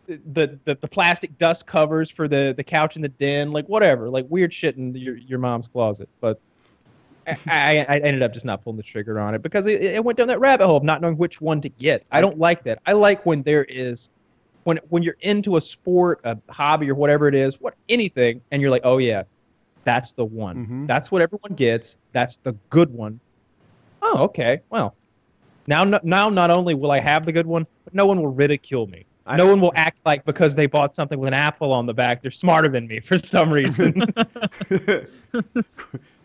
the, 0.08 0.58
the 0.64 0.76
the 0.80 0.88
plastic 0.88 1.36
dust 1.38 1.66
covers 1.66 2.10
for 2.10 2.28
the 2.28 2.54
the 2.56 2.62
couch 2.64 2.96
in 2.96 3.02
the 3.02 3.08
den, 3.08 3.52
like 3.52 3.68
whatever, 3.68 4.08
like 4.08 4.26
weird 4.28 4.52
shit 4.54 4.76
in 4.76 4.94
your 4.94 5.16
your 5.16 5.38
mom's 5.38 5.66
closet. 5.68 6.08
But 6.20 6.40
I, 7.26 7.84
I, 7.88 7.98
ended 7.98 8.22
up 8.22 8.32
just 8.32 8.46
not 8.46 8.62
pulling 8.62 8.76
the 8.76 8.82
trigger 8.82 9.18
on 9.18 9.34
it 9.34 9.42
because 9.42 9.66
it, 9.66 9.82
it 9.82 10.04
went 10.04 10.18
down 10.18 10.28
that 10.28 10.38
rabbit 10.38 10.66
hole 10.66 10.76
of 10.76 10.84
not 10.84 11.00
knowing 11.00 11.16
which 11.16 11.40
one 11.40 11.60
to 11.60 11.68
get. 11.68 12.04
I 12.12 12.20
don't 12.20 12.38
like 12.38 12.62
that. 12.64 12.80
I 12.86 12.92
like 12.92 13.26
when 13.26 13.42
there 13.42 13.64
is 13.64 14.10
when 14.64 14.78
when 14.88 15.02
you're 15.02 15.16
into 15.20 15.56
a 15.56 15.60
sport, 15.60 16.20
a 16.24 16.36
hobby, 16.48 16.90
or 16.90 16.94
whatever 16.94 17.28
it 17.28 17.34
is, 17.34 17.60
what 17.60 17.74
anything, 17.88 18.40
and 18.50 18.62
you're 18.62 18.70
like, 18.70 18.82
oh 18.84 18.98
yeah, 18.98 19.24
that's 19.84 20.12
the 20.12 20.24
one. 20.24 20.66
Mhm. 20.66 20.86
That's 20.86 21.10
what 21.10 21.22
everyone 21.22 21.54
gets. 21.54 21.96
That's 22.12 22.36
the 22.36 22.52
good 22.70 22.92
one. 22.92 23.18
Oh, 24.02 24.18
okay. 24.24 24.60
Well, 24.70 24.94
now 25.66 25.84
now 25.84 26.28
not 26.28 26.50
only 26.50 26.74
will 26.74 26.92
I 26.92 27.00
have 27.00 27.26
the 27.26 27.32
good 27.32 27.46
one, 27.46 27.66
but 27.84 27.94
no 27.94 28.06
one 28.06 28.20
will 28.20 28.32
ridicule 28.32 28.86
me. 28.86 29.04
I- 29.26 29.36
no 29.36 29.46
one 29.46 29.60
will 29.60 29.72
act 29.74 29.98
like 30.04 30.24
because 30.24 30.54
they 30.54 30.66
bought 30.66 30.94
something 30.94 31.18
with 31.18 31.28
an 31.28 31.34
apple 31.34 31.72
on 31.72 31.86
the 31.86 31.94
back, 31.94 32.22
they're 32.22 32.30
smarter 32.30 32.68
than 32.68 32.86
me 32.86 33.00
for 33.00 33.18
some 33.18 33.52
reason. 33.52 34.06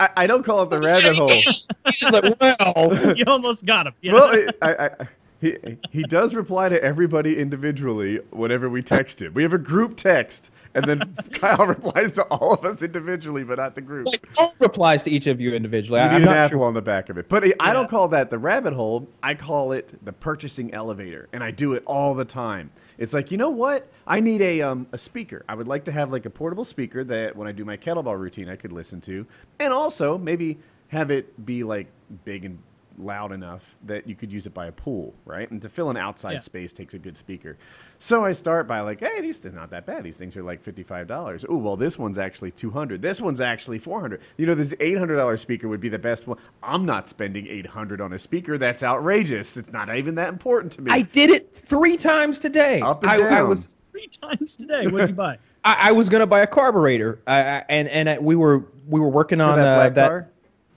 I, 0.00 0.08
I 0.16 0.26
don't 0.26 0.44
call 0.44 0.62
it 0.62 0.70
the 0.70 0.78
rabbit 0.78 1.16
hole. 1.16 1.28
He's 1.28 1.64
like, 2.02 2.40
well, 2.40 3.16
You 3.16 3.24
almost 3.26 3.64
got 3.64 3.86
him. 3.86 3.94
Yeah. 4.00 4.12
Well, 4.12 4.46
I, 4.62 4.68
I, 4.70 4.86
I, 4.86 5.08
he, 5.40 5.56
he 5.90 6.02
does 6.04 6.34
reply 6.34 6.68
to 6.68 6.82
everybody 6.82 7.36
individually 7.38 8.20
whenever 8.30 8.68
we 8.68 8.82
text 8.82 9.20
him. 9.20 9.34
We 9.34 9.42
have 9.42 9.52
a 9.52 9.58
group 9.58 9.96
text, 9.96 10.50
and 10.74 10.84
then 10.84 11.16
Kyle 11.32 11.66
replies 11.66 12.12
to 12.12 12.24
all 12.24 12.52
of 12.54 12.64
us 12.64 12.82
individually, 12.82 13.44
but 13.44 13.58
not 13.58 13.74
the 13.74 13.80
group. 13.80 14.06
like 14.06 14.26
phone 14.32 14.50
replies 14.58 15.02
to 15.04 15.10
each 15.10 15.26
of 15.26 15.40
you 15.40 15.52
individually. 15.52 16.00
You 16.00 16.06
I, 16.06 16.08
need 16.10 16.14
I'm 16.16 16.22
an 16.22 16.28
not 16.28 16.36
apple 16.36 16.58
sure. 16.58 16.66
on 16.66 16.74
the 16.74 16.82
back 16.82 17.08
of 17.08 17.18
it. 17.18 17.28
But 17.28 17.44
I 17.60 17.72
don't 17.72 17.88
call 17.88 18.08
that 18.08 18.30
the 18.30 18.38
rabbit 18.38 18.72
hole. 18.72 19.08
I 19.22 19.34
call 19.34 19.72
it 19.72 19.94
the 20.04 20.12
purchasing 20.12 20.72
elevator, 20.74 21.28
and 21.32 21.42
I 21.42 21.50
do 21.50 21.74
it 21.74 21.82
all 21.86 22.14
the 22.14 22.24
time. 22.24 22.70
It's 22.98 23.14
like, 23.14 23.30
you 23.30 23.36
know 23.36 23.50
what? 23.50 23.88
I 24.06 24.20
need 24.20 24.42
a 24.42 24.62
um, 24.62 24.86
a 24.92 24.98
speaker. 24.98 25.44
I 25.48 25.54
would 25.54 25.68
like 25.68 25.84
to 25.84 25.92
have 25.92 26.10
like 26.12 26.26
a 26.26 26.30
portable 26.30 26.64
speaker 26.64 27.04
that 27.04 27.36
when 27.36 27.48
I 27.48 27.52
do 27.52 27.64
my 27.64 27.76
kettlebell 27.76 28.18
routine, 28.18 28.48
I 28.48 28.56
could 28.56 28.72
listen 28.72 29.00
to, 29.02 29.26
and 29.58 29.72
also 29.72 30.18
maybe 30.18 30.58
have 30.88 31.10
it 31.10 31.44
be 31.44 31.64
like 31.64 31.86
big 32.24 32.44
and 32.44 32.58
loud 32.98 33.32
enough 33.32 33.62
that 33.84 34.06
you 34.08 34.14
could 34.14 34.30
use 34.32 34.46
it 34.46 34.54
by 34.54 34.66
a 34.66 34.72
pool, 34.72 35.14
right? 35.24 35.50
And 35.50 35.60
to 35.62 35.68
fill 35.68 35.90
an 35.90 35.96
outside 35.96 36.32
Yeah. 36.34 36.38
space 36.40 36.72
takes 36.72 36.94
a 36.94 36.98
good 36.98 37.16
speaker. 37.16 37.56
So 37.98 38.24
I 38.24 38.32
start 38.32 38.66
by 38.66 38.80
like, 38.80 39.00
hey, 39.00 39.20
these 39.20 39.38
things 39.38 39.54
not 39.54 39.70
that 39.70 39.86
bad. 39.86 40.02
These 40.04 40.16
things 40.16 40.36
are 40.36 40.42
like 40.42 40.60
fifty-five 40.62 41.06
dollars. 41.06 41.44
Oh, 41.48 41.56
well, 41.56 41.76
this 41.76 41.98
one's 41.98 42.18
actually 42.18 42.50
two 42.50 42.70
hundred. 42.70 43.00
This 43.02 43.20
one's 43.20 43.40
actually 43.40 43.78
four 43.78 44.00
hundred. 44.00 44.20
You 44.36 44.46
know, 44.46 44.54
this 44.54 44.74
eight 44.80 44.98
hundred 44.98 45.16
dollar 45.16 45.36
speaker 45.36 45.68
would 45.68 45.80
be 45.80 45.88
the 45.88 45.98
best 45.98 46.26
one. 46.26 46.38
I'm 46.62 46.84
not 46.84 47.06
spending 47.08 47.46
eight 47.46 47.66
hundred 47.66 48.00
on 48.00 48.12
a 48.12 48.18
speaker. 48.18 48.58
That's 48.58 48.82
outrageous. 48.82 49.56
It's 49.56 49.72
not 49.72 49.94
even 49.94 50.14
that 50.16 50.28
important 50.28 50.72
to 50.72 50.82
me. 50.82 50.90
I 50.90 51.02
did 51.02 51.30
it 51.30 51.54
three 51.54 51.96
times 51.96 52.38
today. 52.40 52.80
Up 52.80 53.02
and 53.02 53.12
I, 53.12 53.14
I 53.16 53.18
down. 53.18 53.48
was 53.48 53.76
Three 53.92 54.08
times 54.08 54.56
today. 54.56 54.86
What'd 54.86 55.10
you 55.10 55.14
buy? 55.14 55.36
I, 55.64 55.90
I 55.90 55.92
was 55.92 56.08
gonna 56.08 56.26
buy 56.26 56.40
a 56.40 56.46
carburetor, 56.46 57.20
uh, 57.26 57.60
and 57.68 57.86
and 57.88 58.08
uh, 58.08 58.16
we 58.20 58.34
were 58.36 58.64
we 58.88 58.98
were 58.98 59.10
working 59.10 59.40
on 59.40 59.58
that 59.58 59.66
uh, 59.66 59.74
black 59.76 59.94
that. 59.94 60.31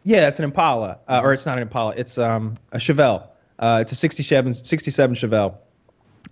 Yeah, 0.05 0.19
that's 0.19 0.37
an 0.37 0.45
Impala, 0.45 0.99
uh, 1.07 1.21
or 1.23 1.33
it's 1.33 1.47
not 1.47 1.57
an 1.57 1.63
Impala. 1.63 1.95
It's 1.97 2.19
um 2.19 2.55
a 2.71 2.77
Chevelle. 2.77 3.27
Uh, 3.57 3.79
it's 3.81 3.91
a 3.91 3.95
67 3.95 4.53
67 4.53 5.15
Chevelle, 5.15 5.57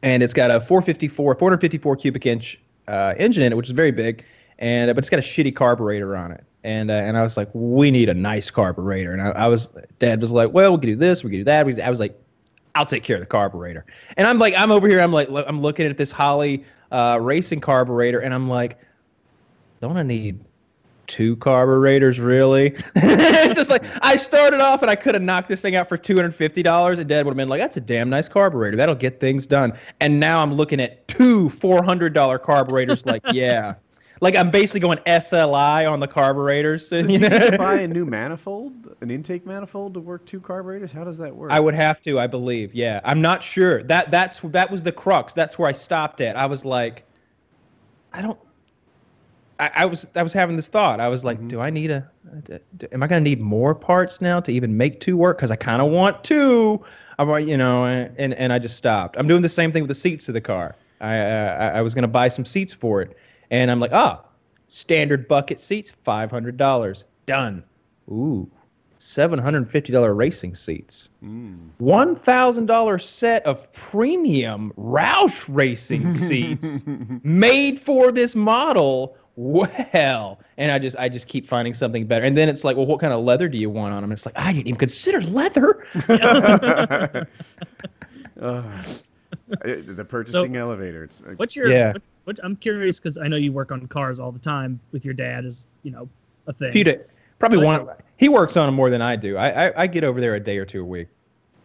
and 0.04 0.22
it's 0.22 0.34
got 0.34 0.52
a 0.52 0.62
454 0.62 1.36
454 1.36 1.96
cubic 1.96 2.26
inch 2.28 2.62
uh, 2.88 3.16
engine 3.18 3.44
in 3.44 3.52
it, 3.52 3.56
which 3.56 3.66
is 3.66 3.72
very 3.72 3.92
big, 3.92 4.24
and 4.60 4.94
but 4.94 5.00
it's 5.00 5.10
got 5.10 5.20
a 5.20 5.24
shitty 5.24 5.56
carburetor 5.56 6.16
on 6.16 6.32
it. 6.32 6.44
And 6.64 6.92
uh, 6.92 6.94
and 6.94 7.18
I 7.18 7.24
was 7.24 7.36
like, 7.36 7.50
we 7.54 7.90
need 7.90 8.10
a 8.10 8.14
nice 8.14 8.52
carburetor. 8.52 9.12
And 9.12 9.22
I, 9.22 9.30
I 9.30 9.48
was, 9.48 9.70
Dad 9.98 10.22
was 10.22 10.32
like, 10.32 10.54
well, 10.54 10.74
we 10.74 10.78
could 10.78 10.86
do 10.86 10.96
this, 10.96 11.24
we 11.24 11.32
could 11.32 11.38
do 11.38 11.44
that. 11.46 11.66
We, 11.66 11.82
I 11.82 11.90
was 11.90 12.00
like, 12.00 12.16
I'll 12.76 12.86
take 12.86 13.04
care 13.04 13.16
of 13.16 13.22
the 13.22 13.28
carburetor. 13.28 13.86
And 14.18 14.28
I'm 14.28 14.38
like, 14.38 14.54
I'm 14.56 14.70
over 14.70 14.88
here, 14.88 15.02
I'm 15.02 15.12
like, 15.12 15.30
I'm 15.30 15.62
looking 15.62 15.88
at 15.88 15.98
this 15.98 16.12
Holley 16.12 16.64
uh, 16.92 17.18
racing 17.20 17.60
carburetor, 17.60 18.20
and 18.20 18.36
I'm 18.36 18.48
like, 18.48 18.78
don't 19.82 19.98
I 19.98 20.04
need 20.04 20.46
two 21.08 21.36
carburetors 21.38 22.20
really? 22.20 22.76
it's 22.96 23.56
just 23.56 23.70
like 23.70 23.84
I 24.02 24.16
started 24.16 24.62
off 24.62 24.82
and 24.82 24.90
I 24.90 24.96
could 24.96 25.16
have 25.16 25.24
knocked 25.24 25.50
this 25.50 25.62
thing 25.62 25.76
out 25.76 25.90
for 25.90 25.98
two 25.98 26.16
hundred 26.16 26.36
fifty 26.36 26.64
dollars, 26.64 27.00
and 27.00 27.08
Dad 27.08 27.26
would 27.26 27.32
have 27.32 27.38
been 27.38 27.50
like, 27.50 27.62
"That's 27.62 27.78
a 27.78 27.82
damn 27.82 28.10
nice 28.10 28.28
carburetor. 28.28 28.78
That'll 28.78 28.96
get 28.96 29.20
things 29.20 29.48
done." 29.48 29.74
And 30.00 30.20
now 30.20 30.42
I'm 30.42 30.54
looking 30.54 30.80
at 30.80 31.08
two 31.08 31.50
four 31.50 31.84
hundred 31.84 32.14
dollar 32.14 32.40
carburetors. 32.40 33.06
Like, 33.06 33.22
yeah, 33.32 33.76
like 34.24 34.36
I'm 34.36 34.52
basically 34.52 34.80
going 34.80 35.00
SLI 35.00 35.92
on 35.92 36.00
the 36.00 36.08
carburetors. 36.08 36.88
So 36.94 36.98
you 36.98 37.10
you 37.10 37.20
need 37.20 37.30
to 37.30 37.58
buy 37.58 37.76
a 37.76 37.88
new 37.88 38.06
manifold, 38.06 38.96
an 39.02 39.10
intake 39.12 39.46
manifold 39.46 39.94
to 39.96 40.00
work 40.00 40.26
two 40.26 40.40
carburetors? 40.40 40.92
How 40.92 41.04
does 41.04 41.18
that 41.18 41.36
work? 41.36 41.52
I 41.52 41.60
would 41.60 41.76
have 41.76 42.02
to, 42.04 42.20
I 42.20 42.28
believe. 42.28 42.74
Yeah, 42.74 43.02
I'm 43.04 43.22
not 43.22 43.44
sure. 43.44 43.84
That 43.84 44.12
that's 44.12 44.40
that 44.44 44.70
was 44.72 44.84
the 44.84 44.92
crux. 44.92 45.34
That's 45.34 45.58
where 45.60 45.70
I 45.70 45.74
stopped 45.74 46.22
at. 46.22 46.36
I 46.36 46.46
was 46.46 46.64
like, 46.66 47.06
I 48.14 48.22
don't. 48.22 48.40
I, 49.60 49.72
I 49.76 49.86
was 49.86 50.06
I 50.16 50.24
was 50.24 50.34
having 50.34 50.56
this 50.56 50.68
thought. 50.68 51.00
I 51.00 51.08
was 51.10 51.24
like, 51.24 51.48
do 51.48 51.60
I 51.62 51.70
need 51.70 51.92
a? 51.92 52.10
d- 52.46 52.58
d- 52.78 52.88
Am 52.92 53.04
I 53.04 53.08
gonna 53.08 53.22
need 53.22 53.40
more 53.42 53.76
parts 53.76 54.20
now 54.22 54.40
to 54.40 54.52
even 54.52 54.76
make 54.78 55.00
two 55.00 55.16
work? 55.18 55.38
Because 55.38 55.52
I 55.52 55.56
kind 55.56 55.82
of 55.82 55.92
want 55.92 56.24
two. 56.24 56.84
I'm 57.20 57.30
like, 57.30 57.46
you 57.46 57.58
know, 57.58 57.86
and 57.86 58.34
and 58.34 58.52
I 58.52 58.60
just 58.60 58.78
stopped. 58.78 59.16
I'm 59.18 59.28
doing 59.28 59.42
the 59.44 59.50
same 59.50 59.72
thing 59.72 59.84
with 59.84 59.90
the 59.90 59.96
seats 59.96 60.28
of 60.28 60.34
the 60.34 60.42
car. 60.42 60.76
I 61.02 61.18
uh, 61.20 61.72
I 61.76 61.82
was 61.82 61.94
gonna 61.94 62.08
buy 62.08 62.28
some 62.30 62.46
seats 62.46 62.74
for 62.74 63.02
it, 63.02 63.16
and 63.52 63.70
I'm 63.70 63.80
like, 63.80 63.92
ah, 63.94 64.24
standard 64.68 65.28
bucket 65.28 65.60
seats, 65.60 65.92
five 66.04 66.32
hundred 66.32 66.58
dollars, 66.58 67.04
done. 67.28 67.64
Ooh, 68.10 68.50
seven 68.98 69.38
hundred 69.38 69.60
and 69.60 69.70
fifty 69.72 69.94
dollar 69.94 70.14
racing 70.16 70.56
seats. 70.56 71.10
Thousand 72.24 72.66
dollar 72.66 72.98
set 72.98 73.46
of 73.46 73.72
premium 73.74 74.74
Roush 74.78 75.46
racing 75.48 76.14
seats 76.28 76.84
made 77.24 77.80
for 77.80 78.12
this 78.12 78.36
model. 78.36 79.16
Well, 79.36 80.40
and 80.58 80.72
I 80.72 80.78
just 80.78 80.96
I 80.98 81.10
just 81.10 81.28
keep 81.28 81.48
finding 81.48 81.74
something 81.74 82.06
better. 82.06 82.26
And 82.26 82.38
then 82.38 82.50
it's 82.50 82.64
like, 82.64 82.78
well, 82.78 82.86
what 82.86 83.00
kind 83.00 83.14
of 83.14 83.24
leather 83.24 83.50
do 83.50 83.58
you 83.58 83.70
want 83.70 83.94
on 83.94 84.02
them? 84.02 84.12
It's 84.12 84.26
like 84.26 84.38
I 84.38 84.54
didn't 84.54 84.68
even 84.68 84.78
consider 84.78 85.22
leather. 85.22 85.88
Uh, 88.42 88.84
the 89.66 90.06
purchasing 90.08 90.56
elevator. 90.58 91.04
It's, 91.04 91.22
uh, 91.22 91.34
What's 91.38 91.56
your? 91.56 91.72
Yeah. 91.72 91.94
What, 91.94 92.02
what, 92.26 92.40
I'm 92.44 92.56
curious 92.56 93.00
because 93.00 93.18
I 93.18 93.28
know 93.28 93.38
you 93.38 93.52
work 93.52 93.72
on 93.72 93.88
cars 93.88 94.20
all 94.20 94.32
the 94.32 94.40
time 94.40 94.80
with 94.92 95.06
your 95.06 95.14
dad. 95.14 95.46
Is 95.46 95.68
you 95.84 95.92
know 95.92 96.10
a 96.48 96.54
thing. 96.54 96.72
Peter 96.72 97.08
probably 97.40 97.60
Like- 97.60 97.86
one. 97.86 97.96
He 98.18 98.30
works 98.30 98.58
on 98.58 98.68
them 98.68 98.76
more 98.76 98.90
than 98.90 99.02
I 99.02 99.16
do. 99.16 99.38
I, 99.38 99.68
I 99.68 99.84
I 99.84 99.88
get 99.88 100.04
over 100.04 100.20
there 100.20 100.36
a 100.36 100.40
day 100.40 100.58
or 100.58 100.66
two 100.66 100.82
a 100.82 100.86
week. 100.86 101.08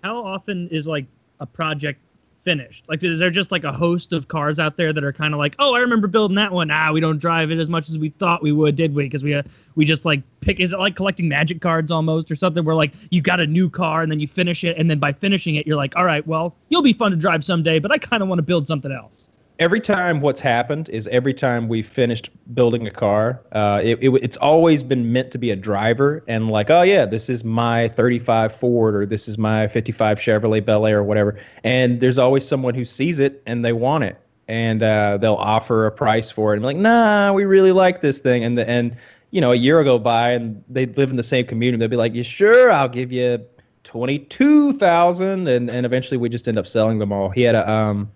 How 0.03 0.25
often 0.25 0.69
is 0.69 0.89
like 0.89 1.07
a 1.41 1.47
project 1.47 2.01
finished? 2.49 2.89
Like, 2.89 3.05
is 3.05 3.19
there 3.19 3.29
just 3.29 3.53
like 3.53 3.65
a 3.65 3.73
host 3.73 4.15
of 4.15 4.29
cars 4.29 4.59
out 4.59 4.79
there 4.79 4.91
that 4.91 5.05
are 5.05 5.13
kind 5.13 5.35
of 5.35 5.39
like, 5.39 5.55
oh, 5.59 5.75
I 5.75 5.81
remember 5.81 6.09
building 6.09 6.37
that 6.37 6.51
one. 6.51 6.71
Ah, 6.71 6.91
we 6.93 6.99
don't 6.99 7.19
drive 7.19 7.51
it 7.51 7.59
as 7.59 7.69
much 7.69 7.91
as 7.91 7.99
we 7.99 8.09
thought 8.09 8.43
we 8.43 8.53
would, 8.53 8.75
did 8.75 8.95
we? 8.95 9.03
Because 9.03 9.23
we 9.23 9.35
uh, 9.35 9.43
we 9.75 9.85
just 9.85 10.07
like 10.07 10.23
pick. 10.41 10.59
Is 10.59 10.73
it 10.73 10.79
like 10.79 10.97
collecting 10.97 11.29
magic 11.29 11.61
cards 11.61 11.93
almost 11.93 12.31
or 12.31 12.37
something? 12.37 12.65
Where 12.65 12.75
like 12.75 12.95
you 13.11 13.21
got 13.21 13.39
a 13.39 13.47
new 13.47 13.69
car 13.69 14.01
and 14.01 14.11
then 14.11 14.19
you 14.19 14.27
finish 14.27 14.65
it, 14.65 14.79
and 14.79 14.91
then 14.91 14.99
by 14.99 15.13
finishing 15.13 15.57
it, 15.57 15.67
you're 15.67 15.77
like, 15.77 15.95
all 15.95 16.07
right, 16.07 16.27
well, 16.27 16.57
you'll 16.71 16.81
be 16.81 16.95
fun 16.95 17.11
to 17.11 17.19
drive 17.19 17.45
someday, 17.45 17.79
but 17.79 17.93
I 17.93 17.99
kind 17.99 18.23
of 18.23 18.31
want 18.31 18.39
to 18.39 18.43
build 18.43 18.67
something 18.67 18.91
else. 18.91 19.28
Every 19.59 19.81
time 19.81 20.21
what's 20.21 20.41
happened 20.41 20.89
is 20.89 21.09
every 21.09 21.35
time 21.35 21.69
we 21.69 21.83
finished 21.83 22.31
building 22.55 22.87
a 22.87 22.91
car 22.91 23.41
uh, 23.53 23.81
it, 23.83 23.99
it, 24.01 24.11
it's 24.23 24.37
always 24.37 24.83
been 24.83 25.13
meant 25.13 25.31
to 25.31 25.39
be 25.39 25.51
a 25.51 25.57
driver 25.57 26.23
and 26.29 26.51
like 26.51 26.71
oh 26.71 26.83
yeah 26.83 27.05
this 27.05 27.29
is 27.29 27.45
my 27.45 27.89
35 27.89 28.55
ford 28.55 28.95
or 28.95 29.07
this 29.07 29.29
is 29.29 29.39
my 29.39 29.69
55 29.69 30.19
chevrolet 30.19 30.65
bel 30.65 30.87
air 30.87 30.99
or 30.99 31.05
whatever. 31.05 31.39
And 31.65 32.01
there's 32.01 32.19
always 32.19 32.47
someone 32.47 32.75
who 32.75 32.85
sees 32.85 33.19
it 33.19 33.43
and 33.47 33.65
they 33.65 33.73
want 33.73 34.05
it. 34.05 34.17
And 34.47 34.83
uh, 34.83 35.19
they'll 35.19 35.35
offer 35.35 35.87
a 35.87 35.93
price 35.93 36.31
for 36.31 36.55
it 36.55 36.57
and 36.57 36.65
like 36.65 36.77
nah 36.77 37.33
we 37.33 37.45
really 37.45 37.73
like 37.73 38.01
this 38.01 38.19
thing. 38.19 38.45
And 38.45 38.57
the, 38.57 38.69
and 38.69 38.97
you 39.31 39.41
know 39.41 39.53
a 39.53 39.57
year 39.57 39.83
go 39.85 39.99
by 39.99 40.31
and 40.33 40.63
they 40.69 40.87
live 40.87 41.11
in 41.11 41.17
the 41.17 41.23
same 41.23 41.47
community. 41.47 41.81
They'll 41.81 41.89
be 41.89 41.97
like 41.97 42.15
yeah 42.15 42.23
sure? 42.23 42.71
I'll 42.71 42.89
give 42.89 43.13
you 43.13 43.45
22000 43.85 45.49
and 45.49 45.71
and 45.71 45.87
eventually 45.87 46.17
we 46.17 46.29
just 46.29 46.49
end 46.49 46.59
up 46.59 46.67
selling 46.67 46.99
them 46.99 47.13
all. 47.13 47.29
He 47.29 47.43
had 47.43 47.55
a 47.55 47.71
um 47.71 48.11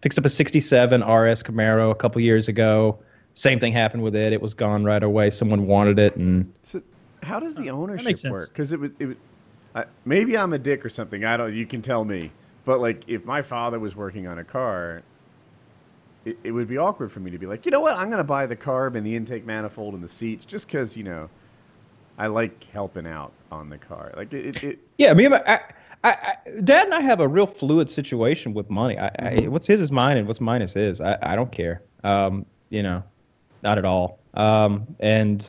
fixed 0.00 0.18
up 0.18 0.24
a 0.24 0.28
67 0.28 1.00
RS 1.00 1.42
Camaro 1.42 1.90
a 1.90 1.94
couple 1.94 2.20
years 2.20 2.48
ago. 2.48 2.98
Same 3.34 3.60
thing 3.60 3.72
happened 3.72 4.02
with 4.02 4.16
it. 4.16 4.32
It 4.32 4.42
was 4.42 4.54
gone 4.54 4.84
right 4.84 5.02
away. 5.02 5.30
Someone 5.30 5.66
wanted 5.66 5.98
it, 5.98 6.16
and 6.16 6.52
So 6.62 6.82
how 7.22 7.38
does 7.38 7.54
the 7.54 7.70
ownership 7.70 8.30
work? 8.30 8.48
Because 8.48 8.72
it 8.72 8.80
would, 8.80 8.94
it 8.98 9.06
would 9.06 9.16
I, 9.74 9.84
maybe 10.04 10.36
I'm 10.36 10.52
a 10.52 10.58
dick 10.58 10.84
or 10.84 10.88
something. 10.88 11.24
I 11.24 11.36
don't. 11.36 11.54
You 11.54 11.66
can 11.66 11.82
tell 11.82 12.04
me. 12.04 12.32
But 12.64 12.80
like, 12.80 13.04
if 13.06 13.24
my 13.24 13.42
father 13.42 13.78
was 13.78 13.94
working 13.96 14.26
on 14.26 14.38
a 14.38 14.44
car, 14.44 15.02
it, 16.24 16.38
it 16.42 16.50
would 16.50 16.68
be 16.68 16.78
awkward 16.78 17.12
for 17.12 17.20
me 17.20 17.30
to 17.30 17.38
be 17.38 17.46
like, 17.46 17.64
you 17.64 17.70
know 17.70 17.80
what? 17.80 17.96
I'm 17.96 18.10
gonna 18.10 18.24
buy 18.24 18.46
the 18.46 18.56
carb 18.56 18.96
and 18.96 19.06
the 19.06 19.14
intake 19.14 19.46
manifold 19.46 19.94
and 19.94 20.02
the 20.02 20.08
seats 20.08 20.44
just 20.44 20.66
because 20.66 20.96
you 20.96 21.04
know, 21.04 21.30
I 22.18 22.26
like 22.26 22.64
helping 22.72 23.06
out 23.06 23.32
on 23.50 23.70
the 23.70 23.78
car. 23.78 24.12
Like 24.16 24.32
it. 24.32 24.62
it, 24.62 24.78
yeah, 24.98 25.14
me 25.14 25.26
and 25.26 25.32
my, 25.32 25.42
I, 25.46 25.60
I, 26.04 26.10
I, 26.10 26.60
Dad 26.62 26.84
and 26.84 26.94
I 26.94 27.00
have 27.00 27.20
a 27.20 27.28
real 27.28 27.46
fluid 27.46 27.90
situation 27.90 28.54
with 28.54 28.70
money. 28.70 28.98
I, 28.98 29.10
I, 29.18 29.48
what's 29.48 29.66
his 29.66 29.80
is 29.80 29.90
mine, 29.90 30.16
and 30.16 30.26
what's 30.26 30.40
mine 30.40 30.62
is 30.62 30.72
his. 30.72 31.00
I, 31.00 31.18
I 31.22 31.36
don't 31.36 31.50
care. 31.50 31.82
Um, 32.04 32.46
you 32.70 32.82
know, 32.82 33.02
not 33.62 33.78
at 33.78 33.84
all. 33.84 34.20
Um, 34.34 34.86
and 35.00 35.46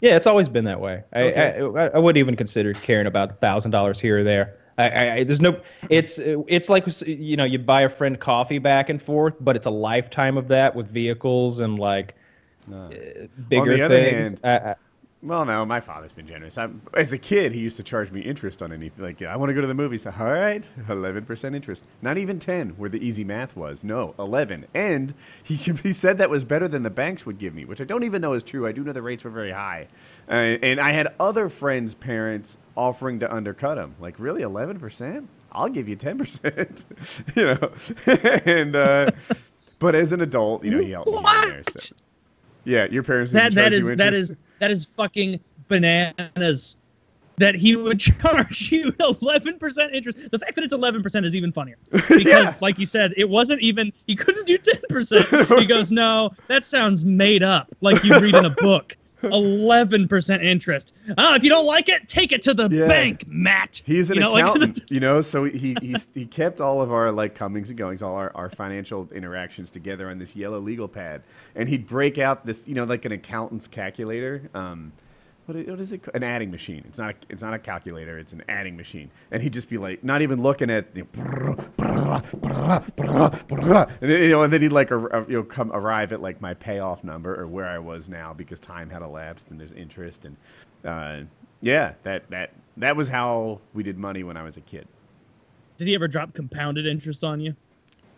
yeah, 0.00 0.16
it's 0.16 0.26
always 0.26 0.48
been 0.48 0.64
that 0.64 0.80
way. 0.80 1.02
I, 1.12 1.22
Okay. 1.22 1.60
I, 1.60 1.84
I, 1.84 1.86
I 1.88 1.98
wouldn't 1.98 2.18
even 2.18 2.36
consider 2.36 2.72
caring 2.72 3.06
about 3.06 3.40
thousand 3.40 3.70
dollars 3.70 4.00
here 4.00 4.20
or 4.20 4.24
there. 4.24 4.56
I, 4.78 5.10
I, 5.10 5.24
there's 5.24 5.42
no. 5.42 5.60
It's 5.90 6.18
it's 6.18 6.68
like 6.68 6.86
you 7.06 7.36
know 7.36 7.44
you 7.44 7.58
buy 7.58 7.82
a 7.82 7.88
friend 7.90 8.18
coffee 8.18 8.58
back 8.58 8.88
and 8.88 9.00
forth, 9.00 9.34
but 9.40 9.54
it's 9.56 9.66
a 9.66 9.70
lifetime 9.70 10.38
of 10.38 10.48
that 10.48 10.74
with 10.74 10.88
vehicles 10.88 11.60
and 11.60 11.78
like 11.78 12.14
uh, 12.72 12.88
bigger 13.48 13.88
things. 13.88 14.30
hand- 14.32 14.40
I, 14.42 14.70
I, 14.70 14.74
Well, 15.22 15.44
no, 15.44 15.66
my 15.66 15.80
father's 15.80 16.14
been 16.14 16.26
generous. 16.26 16.56
i 16.56 16.70
as 16.94 17.12
a 17.12 17.18
kid, 17.18 17.52
he 17.52 17.60
used 17.60 17.76
to 17.76 17.82
charge 17.82 18.10
me 18.10 18.22
interest 18.22 18.62
on 18.62 18.72
anything. 18.72 19.04
Like, 19.04 19.20
I 19.20 19.36
want 19.36 19.50
to 19.50 19.54
go 19.54 19.60
to 19.60 19.66
the 19.66 19.74
movies. 19.74 20.06
All 20.06 20.12
right, 20.32 20.66
11% 20.88 21.54
interest. 21.54 21.84
Not 22.00 22.16
even 22.16 22.38
10, 22.38 22.70
where 22.70 22.88
the 22.88 23.04
easy 23.04 23.22
math 23.22 23.54
was. 23.54 23.84
No, 23.84 24.14
11. 24.18 24.66
And 24.72 25.12
he, 25.42 25.56
he 25.82 25.92
said 25.92 26.16
that 26.18 26.30
was 26.30 26.46
better 26.46 26.68
than 26.68 26.82
the 26.82 26.90
banks 26.90 27.26
would 27.26 27.38
give 27.38 27.54
me, 27.54 27.66
which 27.66 27.82
I 27.82 27.84
don't 27.84 28.04
even 28.04 28.22
know 28.22 28.32
is 28.32 28.42
true. 28.42 28.66
I 28.66 28.72
do 28.72 28.82
know 28.82 28.92
the 28.92 29.02
rates 29.02 29.22
were 29.22 29.30
very 29.30 29.52
high. 29.52 29.88
Uh, 30.26 30.56
and 30.62 30.80
I 30.80 30.92
had 30.92 31.14
other 31.20 31.50
friends' 31.50 31.94
parents 31.94 32.56
offering 32.74 33.20
to 33.20 33.30
undercut 33.30 33.76
him. 33.76 33.96
Like, 34.00 34.18
really, 34.18 34.40
11%? 34.40 35.26
I'll 35.52 35.68
give 35.68 35.86
you 35.86 35.98
10%. 35.98 36.84
you 37.36 37.44
know? 37.44 38.42
and, 38.50 38.74
uh, 38.74 39.10
but 39.78 39.94
as 39.94 40.12
an 40.12 40.22
adult, 40.22 40.64
you 40.64 40.70
know, 40.70 40.78
he 40.78 40.92
helped 40.92 41.10
me. 41.10 41.16
What? 41.16 41.92
Yeah, 42.64 42.86
your 42.90 43.02
parents 43.02 43.32
That 43.32 43.54
didn't 43.54 43.56
that 43.56 43.62
charge 43.70 43.72
is 43.82 43.88
you 43.90 43.96
that 43.96 44.14
is 44.14 44.34
that 44.58 44.70
is 44.70 44.84
fucking 44.84 45.40
bananas. 45.68 46.76
That 47.38 47.54
he 47.54 47.74
would 47.74 47.98
charge 48.20 48.70
you 48.70 48.94
eleven 49.00 49.58
percent 49.58 49.94
interest. 49.94 50.18
The 50.30 50.38
fact 50.38 50.56
that 50.56 50.64
it's 50.64 50.74
eleven 50.74 51.02
percent 51.02 51.24
is 51.24 51.34
even 51.34 51.52
funnier 51.52 51.76
because, 51.90 52.22
Yeah. 52.24 52.54
like 52.60 52.78
you 52.78 52.84
said, 52.84 53.14
it 53.16 53.30
wasn't 53.30 53.62
even. 53.62 53.92
He 54.06 54.14
couldn't 54.14 54.46
do 54.46 54.58
ten 54.58 54.80
percent. 54.90 55.26
He 55.58 55.64
goes, 55.64 55.90
"No, 55.90 56.32
that 56.48 56.64
sounds 56.66 57.06
made 57.06 57.42
up, 57.42 57.74
like 57.80 58.04
you 58.04 58.20
read 58.20 58.34
in 58.34 58.44
a 58.44 58.50
book." 58.50 58.96
Eleven 59.22 60.08
percent 60.08 60.42
interest. 60.42 60.94
Ah, 61.18 61.34
if 61.34 61.42
you 61.44 61.50
don't 61.50 61.66
like 61.66 61.88
it, 61.88 62.08
take 62.08 62.32
it 62.32 62.42
to 62.42 62.54
the 62.54 62.68
Yeah. 62.70 62.86
bank, 62.88 63.24
Matt. 63.28 63.82
He's 63.84 64.10
an 64.10 64.16
You 64.16 64.20
know, 64.20 64.32
like- 64.32 64.44
accountant, 64.44 64.82
you 64.90 65.00
know, 65.00 65.20
so 65.20 65.44
he 65.44 65.76
he 65.80 65.96
he 66.14 66.26
kept 66.26 66.60
all 66.60 66.80
of 66.80 66.92
our 66.92 67.10
like 67.12 67.34
comings 67.34 67.68
and 67.68 67.78
goings, 67.78 68.02
all 68.02 68.14
our, 68.14 68.32
our 68.34 68.48
financial 68.50 69.08
interactions 69.14 69.70
together 69.70 70.08
on 70.10 70.18
this 70.18 70.34
yellow 70.36 70.58
legal 70.60 70.88
pad, 70.88 71.22
and 71.54 71.68
he'd 71.68 71.86
break 71.86 72.18
out 72.18 72.46
this, 72.46 72.66
you 72.66 72.74
know, 72.74 72.84
like 72.84 73.04
an 73.04 73.12
accountant's 73.12 73.66
calculator. 73.68 74.48
Um, 74.54 74.92
what, 75.46 75.56
i- 75.56 75.62
what 75.62 75.80
is 75.80 75.92
it? 75.92 76.02
ca- 76.02 76.10
An 76.14 76.22
adding 76.22 76.50
machine. 76.50 76.82
It's 76.86 76.98
not. 76.98 77.10
A, 77.10 77.14
it's 77.28 77.42
not 77.42 77.54
a 77.54 77.58
calculator. 77.58 78.18
It's 78.18 78.32
an 78.32 78.42
adding 78.48 78.76
machine. 78.76 79.10
And 79.30 79.42
he'd 79.42 79.52
just 79.52 79.68
be 79.68 79.78
like, 79.78 80.02
not 80.04 80.22
even 80.22 80.42
looking 80.42 80.70
at 80.70 80.94
the. 80.94 81.02
And 84.00 84.10
then, 84.10 84.22
you 84.22 84.28
know, 84.30 84.42
and 84.42 84.52
then 84.52 84.62
he'd 84.62 84.72
like, 84.72 84.90
you 84.90 85.26
know, 85.28 85.42
come 85.42 85.70
arrive 85.72 86.12
at 86.12 86.20
like 86.22 86.40
my 86.40 86.54
payoff 86.54 87.04
number 87.04 87.38
or 87.40 87.46
where 87.46 87.66
I 87.66 87.78
was 87.78 88.08
now 88.08 88.32
because 88.32 88.58
time 88.60 88.90
had 88.90 89.02
elapsed 89.02 89.50
and 89.50 89.60
there's 89.60 89.72
interest 89.72 90.24
and, 90.24 90.36
uh, 90.84 91.24
yeah, 91.62 91.92
that 92.04 92.28
that 92.30 92.52
that 92.78 92.96
was 92.96 93.08
how 93.08 93.60
we 93.74 93.82
did 93.82 93.98
money 93.98 94.22
when 94.22 94.36
I 94.36 94.42
was 94.42 94.56
a 94.56 94.62
kid. 94.62 94.86
Did 95.76 95.88
he 95.88 95.94
ever 95.94 96.08
drop 96.08 96.32
compounded 96.34 96.86
interest 96.86 97.22
on 97.24 97.40
you? 97.40 97.54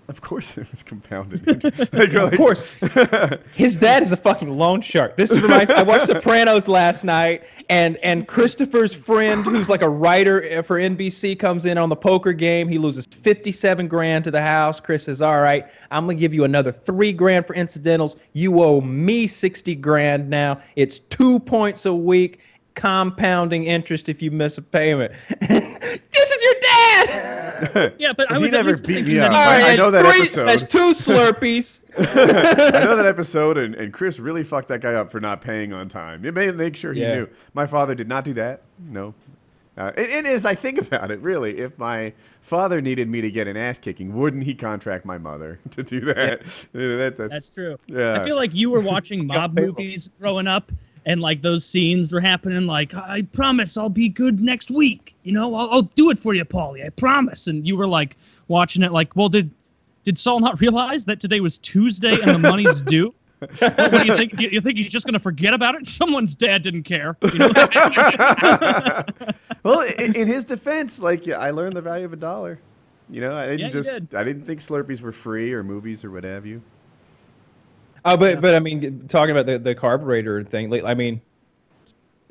Of 0.08 0.20
course, 0.20 0.58
it 0.58 0.68
was 0.70 0.82
compounded. 0.82 1.46
Like, 1.92 2.12
Of 2.14 2.30
like- 2.30 2.36
course. 2.36 2.62
His 3.54 3.76
dad 3.76 4.02
is 4.02 4.12
a 4.12 4.16
fucking 4.16 4.48
loan 4.58 4.80
shark. 4.82 5.16
This 5.16 5.30
reminds 5.30 5.70
I 5.70 5.82
watched 5.82 6.06
Sopranos 6.08 6.68
last 6.68 7.04
night, 7.04 7.44
and 7.70 7.96
and 7.98 8.26
Christopher's 8.26 8.92
friend, 8.94 9.44
who's 9.44 9.68
like 9.68 9.82
a 9.82 9.88
writer 9.88 10.62
for 10.64 10.78
NBC, 10.78 11.38
comes 11.38 11.66
in 11.66 11.78
on 11.78 11.88
the 11.88 11.96
poker 11.96 12.32
game. 12.32 12.68
He 12.68 12.78
loses 12.78 13.06
fifty-seven 13.06 13.88
grand 13.88 14.24
to 14.24 14.30
the 14.30 14.42
house. 14.42 14.80
Chris 14.80 15.04
says, 15.04 15.22
"All 15.22 15.40
right, 15.40 15.66
I'm 15.90 16.04
gonna 16.06 16.18
give 16.18 16.34
you 16.34 16.44
another 16.44 16.72
three 16.72 17.12
grand 17.12 17.46
for 17.46 17.54
incidentals. 17.54 18.16
You 18.32 18.62
owe 18.62 18.80
me 18.80 19.26
sixty 19.26 19.74
grand 19.74 20.28
now. 20.28 20.60
It's 20.76 20.98
two 20.98 21.38
points 21.40 21.86
a 21.86 21.94
week." 21.94 22.40
Compounding 22.74 23.64
interest 23.64 24.08
if 24.08 24.22
you 24.22 24.30
miss 24.30 24.58
a 24.58 24.62
payment. 24.62 25.12
this 25.40 26.30
is 26.30 26.42
your 26.42 26.54
dad. 26.62 27.92
Yeah, 27.98 28.12
but 28.12 28.28
I 28.30 28.38
was 28.38 28.52
at 28.52 28.64
never 28.64 28.76
beat 28.82 29.06
me 29.06 29.20
up. 29.20 29.30
he 29.30 29.36
I- 29.38 29.72
I 29.72 29.76
know 29.76 29.90
that 29.92 30.04
three, 30.04 30.22
episode. 30.22 30.48
That's 30.48 30.62
two 30.64 30.92
Slurpees. 30.94 31.78
I 31.96 32.80
know 32.84 32.96
that 32.96 33.06
episode, 33.06 33.56
and, 33.56 33.76
and 33.76 33.92
Chris 33.92 34.18
really 34.18 34.42
fucked 34.42 34.68
that 34.70 34.80
guy 34.80 34.94
up 34.94 35.12
for 35.12 35.20
not 35.20 35.40
paying 35.40 35.72
on 35.72 35.88
time. 35.88 36.24
It 36.24 36.34
made 36.34 36.56
make 36.56 36.74
sure 36.74 36.92
he 36.92 37.02
Yeah. 37.02 37.14
knew. 37.14 37.28
My 37.54 37.66
father 37.68 37.94
did 37.94 38.08
not 38.08 38.24
do 38.24 38.34
that. 38.34 38.62
No. 38.88 39.14
Uh, 39.76 39.92
and, 39.96 40.10
and 40.10 40.26
as 40.26 40.44
I 40.44 40.54
think 40.56 40.78
about 40.78 41.12
it, 41.12 41.20
really, 41.20 41.58
if 41.58 41.78
my 41.78 42.12
father 42.40 42.80
needed 42.80 43.08
me 43.08 43.20
to 43.20 43.30
get 43.30 43.46
an 43.46 43.56
ass 43.56 43.78
kicking, 43.78 44.12
wouldn't 44.14 44.42
he 44.42 44.54
contract 44.54 45.04
my 45.04 45.16
mother 45.18 45.60
to 45.70 45.82
do 45.84 46.00
that? 46.00 46.42
Yeah, 46.74 46.96
that- 46.96 47.14
that's, 47.16 47.30
That's 47.32 47.54
true. 47.54 47.78
Yeah. 47.86 48.20
I 48.20 48.24
feel 48.24 48.36
like 48.36 48.52
you 48.54 48.70
were 48.72 48.80
watching 48.80 49.24
mob 49.26 49.54
movies 49.54 50.10
growing 50.20 50.48
up, 50.48 50.72
and 51.06 51.20
like 51.20 51.42
those 51.42 51.64
scenes 51.64 52.12
were 52.12 52.20
happening. 52.20 52.66
Like, 52.66 52.94
I 52.94 53.22
promise 53.32 53.76
I'll 53.76 53.88
be 53.88 54.08
good 54.08 54.40
next 54.40 54.70
week. 54.70 55.16
You 55.22 55.32
know, 55.32 55.54
I'll, 55.54 55.70
I'll 55.70 55.82
do 55.82 56.10
it 56.10 56.18
for 56.18 56.34
you, 56.34 56.44
Paulie. 56.44 56.84
I 56.84 56.90
promise. 56.90 57.46
And 57.46 57.66
you 57.66 57.76
were 57.76 57.86
like 57.86 58.16
watching 58.48 58.82
it, 58.82 58.92
like, 58.92 59.14
well, 59.16 59.28
did 59.28 59.50
did 60.04 60.18
Saul 60.18 60.40
not 60.40 60.60
realize 60.60 61.04
that 61.04 61.20
today 61.20 61.40
was 61.40 61.58
Tuesday 61.58 62.12
and 62.20 62.34
the 62.34 62.38
money's 62.38 62.82
due? 62.86 63.14
What, 63.38 63.60
what 63.60 63.90
do 63.90 64.06
you 64.06 64.16
think? 64.16 64.40
You, 64.40 64.48
you 64.50 64.60
think 64.60 64.76
he's 64.76 64.88
just 64.88 65.04
gonna 65.06 65.18
forget 65.18 65.54
about 65.54 65.74
it? 65.74 65.86
Someone's 65.86 66.34
dad 66.34 66.62
didn't 66.62 66.84
care. 66.84 67.16
You 67.32 67.38
know? 67.38 67.50
well, 69.64 69.80
in, 69.98 70.14
in 70.14 70.28
his 70.28 70.44
defense, 70.44 71.00
like 71.00 71.26
yeah, 71.26 71.38
I 71.38 71.50
learned 71.50 71.76
the 71.76 71.82
value 71.82 72.04
of 72.04 72.12
a 72.12 72.16
dollar. 72.16 72.60
You 73.10 73.20
know, 73.20 73.36
I 73.36 73.46
didn't 73.46 73.60
Yeah, 73.60 73.68
just 73.68 73.90
did. 73.90 74.14
I 74.14 74.22
didn't 74.24 74.44
think 74.44 74.60
Slurpees 74.60 75.00
were 75.00 75.12
free 75.12 75.52
or 75.52 75.62
movies 75.64 76.04
or 76.04 76.10
what 76.10 76.24
have 76.24 76.46
you. 76.46 76.62
Oh, 78.04 78.16
but 78.16 78.40
but 78.40 78.54
I 78.54 78.58
mean, 78.58 79.06
talking 79.08 79.30
about 79.30 79.46
the, 79.46 79.58
the 79.58 79.74
carburetor 79.74 80.42
thing, 80.44 80.70
like 80.70 80.84
I 80.84 80.94
mean, 80.94 81.20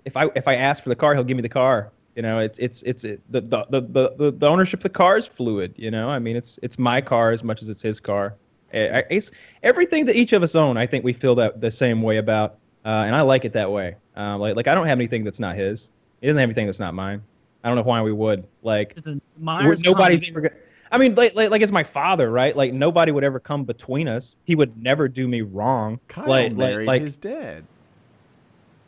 if 0.05 0.17
I 0.17 0.28
if 0.36 0.47
I 0.47 0.55
ask 0.55 0.84
for 0.84 0.89
the 0.89 0.95
car, 0.95 1.13
he'll 1.13 1.24
give 1.24 1.38
me 1.38 1.43
the 1.43 1.49
car. 1.49 1.91
You 2.15 2.22
know, 2.24 2.39
it's 2.39 2.59
it's 2.59 2.84
it's 2.84 3.03
it, 3.05 3.22
the, 3.30 3.39
the, 3.41 3.65
the 3.69 4.13
the 4.17 4.32
the 4.32 4.47
ownership 4.49 4.80
of 4.80 4.84
the 4.84 4.89
car 4.89 5.17
is 5.17 5.26
fluid. 5.26 5.74
You 5.78 5.91
know, 5.91 6.09
I 6.09 6.19
mean, 6.19 6.36
it's 6.36 6.59
it's 6.61 6.78
my 6.78 6.99
car 6.99 7.32
as 7.32 7.41
much 7.43 7.61
as 7.61 7.69
it's 7.69 7.82
his 7.82 7.99
car. 7.99 8.36
It's 8.74 9.32
everything 9.63 10.05
that 10.05 10.15
each 10.15 10.34
of 10.34 10.43
us 10.43 10.55
own. 10.55 10.78
I 10.78 10.86
think 10.86 11.03
we 11.05 11.13
feel 11.13 11.36
that 11.36 11.59
the 11.61 11.72
same 11.72 12.01
way 12.01 12.17
about, 12.17 12.57
uh, 12.86 13.03
and 13.05 13.15
I 13.15 13.22
like 13.22 13.43
it 13.45 13.53
that 13.53 13.69
way. 13.72 13.95
Uh, 14.17 14.38
like 14.38 14.55
like 14.57 14.67
I 14.67 14.76
don't 14.76 14.88
have 14.88 14.97
anything 14.97 15.24
that's 15.24 15.39
not 15.39 15.55
his. 15.55 15.89
He 16.19 16.28
doesn't 16.28 16.39
have 16.39 16.47
anything 16.49 16.65
that's 16.67 16.80
not 16.80 16.93
mine. 16.93 17.22
I 17.63 17.69
don't 17.69 17.78
know 17.78 17.84
why 17.84 18.01
we 18.01 18.11
would. 18.11 18.45
Like 18.63 18.95
Just 18.95 19.07
a 19.07 19.22
we're- 19.39 19.78
nobody's 19.86 20.30
ever 20.30 20.41
gonna. 20.41 20.55
I 20.91 20.97
mean, 20.97 21.15
like, 21.15 21.35
like, 21.35 21.49
like 21.49 21.61
it's 21.61 21.71
my 21.71 21.83
father, 21.83 22.29
right? 22.31 22.55
Like 22.55 22.73
nobody 22.73 23.11
would 23.11 23.23
ever 23.23 23.39
come 23.39 23.63
between 23.63 24.07
us. 24.07 24.35
He 24.43 24.55
would 24.55 24.81
never 24.81 25.07
do 25.07 25.27
me 25.27 25.41
wrong. 25.41 25.99
Kyle 26.07 26.27
like, 26.27 26.53
married 26.53 26.87
like, 26.87 27.01
his 27.01 27.17
dad. 27.17 27.63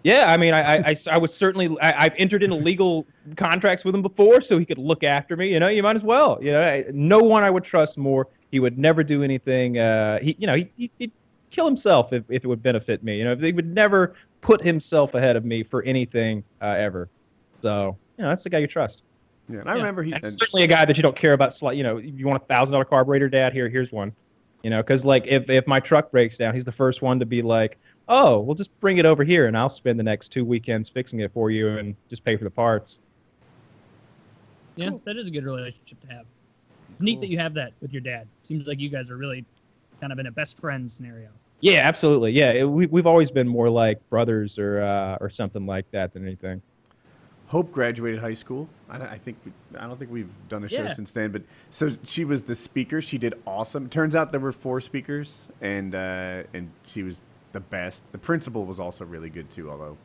yeah. 0.04 0.32
I 0.32 0.38
mean, 0.38 0.54
I, 0.54 0.62
I, 0.62 0.90
I, 0.90 0.96
I 1.12 1.18
would 1.18 1.32
certainly. 1.32 1.78
I, 1.82 2.06
I've 2.06 2.16
entered 2.18 2.44
into 2.44 2.56
legal 2.56 3.08
contracts 3.38 3.86
with 3.86 3.96
him 3.96 4.02
before, 4.02 4.42
so 4.42 4.58
he 4.58 4.66
could 4.66 4.78
look 4.78 5.04
after 5.04 5.38
me. 5.38 5.52
You 5.54 5.60
know, 5.60 5.70
you 5.70 5.82
might 5.82 5.96
as 5.96 6.04
well. 6.04 6.40
You 6.42 6.52
know, 6.52 6.62
I- 6.62 6.86
no 6.92 7.20
one 7.20 7.44
I 7.44 7.50
would 7.50 7.64
trust 7.64 7.98
more. 7.98 8.28
He 8.52 8.60
would 8.60 8.78
never 8.78 9.04
do 9.04 9.24
anything. 9.24 9.78
Uh, 9.80 10.20
he, 10.20 10.36
you 10.38 10.46
know, 10.46 10.56
he, 10.56 10.70
he, 10.78 10.92
he'd 11.00 11.12
kill 11.52 11.66
himself 11.66 12.12
if, 12.14 12.24
if 12.30 12.44
it 12.44 12.48
would 12.48 12.62
benefit 12.62 13.04
me. 13.04 13.18
You 13.18 13.24
know, 13.24 13.36
he 13.36 13.54
would 13.54 13.74
never 13.74 14.16
put 14.42 14.62
himself 14.62 15.14
ahead 15.16 15.36
of 15.36 15.46
me 15.46 15.64
for 15.64 15.82
anything 15.84 16.44
uh, 16.62 16.76
ever. 16.78 17.10
So, 17.62 17.98
you 18.18 18.24
know, 18.24 18.30
that's 18.30 18.44
the 18.44 18.50
guy 18.50 18.58
you 18.60 18.68
trust. 18.68 19.04
Yeah, 19.50 19.60
and 19.60 19.70
I 19.70 19.74
Yeah. 19.74 19.78
remember 19.80 20.04
he. 20.04 20.14
And 20.14 20.24
and- 20.24 20.34
certainly 20.34 20.64
a 20.64 20.68
guy 20.68 20.86
that 20.86 20.96
you 20.98 21.04
don't 21.04 21.16
care 21.16 21.34
about. 21.34 21.50
Sli- 21.52 21.76
you 21.76 21.84
know, 21.84 21.98
you 21.98 22.26
want 22.28 22.42
a 22.42 22.46
thousand 22.46 22.72
dollar 22.74 22.86
carburetor, 22.86 23.30
Dad? 23.30 23.54
Here, 23.54 23.68
here's 23.70 23.92
one. 23.92 24.14
You 24.64 24.70
know, 24.70 24.82
because 24.82 25.04
like 25.04 25.28
if 25.28 25.50
if 25.50 25.68
my 25.68 25.80
truck 25.82 26.12
breaks 26.12 26.38
down, 26.38 26.54
he's 26.54 26.64
the 26.66 26.72
first 26.72 27.02
one 27.02 27.20
to 27.20 27.26
be 27.26 27.42
like, 27.42 27.78
"Oh, 28.08 28.40
we'll 28.40 28.56
just 28.56 28.78
bring 28.80 28.98
it 28.98 29.06
over 29.06 29.24
here, 29.26 29.48
and 29.48 29.58
I'll 29.58 29.68
spend 29.70 30.00
the 30.00 30.04
next 30.04 30.30
two 30.30 30.46
weekends 30.46 30.88
fixing 30.88 31.20
it 31.20 31.32
for 31.34 31.52
you, 31.52 31.68
and 31.78 31.96
just 32.10 32.24
pay 32.24 32.38
for 32.38 32.46
the 32.46 32.50
parts." 32.50 33.00
Yeah, 34.76 34.90
Cool. 34.90 35.02
that 35.06 35.18
is 35.18 35.28
a 35.28 35.32
good 35.32 35.44
relationship 35.44 36.00
to 36.02 36.08
have. 36.08 36.26
It's 36.94 37.02
neat 37.02 37.20
that 37.20 37.28
you 37.28 37.38
have 37.40 37.54
that 37.56 37.74
with 37.82 37.92
your 37.92 38.02
dad. 38.02 38.28
Seems 38.44 38.68
like 38.68 38.80
you 38.80 38.90
guys 38.90 39.12
are 39.12 39.18
really 39.18 39.46
kind 40.00 40.14
of 40.14 40.20
in 40.20 40.28
a 40.28 40.32
best 40.32 40.60
friend 40.60 40.90
scenario. 40.90 41.30
Yeah, 41.60 41.82
absolutely. 41.88 42.32
Yeah, 42.32 42.52
it, 42.52 42.64
we 42.64 42.88
we've 42.88 43.06
always 43.08 43.32
been 43.32 43.48
more 43.48 43.70
like 43.70 44.00
brothers 44.10 44.58
or 44.58 44.82
uh, 44.82 45.18
or 45.22 45.30
something 45.30 45.66
like 45.66 45.90
that 45.92 46.14
than 46.14 46.26
anything. 46.26 46.62
Hope 47.54 47.72
graduated 47.72 48.20
high 48.20 48.34
school. 48.34 48.68
I, 48.90 48.98
don't- 48.98 49.08
I 49.12 49.18
think 49.20 49.38
we, 49.46 49.52
I 49.80 49.86
don't 49.88 49.98
think 50.00 50.12
we've 50.12 50.32
done 50.50 50.64
a 50.64 50.68
show 50.68 50.82
Yeah. 50.84 50.88
since 50.94 51.14
then. 51.14 51.32
But 51.32 51.44
so 51.70 51.96
she 52.04 52.26
was 52.26 52.44
the 52.44 52.56
speaker. 52.56 53.00
She 53.00 53.18
did 53.20 53.36
awesome. 53.46 53.90
Turns 53.90 54.16
out 54.16 54.32
there 54.32 54.42
were 54.42 54.52
four 54.52 54.82
speakers, 54.82 55.48
and 55.62 55.94
uh, 55.94 56.44
and 56.54 56.72
she 56.84 57.04
was 57.04 57.22
the 57.52 57.60
best. 57.60 58.12
The 58.12 58.18
principal 58.18 58.66
was 58.66 58.80
also 58.80 59.06
really 59.06 59.30
good 59.30 59.50
too. 59.52 59.70
Although 59.70 59.98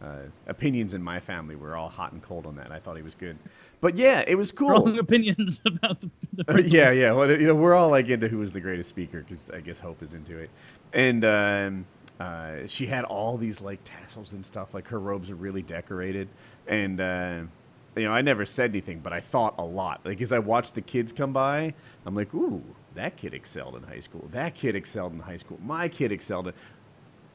uh, 0.00 0.18
opinions 0.46 0.94
in 0.94 1.02
my 1.02 1.18
family 1.18 1.56
were 1.56 1.74
all 1.74 1.88
hot 1.88 2.12
and 2.12 2.22
cold 2.22 2.46
on 2.46 2.54
that. 2.56 2.70
I 2.70 2.78
thought 2.78 2.96
he 2.96 3.02
was 3.02 3.16
good. 3.16 3.36
But 3.80 3.96
yeah, 3.96 4.22
it 4.26 4.36
was 4.36 4.52
cool. 4.52 4.68
Strong 4.78 4.98
opinions 5.00 5.60
about 5.66 6.00
the, 6.00 6.10
the 6.34 6.54
Uh, 6.54 6.56
yeah, 6.64 6.92
yeah. 6.92 7.12
Well, 7.12 7.28
you 7.30 7.48
know, 7.48 7.54
we're 7.56 7.74
all 7.74 7.90
like 7.90 8.08
into 8.08 8.28
who 8.28 8.38
was 8.38 8.52
the 8.52 8.60
greatest 8.60 8.88
speaker 8.88 9.20
because 9.20 9.50
I 9.50 9.60
guess 9.60 9.80
Hope 9.80 10.00
is 10.02 10.14
into 10.14 10.38
it, 10.38 10.50
and 10.92 11.24
um, 11.24 11.86
uh, 12.20 12.66
she 12.66 12.86
had 12.86 13.04
all 13.04 13.36
these 13.36 13.60
like 13.60 13.78
tassels 13.84 14.32
and 14.32 14.44
stuff. 14.46 14.74
Like 14.74 14.86
her 14.88 14.98
robes 15.00 15.30
are 15.30 15.36
really 15.36 15.62
decorated, 15.62 16.28
and 16.68 17.00
uh, 17.00 17.40
you 17.96 18.04
know, 18.04 18.12
I 18.12 18.22
never 18.22 18.46
said 18.46 18.70
anything, 18.70 19.00
but 19.00 19.12
I 19.12 19.20
thought 19.20 19.54
a 19.58 19.64
lot. 19.64 20.00
Like 20.04 20.20
as 20.20 20.32
I 20.32 20.38
watched 20.38 20.74
the 20.74 20.82
kids 20.82 21.12
come 21.12 21.32
by, 21.32 21.74
I'm 22.06 22.14
like, 22.14 22.32
ooh, 22.34 22.62
that 22.94 23.16
kid 23.16 23.34
excelled 23.34 23.76
in 23.76 23.82
high 23.82 24.00
school. 24.00 24.28
That 24.30 24.54
kid 24.54 24.76
excelled 24.76 25.12
in 25.12 25.20
high 25.20 25.36
school. 25.36 25.58
My 25.64 25.88
kid 25.88 26.12
excelled. 26.12 26.48
In... 26.48 26.54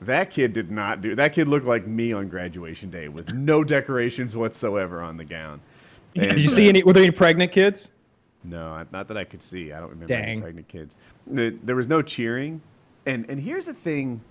That 0.01 0.31
kid 0.31 0.53
did 0.53 0.71
not 0.71 1.01
do. 1.01 1.15
That 1.15 1.33
kid 1.33 1.47
looked 1.47 1.65
like 1.65 1.87
me 1.87 2.13
on 2.13 2.27
graduation 2.29 2.89
day 2.89 3.07
with 3.07 3.33
no 3.33 3.63
decorations 3.63 4.35
whatsoever 4.35 5.01
on 5.01 5.17
the 5.17 5.25
gown. 5.25 5.61
And, 6.15 6.31
Did 6.31 6.39
you 6.39 6.51
uh, 6.51 6.55
see 6.55 6.69
any? 6.69 6.83
Were 6.83 6.93
there 6.93 7.03
any 7.03 7.11
pregnant 7.11 7.51
kids? 7.51 7.91
no, 8.43 8.85
not 8.91 9.07
that 9.07 9.17
I 9.17 9.23
could 9.23 9.41
see. 9.41 9.71
I 9.71 9.79
don't 9.79 9.89
remember 9.89 10.13
any 10.13 10.41
pregnant 10.41 10.67
kids. 10.67 10.95
The- 11.27 11.57
There 11.63 11.75
was 11.75 11.87
no 11.87 12.01
cheering, 12.01 12.61
and 13.05 13.25
and 13.29 13.39
here's 13.39 13.65
the 13.65 13.73
thing. 13.73 14.21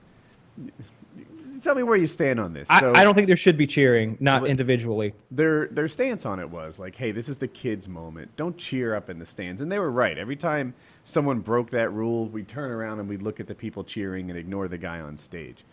Tell 1.63 1.75
me 1.75 1.83
where 1.83 1.97
you 1.97 2.07
stand 2.07 2.41
on 2.41 2.53
this. 2.53 2.69
So 2.69 2.93
I, 2.93 3.01
I 3.01 3.05
don't 3.05 3.15
think 3.15 3.27
there 3.27 3.37
should 3.37 3.57
be 3.57 3.67
cheering, 3.67 4.17
not 4.21 4.47
individually. 4.47 5.15
their 5.31 5.69
their 5.69 5.89
stance 5.89 6.27
on 6.27 6.41
it 6.41 6.49
was 6.49 6.79
like, 6.79 6.97
hey, 6.97 7.13
this 7.13 7.29
is 7.29 7.39
the 7.39 7.49
kids' 7.49 7.89
moment. 7.89 8.35
Don't 8.37 8.57
cheer 8.57 8.95
up 8.95 9.11
in 9.11 9.19
the 9.19 9.27
stands, 9.27 9.61
and 9.61 9.71
they 9.71 9.79
were 9.79 9.91
right. 9.91 10.19
Every 10.19 10.37
time 10.37 10.75
someone 11.05 11.41
broke 11.41 11.71
that 11.71 11.93
rule, 11.93 12.27
we'd 12.27 12.49
turn 12.49 12.71
around 12.71 13.01
and 13.01 13.09
we'd 13.09 13.23
look 13.23 13.41
at 13.41 13.47
the 13.47 13.55
people 13.55 13.85
cheering 13.85 14.31
and 14.31 14.39
ignore 14.39 14.69
the 14.69 14.79
guy 14.79 15.01
on 15.01 15.17
stage. 15.17 15.65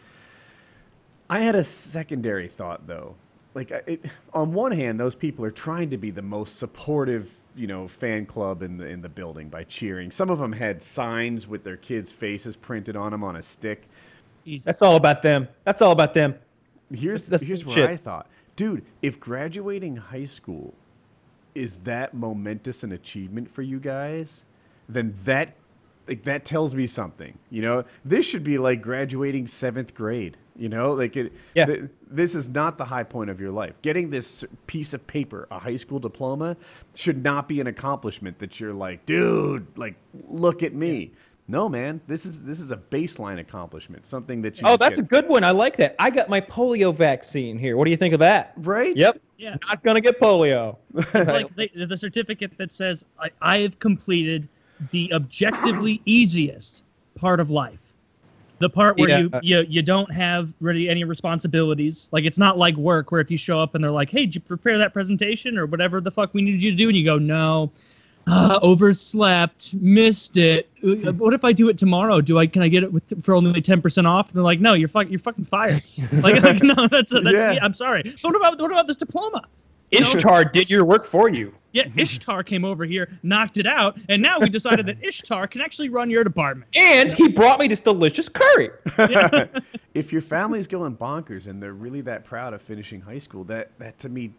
I 1.30 1.40
had 1.42 1.56
a 1.56 1.64
secondary 1.64 2.48
thought 2.48 2.88
though. 2.88 3.16
Like 3.54 3.72
it, 3.72 4.06
on 4.34 4.54
one 4.54 4.72
hand, 4.72 5.00
those 5.00 5.16
people 5.16 5.44
are 5.46 5.52
trying 5.52 5.90
to 5.90 5.98
be 5.98 6.12
the 6.12 6.22
most 6.22 6.58
supportive, 6.58 7.32
you 7.56 7.68
know, 7.68 7.88
fan 7.88 8.26
club 8.26 8.62
in 8.62 8.78
the 8.78 8.86
in 8.86 9.02
the 9.02 9.10
building 9.10 9.50
by 9.50 9.64
cheering. 9.64 10.12
Some 10.12 10.30
of 10.30 10.40
them 10.40 10.52
had 10.52 10.82
signs 10.82 11.48
with 11.48 11.64
their 11.64 11.78
kids' 11.78 12.12
faces 12.12 12.56
printed 12.56 12.96
on 12.96 13.12
them 13.12 13.24
on 13.24 13.38
a 13.38 13.44
stick. 13.44 13.88
Jesus. 14.46 14.66
That's 14.66 14.82
all 14.82 14.96
about 14.96 15.22
them. 15.22 15.48
That's 15.64 15.82
all 15.82 15.92
about 15.92 16.14
them. 16.14 16.36
Here's 16.94 17.26
That's- 17.26 17.42
that's 17.42 17.44
here's 17.44 17.66
where 17.66 17.76
bullshit. 17.76 17.90
I 17.90 17.96
thought, 17.98 18.28
dude, 18.56 18.84
if 19.02 19.20
graduating 19.20 19.96
high 19.96 20.26
school 20.26 20.74
is 21.56 21.78
that 21.80 22.14
momentous 22.14 22.84
an 22.84 22.92
achievement 22.94 23.50
for 23.50 23.62
you 23.62 23.80
guys, 23.80 24.46
then 24.88 25.14
that 25.26 25.56
like 26.08 26.24
that 26.24 26.44
tells 26.46 26.74
me 26.74 26.88
something. 26.88 27.38
You 27.52 27.62
know, 27.62 27.84
this 28.04 28.26
should 28.26 28.44
be 28.44 28.58
like 28.58 28.82
graduating 28.82 29.46
seventh 29.48 29.94
grade. 29.94 30.38
You 30.58 30.68
know, 30.68 30.94
like 30.94 31.16
it. 31.16 31.32
Yeah. 31.56 31.66
th- 31.68 31.84
this 32.10 32.36
is 32.36 32.50
not 32.50 32.78
the 32.78 32.84
high 32.86 33.04
point 33.04 33.30
of 33.30 33.40
your 33.40 33.52
life. 33.52 33.76
Getting 33.82 34.10
this 34.10 34.44
piece 34.68 34.94
of 34.94 35.06
paper, 35.08 35.48
a 35.52 35.60
high 35.60 35.76
school 35.78 36.00
diploma, 36.00 36.58
should 36.96 37.24
not 37.24 37.48
be 37.48 37.62
an 37.62 37.68
accomplishment 37.68 38.40
that 38.40 38.60
you're 38.60 38.74
like, 38.74 39.06
dude, 39.06 39.66
like, 39.78 39.96
look 40.28 40.62
at 40.64 40.74
me. 40.74 41.12
No, 41.50 41.68
man. 41.68 42.00
This 42.06 42.28
is 42.28 42.44
this 42.44 42.60
is 42.60 42.72
a 42.72 42.78
baseline 42.78 43.40
accomplishment. 43.40 44.06
Something 44.06 44.44
that 44.44 44.62
you. 44.62 44.68
Oh, 44.68 44.72
just 44.72 44.80
that's 44.82 44.98
a 45.00 45.02
good 45.02 45.28
one. 45.28 45.44
I 45.44 45.50
like 45.50 45.78
that. 45.78 45.96
I 45.98 46.12
got 46.12 46.30
my 46.30 46.40
polio 46.40 46.96
vaccine 46.96 47.58
here. 47.58 47.76
What 47.76 47.86
do 47.86 47.92
you 47.92 47.98
think 47.98 48.14
of 48.14 48.20
that? 48.20 48.54
right. 48.58 48.96
Yep. 48.96 49.20
Yeah. 49.38 49.56
Not 49.68 49.82
gonna 49.84 50.00
get 50.00 50.20
polio. 50.20 50.78
It's 50.96 51.32
like 51.32 51.54
they, 51.56 51.70
the 51.74 51.98
certificate 51.98 52.56
that 52.58 52.72
says 52.72 53.04
I, 53.20 53.32
I 53.42 53.58
have 53.60 53.80
completed 53.80 54.48
the 54.92 55.12
objectively 55.12 56.02
easiest 56.06 56.84
part 57.16 57.40
of 57.40 57.50
life. 57.50 57.94
The 58.60 58.70
part 58.70 59.00
where 59.00 59.22
you, 59.22 59.32
you 59.42 59.66
you 59.68 59.82
don't 59.82 60.12
have 60.14 60.54
really 60.60 60.88
any 60.88 61.04
responsibilities. 61.04 62.10
Like 62.12 62.26
it's 62.26 62.38
not 62.38 62.60
like 62.60 62.76
work 62.76 63.12
where 63.12 63.22
if 63.22 63.32
you 63.32 63.38
show 63.38 63.60
up 63.60 63.74
and 63.74 63.84
they're 63.84 63.90
like, 63.90 64.12
"Hey, 64.12 64.26
did 64.28 64.36
you 64.36 64.42
prepare 64.42 64.78
that 64.78 64.94
presentation 64.94 65.58
or 65.58 65.66
whatever 65.66 66.00
the 66.00 66.12
fuck 66.12 66.34
we 66.36 66.44
needed 66.44 66.62
you 66.62 66.70
to 66.72 66.78
do?" 66.78 66.90
and 66.90 66.98
you 66.98 67.06
go, 67.06 67.18
"No." 67.18 67.72
Uh, 68.30 68.60
overslept, 68.62 69.74
missed 69.76 70.38
it. 70.38 70.70
Uh, 70.84 71.12
What 71.14 71.34
if 71.34 71.44
I 71.44 71.52
do 71.52 71.70
it 71.70 71.78
tomorrow? 71.78 72.22
Do 72.22 72.38
I 72.38 72.46
can 72.46 72.62
I 72.62 72.68
get 72.68 72.84
it 72.84 72.94
with, 72.94 73.24
for 73.24 73.34
only 73.34 73.62
ten 73.62 73.82
percent 73.82 74.06
off? 74.08 74.28
And 74.28 74.36
they're 74.36 74.44
like, 74.44 74.60
no, 74.60 74.74
you're 74.74 74.88
fuck, 74.88 75.10
you're 75.10 75.20
fucking 75.20 75.46
fired. 75.46 75.84
like, 76.22 76.42
like, 76.44 76.62
no, 76.62 76.88
that's, 76.88 77.12
that's 77.12 77.26
Yeah. 77.26 77.54
yeah, 77.54 77.60
I'm 77.64 77.74
sorry. 77.74 78.04
But 78.04 78.24
what 78.24 78.36
about 78.36 78.60
what 78.62 78.72
about 78.72 78.88
this 78.88 78.98
diploma? 78.98 79.44
You 79.92 80.02
know? 80.02 80.12
Ishtar 80.12 80.46
did 80.46 80.70
your 80.70 80.86
work 80.86 81.04
for 81.04 81.30
you. 81.30 81.54
Yeah, 81.72 81.88
Ishtar 81.98 82.44
came 82.44 82.64
over 82.66 82.86
here, 82.86 83.18
knocked 83.24 83.58
it 83.58 83.66
out, 83.66 83.98
and 84.10 84.22
now 84.22 84.40
we 84.40 84.50
decided 84.50 84.86
that 84.88 85.04
Ishtar 85.04 85.48
can 85.48 85.62
actually 85.62 85.90
run 85.90 86.10
your 86.10 86.24
department. 86.24 86.70
And 86.76 87.12
he 87.12 87.28
brought 87.30 87.60
me 87.60 87.68
this 87.68 87.80
delicious 87.80 88.30
curry. 88.30 88.70
if 89.94 90.12
your 90.12 90.22
family's 90.22 90.68
going 90.68 90.96
bonkers 90.96 91.48
and 91.48 91.62
they're 91.62 91.74
really 91.74 92.02
that 92.02 92.26
proud 92.26 92.54
of 92.54 92.62
finishing 92.62 93.02
high 93.02 93.20
school, 93.20 93.44
that 93.46 93.72
that 93.80 93.98
to 94.00 94.10
me 94.10 94.32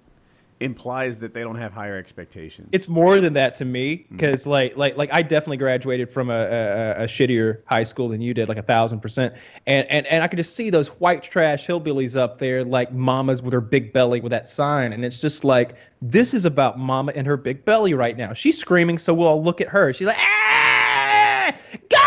implies 0.60 1.18
that 1.20 1.32
they 1.32 1.40
don't 1.40 1.56
have 1.56 1.72
higher 1.72 1.96
expectations. 1.96 2.68
It's 2.72 2.86
more 2.86 3.20
than 3.20 3.32
that 3.32 3.54
to 3.56 3.64
me 3.64 4.06
because 4.10 4.46
like 4.46 4.76
like 4.76 4.96
like 4.96 5.10
I 5.12 5.22
definitely 5.22 5.56
graduated 5.56 6.10
from 6.10 6.30
a, 6.30 6.34
a, 6.34 7.04
a 7.04 7.06
shittier 7.06 7.62
high 7.64 7.84
school 7.84 8.08
than 8.08 8.20
you 8.20 8.34
did, 8.34 8.48
like 8.48 8.58
a 8.58 8.62
thousand 8.62 9.00
percent. 9.00 9.34
And 9.66 9.86
and 9.88 10.06
and 10.06 10.22
I 10.22 10.28
could 10.28 10.36
just 10.36 10.54
see 10.54 10.70
those 10.70 10.88
white 10.88 11.22
trash 11.22 11.66
hillbillies 11.66 12.16
up 12.16 12.38
there, 12.38 12.62
like 12.64 12.92
mamas 12.92 13.42
with 13.42 13.52
her 13.54 13.60
big 13.60 13.92
belly 13.92 14.20
with 14.20 14.30
that 14.30 14.48
sign, 14.48 14.92
and 14.92 15.04
it's 15.04 15.18
just 15.18 15.44
like 15.44 15.74
this 16.02 16.34
is 16.34 16.44
about 16.44 16.78
mama 16.78 17.12
and 17.14 17.26
her 17.26 17.36
big 17.36 17.64
belly 17.64 17.94
right 17.94 18.16
now. 18.16 18.32
She's 18.34 18.58
screaming, 18.58 18.98
so 18.98 19.14
we'll 19.14 19.28
all 19.28 19.42
look 19.42 19.60
at 19.60 19.68
her. 19.68 19.92
She's 19.92 20.06
like, 20.06 20.18
ah, 20.18 21.54
go 21.88 21.98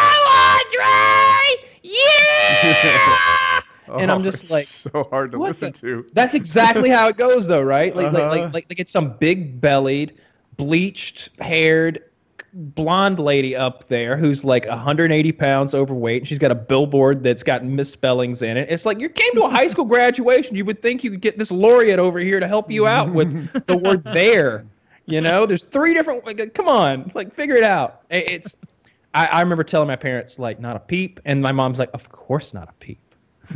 Andre, 0.72 1.70
yeah. 1.84 3.50
And 3.88 4.12
I'm 4.12 4.22
Oh, 4.22 4.24
just 4.24 4.44
it's 4.44 4.52
like, 4.52 4.66
so 4.66 5.08
hard 5.12 5.32
to 5.32 5.38
listen 5.38 5.72
the- 5.72 5.80
to. 5.80 6.08
That's 6.14 6.34
exactly 6.34 6.90
how 6.90 7.08
it 7.08 7.18
goes, 7.18 7.48
though, 7.48 7.62
right? 7.62 7.96
Like, 7.96 8.12
like, 8.14 8.24
Uh-huh. 8.24 8.30
like, 8.44 8.54
like, 8.54 8.68
they 8.68 8.76
get 8.76 8.90
some 8.90 9.18
big-bellied, 9.18 10.14
bleached-haired, 10.58 12.04
blonde 12.56 13.18
lady 13.18 13.56
up 13.56 13.88
there 13.88 14.16
who's 14.16 14.44
like 14.46 14.68
180 14.68 15.32
pounds 15.32 15.74
overweight, 15.74 16.22
and 16.22 16.28
she's 16.28 16.38
got 16.38 16.52
a 16.52 16.56
billboard 16.56 17.24
that's 17.24 17.42
got 17.42 17.66
misspellings 17.66 18.44
in 18.44 18.58
it. 18.58 18.70
It's 18.70 18.86
like 18.86 19.00
you 19.00 19.10
came 19.10 19.34
to 19.34 19.44
a 19.46 19.50
high 19.50 19.68
school 19.68 19.86
graduation. 19.96 20.56
You 20.56 20.64
would 20.66 20.82
think 20.82 21.04
you 21.04 21.10
could 21.12 21.22
get 21.22 21.40
this 21.40 21.50
laureate 21.52 21.98
over 22.00 22.20
here 22.20 22.40
to 22.40 22.48
help 22.48 22.70
you 22.70 22.86
out 22.86 23.12
with 23.12 23.52
the 23.68 23.78
word 23.78 24.04
"there." 24.14 24.66
You 25.06 25.20
know, 25.20 25.46
there's 25.48 25.64
three 25.64 25.94
different. 25.96 26.26
Like, 26.26 26.54
come 26.54 26.68
on, 26.70 27.12
like, 27.16 27.34
figure 27.34 27.56
it 27.56 27.64
out. 27.64 28.02
It's. 28.10 28.56
I, 29.16 29.26
I 29.28 29.42
remember 29.42 29.64
telling 29.64 29.88
my 29.88 29.96
parents 29.96 30.38
like, 30.40 30.60
"Not 30.60 30.76
a 30.76 30.80
peep," 30.80 31.20
and 31.26 31.42
my 31.42 31.52
mom's 31.52 31.80
like, 31.80 31.90
"Of 31.96 32.10
course, 32.10 32.54
not 32.54 32.70
a 32.70 32.74
peep." 32.74 33.00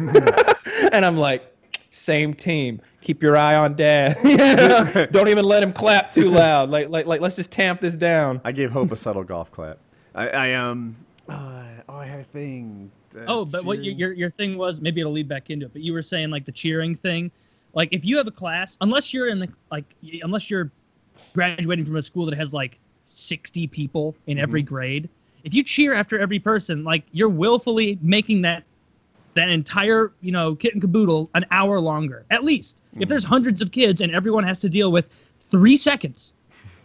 and 0.92 1.06
I'm 1.06 1.18
like, 1.18 1.54
same 1.92 2.34
team. 2.34 2.82
Keep 3.02 3.24
your 3.24 3.38
eye 3.38 3.56
on 3.56 3.76
dad. 3.76 4.18
Yeah. 4.24 5.06
Don't 5.12 5.30
even 5.30 5.46
let 5.46 5.64
him 5.64 5.74
clap 5.74 6.12
too 6.12 6.30
loud. 6.30 6.70
Like, 6.70 6.90
like, 6.90 7.06
like, 7.06 7.22
let's 7.22 7.36
just 7.36 7.52
tamp 7.52 7.82
this 7.82 7.96
down. 7.96 8.42
I 8.44 8.52
gave 8.52 8.72
Hope 8.72 8.92
a 8.92 8.96
subtle 8.96 9.24
golf 9.24 9.52
clap. 9.52 9.78
I, 10.16 10.30
I 10.30 10.54
um. 10.54 10.96
Uh, 11.30 11.64
oh, 11.90 11.96
I 11.96 12.06
had 12.06 12.20
a 12.20 12.24
thing. 12.24 12.92
uh, 13.16 13.20
Oh, 13.28 13.46
but 13.46 13.66
what 13.66 13.84
your, 13.84 13.94
your 13.94 14.14
your 14.14 14.32
thing 14.32 14.58
was 14.58 14.82
maybe 14.82 15.02
it'll 15.02 15.12
lead 15.14 15.28
back 15.28 15.50
into 15.50 15.66
it. 15.66 15.74
But 15.74 15.82
you 15.82 15.94
were 15.94 16.02
saying 16.02 16.30
like 16.30 16.46
the 16.46 16.52
cheering 16.52 16.96
thing, 16.96 17.32
like 17.74 17.90
if 17.92 18.06
you 18.06 18.18
have 18.18 18.28
a 18.28 18.32
class, 18.32 18.78
unless 18.82 19.14
you're 19.14 19.28
in 19.28 19.40
the 19.40 19.50
like 19.72 19.86
unless 20.24 20.50
you're 20.50 20.72
graduating 21.34 21.86
from 21.86 21.96
a 21.98 22.02
school 22.02 22.26
that 22.26 22.36
has 22.38 22.54
like 22.54 22.80
60 23.06 23.68
people 23.68 24.16
in 24.28 24.38
every 24.40 24.62
grade, 24.62 25.10
if 25.44 25.54
you 25.54 25.64
cheer 25.64 25.94
after 25.94 26.18
every 26.20 26.40
person, 26.40 26.84
like 26.84 27.04
you're 27.12 27.30
willfully 27.30 27.98
making 28.02 28.42
that 28.44 28.64
that 29.38 29.50
entire 29.50 30.12
you 30.22 30.32
know 30.32 30.56
kit 30.56 30.74
and 30.74 30.82
caboodle 30.82 31.30
an 31.36 31.46
hour 31.52 31.80
longer 31.80 32.26
at 32.32 32.44
least. 32.44 32.82
If 33.00 33.08
there's 33.10 33.24
hundreds 33.24 33.62
of 33.62 33.72
kids 33.72 34.02
and 34.02 34.14
everyone 34.14 34.44
has 34.44 34.60
to 34.62 34.70
deal 34.70 34.92
with 34.92 35.10
three 35.40 35.78
seconds, 35.78 36.34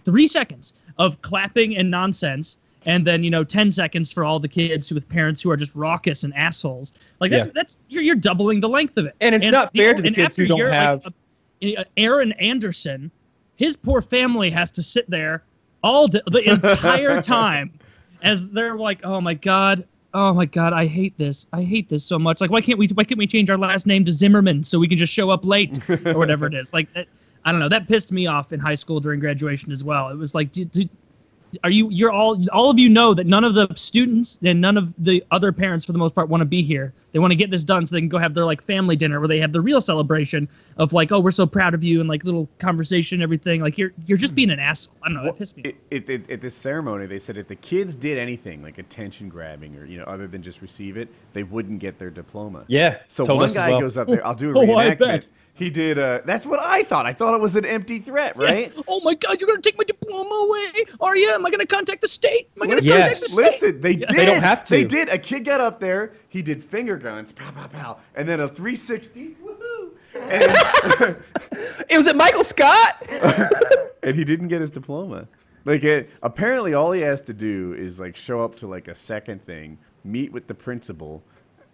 three 0.05 0.27
seconds 0.27 0.75
of 0.99 1.21
clapping 1.23 1.77
and 1.77 1.91
nonsense. 1.91 2.59
And 2.85 3.07
then 3.07 3.23
you 3.23 3.31
know, 3.31 3.45
ten 3.45 3.71
seconds 3.71 4.11
for 4.13 4.25
all 4.25 4.41
the 4.41 4.49
kids 4.49 4.93
with 4.93 5.09
parents 5.09 5.41
who 5.41 5.51
are 5.53 5.57
just 5.57 5.75
raucous 5.77 6.25
and 6.25 6.35
assholes. 6.35 6.93
Like 7.21 7.31
that's 7.31 7.47
Yeah. 7.47 7.53
that's 7.55 7.79
you're, 7.89 8.03
you're 8.03 8.17
doubling 8.17 8.59
the 8.61 8.69
length 8.69 8.97
of 8.97 9.07
it. 9.07 9.15
And 9.21 9.35
it's 9.37 9.47
not 9.53 9.73
fair 9.75 9.95
to 9.95 10.03
the 10.03 10.11
kids 10.11 10.35
who 10.37 10.47
don't 10.47 10.59
you're, 10.59 10.71
like, 10.71 10.79
have- 10.81 11.07
uh, 11.07 11.85
Aaron 11.97 12.33
Anderson, 12.33 13.11
his 13.57 13.77
poor 13.77 14.03
family 14.03 14.51
has 14.51 14.73
to 14.73 14.83
sit 14.83 15.09
there 15.09 15.45
all 15.85 16.09
the 16.09 16.43
entire 16.45 17.23
time 17.41 17.73
as 18.23 18.49
they're 18.51 18.77
like, 18.77 19.01
"Oh 19.05 19.21
my 19.21 19.35
god, 19.35 19.87
oh 20.15 20.33
my 20.33 20.47
god, 20.47 20.73
I 20.73 20.87
hate 20.87 21.17
this, 21.19 21.47
I 21.53 21.63
hate 21.63 21.89
this 21.89 22.05
so 22.05 22.19
much. 22.19 22.41
Like, 22.41 22.51
why 22.51 22.61
can't 22.61 22.79
we 22.79 22.89
why 22.89 23.05
can't 23.05 23.19
we 23.19 23.27
change 23.27 23.51
our 23.51 23.59
last 23.59 23.87
name 23.87 24.05
to 24.05 24.13
Zimmerman 24.13 24.65
so 24.65 24.79
we 24.79 24.89
can 24.89 24.97
just 24.97 25.13
show 25.13 25.31
up 25.31 25.45
late 25.45 25.79
or 26.07 26.19
whatever 26.19 26.47
it 26.47 26.55
is? 26.55 26.73
Like, 26.73 26.93
that, 26.95 27.07
I 27.45 27.51
don't 27.51 27.61
know. 27.61 27.69
That 27.69 27.89
pissed 27.89 28.13
me 28.13 28.27
off 28.27 28.53
in 28.53 28.61
high 28.61 28.75
school 28.75 29.01
during 29.01 29.21
graduation 29.21 29.73
as 29.73 29.83
well. 29.83 30.09
It 30.11 30.17
was 30.17 30.35
like, 30.35 30.51
are 31.65 31.71
you 31.71 31.89
you're 31.91 32.11
all 32.11 32.39
all 32.51 32.71
of 32.71 32.79
you 32.79 32.89
know 32.89 33.15
that 33.15 33.27
none 33.27 33.45
of 33.45 33.55
the 33.55 33.69
students 33.75 34.39
and 34.43 34.61
none 34.61 34.77
of 34.77 34.93
the 35.05 35.23
other 35.31 35.53
parents 35.53 35.85
for 35.87 35.93
the 35.93 35.99
most 35.99 36.15
part 36.15 36.29
want 36.29 36.41
to 36.41 36.47
be 36.47 36.63
here 36.63 36.93
they 37.13 37.19
want 37.19 37.31
to 37.31 37.37
get 37.37 37.51
this 37.51 37.63
done 37.65 37.85
so 37.87 37.95
they 37.95 38.01
can 38.01 38.09
go 38.09 38.19
have 38.19 38.35
their 38.35 38.45
like 38.45 38.63
family 38.63 38.97
dinner 38.97 39.19
where 39.21 39.29
they 39.29 39.39
have 39.39 39.53
the 39.53 39.61
real 39.61 39.81
celebration 39.81 40.49
of 40.79 40.93
like 40.93 41.13
oh 41.13 41.21
we're 41.21 41.31
so 41.31 41.47
proud 41.47 41.75
of 41.75 41.85
you 41.85 42.01
and 42.01 42.09
like 42.09 42.25
little 42.25 42.49
conversation 42.59 43.17
and 43.17 43.23
everything 43.23 43.61
like 43.61 43.77
you're 43.77 43.93
you're 44.07 44.19
just 44.19 44.35
being 44.35 44.51
an 44.51 44.59
asshole 44.59 44.95
i 45.03 45.09
don't 45.09 45.17
know 45.17 45.25
that 45.25 45.37
pissed 45.37 45.57
me 45.57 45.63
It, 45.65 45.77
it, 45.91 46.09
it, 46.09 46.31
at 46.31 46.41
this 46.41 46.55
ceremony, 46.55 47.07
they 47.07 47.19
said 47.19 47.37
if 47.37 47.49
the 47.49 47.57
kids 47.57 47.95
did 47.95 48.19
anything 48.19 48.63
like 48.63 48.79
attention 48.79 49.29
grabbing 49.29 49.77
or 49.77 49.85
you 49.85 49.99
know 49.99 50.05
other 50.05 50.27
than 50.27 50.43
just 50.43 50.63
receive 50.63 50.97
it, 50.97 51.09
they 51.33 51.43
wouldn't 51.43 51.79
get 51.81 51.99
their 51.99 52.11
diploma. 52.11 52.65
Yeah. 52.69 52.99
So 53.09 53.25
told 53.25 53.41
one 53.41 53.47
us 53.47 53.55
guy 53.55 53.71
well. 53.71 53.81
goes 53.81 53.97
up 53.99 54.09
there. 54.09 54.25
I'll 54.27 54.35
do 54.35 54.51
a 54.51 54.55
Oh, 54.57 54.77
I 54.77 54.95
reenactment. 54.95 54.99
bet. 54.99 55.27
He 55.55 55.71
did. 55.71 55.99
Uh, 55.99 56.21
that's 56.25 56.47
what 56.47 56.61
I 56.61 56.83
thought. 56.83 57.05
I 57.07 57.13
thought 57.13 57.35
it 57.35 57.41
was 57.41 57.57
an 57.57 57.65
empty 57.65 57.99
threat, 57.99 58.37
right? 58.37 58.73
oh 58.89 59.01
my 59.05 59.15
god 59.15 59.41
you're 59.41 59.49
gonna 59.49 59.61
take 59.61 59.77
my 59.77 59.85
diploma 59.85 60.35
away 60.35 60.85
are 61.01 61.17
you 61.17 61.31
am 61.31 61.45
i 61.45 61.51
gonna 61.51 61.67
contact 61.67 62.01
the 62.01 62.09
state 62.09 62.49
am 62.57 62.63
i 62.63 62.67
gonna 62.67 62.77
Listen, 62.81 62.93
contact 62.93 63.21
the 63.21 63.29
state 63.29 63.37
listen, 63.37 63.81
they 63.81 63.97
did. 63.97 64.09
They 64.09 64.27
don't 64.27 64.43
have 64.43 64.65
to. 64.67 64.71
They 64.71 64.85
did. 64.85 65.09
A 65.09 65.19
kid 65.19 65.45
got 65.45 65.61
up 65.61 65.79
there. 65.79 66.15
He 66.29 66.43
did 66.43 66.63
finger 66.63 66.97
guns, 66.97 67.33
pow, 67.33 67.51
pow, 67.51 67.67
pow, 67.69 67.99
and 68.15 68.29
then 68.29 68.41
a 68.41 68.49
360. 68.49 69.37
Woohoo! 69.45 69.91
And, 70.15 71.17
It 71.89 71.99
was 71.99 72.07
it 72.07 72.17
Michael 72.17 72.45
Scott? 72.45 73.07
and 74.03 74.17
he 74.17 74.25
didn't 74.25 74.49
get 74.49 74.61
his 74.61 74.71
diploma. 74.71 75.29
Like 75.65 75.85
it, 75.85 76.11
apparently, 76.23 76.75
all 76.75 76.93
he 76.93 77.03
has 77.03 77.21
to 77.23 77.35
do 77.35 77.75
is 77.75 78.01
like 78.01 78.17
show 78.17 78.41
up 78.41 78.57
to 78.57 78.67
like 78.67 78.89
a 78.89 78.95
second 78.95 79.43
thing, 79.45 79.79
meet 80.05 80.33
with 80.33 80.47
the 80.47 80.55
principal. 80.55 81.23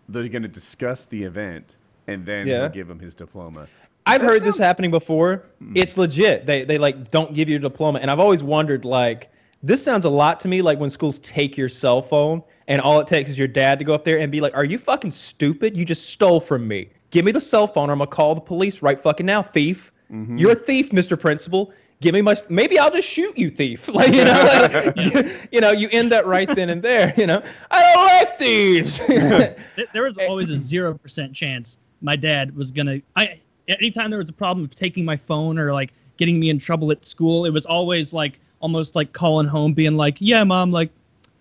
They're 0.08 0.28
going 0.28 0.42
to 0.42 0.48
discuss 0.48 1.06
the 1.06 1.22
event, 1.22 1.76
and 2.08 2.26
then 2.26 2.46
Yeah. 2.46 2.60
he'll 2.62 2.68
give 2.70 2.90
him 2.90 2.98
his 2.98 3.14
diploma. 3.14 3.68
I've 4.06 4.20
That 4.22 4.26
heard 4.26 4.42
this 4.42 4.56
happening 4.56 4.90
before. 4.90 5.44
Hmm. 5.58 5.72
It's 5.76 5.96
legit. 5.98 6.46
They 6.46 6.64
they 6.64 6.78
like 6.78 7.10
don't 7.10 7.34
give 7.34 7.48
you 7.48 7.56
a 7.56 7.60
diploma, 7.60 7.98
and 8.00 8.10
I've 8.10 8.18
always 8.20 8.42
wondered 8.42 8.84
like 8.84 9.30
this 9.62 9.82
sounds 9.82 10.04
a 10.04 10.08
lot 10.08 10.40
to 10.40 10.48
me 10.48 10.62
like 10.62 10.78
when 10.80 10.88
schools 10.90 11.18
take 11.20 11.56
your 11.56 11.68
cell 11.68 12.00
phone 12.00 12.42
and 12.68 12.80
all 12.80 13.00
it 13.00 13.06
takes 13.06 13.28
is 13.28 13.38
your 13.38 13.48
dad 13.48 13.78
to 13.78 13.84
go 13.84 13.92
up 13.94 14.04
there 14.04 14.18
and 14.18 14.32
be 14.32 14.40
like, 14.40 14.56
"Are 14.56 14.64
you 14.64 14.78
fucking 14.78 15.10
stupid? 15.12 15.76
You 15.76 15.84
just 15.84 16.10
stole 16.10 16.40
from 16.40 16.66
me. 16.66 16.88
Give 17.10 17.24
me 17.24 17.32
the 17.32 17.40
cell 17.40 17.66
phone, 17.66 17.90
or 17.90 17.92
I'm 17.92 17.98
gonna 17.98 18.10
call 18.10 18.34
the 18.34 18.40
police 18.40 18.82
right 18.82 19.00
fucking 19.00 19.26
now, 19.26 19.42
thief. 19.42 19.92
Mm-hmm. 20.12 20.38
You're 20.38 20.52
a 20.52 20.56
thief, 20.56 20.90
Mr. 20.90 21.18
Principal." 21.20 21.72
Give 22.00 22.14
me 22.14 22.22
my. 22.22 22.36
Maybe 22.48 22.78
I'll 22.78 22.92
just 22.92 23.08
shoot 23.08 23.36
you, 23.36 23.50
thief. 23.50 23.88
Like 23.92 24.14
you 24.14 24.24
know, 24.24 24.32
like, 24.32 24.96
you, 24.96 25.30
you 25.50 25.60
know, 25.60 25.72
you 25.72 25.88
end 25.90 26.12
that 26.12 26.26
right 26.26 26.48
then 26.48 26.70
and 26.70 26.80
there. 26.80 27.12
You 27.16 27.26
know, 27.26 27.42
I 27.72 27.82
don't 27.92 28.06
like 28.06 28.38
thieves. 28.38 28.98
Th- 28.98 29.56
there 29.92 30.04
was 30.04 30.16
always 30.16 30.52
a 30.52 30.56
zero 30.56 30.94
percent 30.94 31.34
chance 31.34 31.78
my 32.00 32.16
dad 32.16 32.56
was 32.56 32.70
gonna. 32.70 33.00
I 33.16 33.40
anytime 33.68 34.10
there 34.10 34.18
was 34.18 34.30
a 34.30 34.34
problem 34.34 34.64
of 34.64 34.74
taking 34.74 35.04
my 35.04 35.16
phone 35.16 35.58
or 35.58 35.72
like 35.72 35.92
getting 36.16 36.40
me 36.40 36.50
in 36.50 36.58
trouble 36.58 36.90
at 36.90 37.06
school, 37.06 37.44
it 37.44 37.50
was 37.50 37.66
always 37.66 38.12
like 38.12 38.40
almost 38.60 38.96
like 38.96 39.12
calling 39.12 39.46
home, 39.46 39.72
being 39.72 39.96
like, 39.96 40.16
"Yeah, 40.20 40.42
mom, 40.44 40.72
like, 40.72 40.90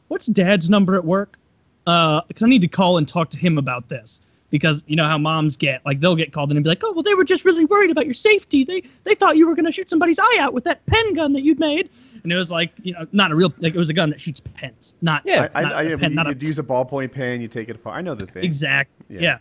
what's 0.08 0.28
dad's 0.28 0.70
number 0.70 0.96
at 0.96 1.06
work? 1.06 1.38
Uh, 1.86 2.22
because 2.28 2.44
I 2.44 2.48
need 2.48 2.62
to 2.62 2.68
call 2.68 2.98
and 2.98 3.08
talk 3.08 3.30
to 3.32 3.40
him 3.40 3.58
about 3.58 3.90
this." 3.90 4.22
Because 4.50 4.82
you 4.88 4.96
know 4.96 5.04
how 5.04 5.18
moms 5.18 5.58
get 5.58 5.86
like 5.86 6.00
they'll 6.00 6.16
get 6.16 6.32
called 6.32 6.52
in 6.52 6.58
and 6.58 6.64
be 6.64 6.70
like, 6.70 6.84
"Oh, 6.84 6.94
well, 6.94 7.04
they 7.04 7.16
were 7.16 7.26
just 7.26 7.44
really 7.44 7.66
worried 7.66 7.92
about 7.92 8.06
your 8.06 8.14
safety. 8.14 8.64
They 8.64 8.84
they 9.04 9.14
thought 9.16 9.38
you 9.38 9.48
were 9.48 9.56
gonna 9.56 9.72
shoot 9.72 9.90
somebody's 9.90 10.20
eye 10.20 10.38
out 10.40 10.54
with 10.54 10.64
that 10.66 10.86
pen 10.86 11.14
gun 11.14 11.34
that 11.34 11.42
you'd 11.42 11.60
made." 11.60 11.90
And 12.24 12.32
it 12.32 12.36
was 12.36 12.52
like, 12.52 12.72
you 12.84 12.94
know, 12.94 13.06
not 13.12 13.32
a 13.32 13.36
real 13.36 13.54
like 13.60 13.74
it 13.74 13.78
was 13.78 13.90
a 13.90 13.94
gun 13.94 14.10
that 14.10 14.20
shoots 14.20 14.42
pens, 14.42 14.96
not 15.02 15.22
Yeah, 15.26 15.50
I, 15.54 15.62
not 15.62 15.74
I, 15.74 15.78
I, 15.78 15.84
a 15.84 15.98
pen, 15.98 16.12
you, 16.12 16.16
not 16.16 16.28
a 16.28 16.30
would 16.30 16.44
use 16.44 16.60
a 16.60 16.64
ballpoint 16.64 17.12
pen, 17.12 17.42
you 17.42 17.48
take 17.48 17.70
it 17.70 17.76
apart. 17.76 17.98
I 17.98 18.02
know 18.02 18.16
the 18.16 18.26
thing. 18.26 18.44
Exactly. 18.44 19.06
Yeah. 19.10 19.22
Yeah. 19.22 19.38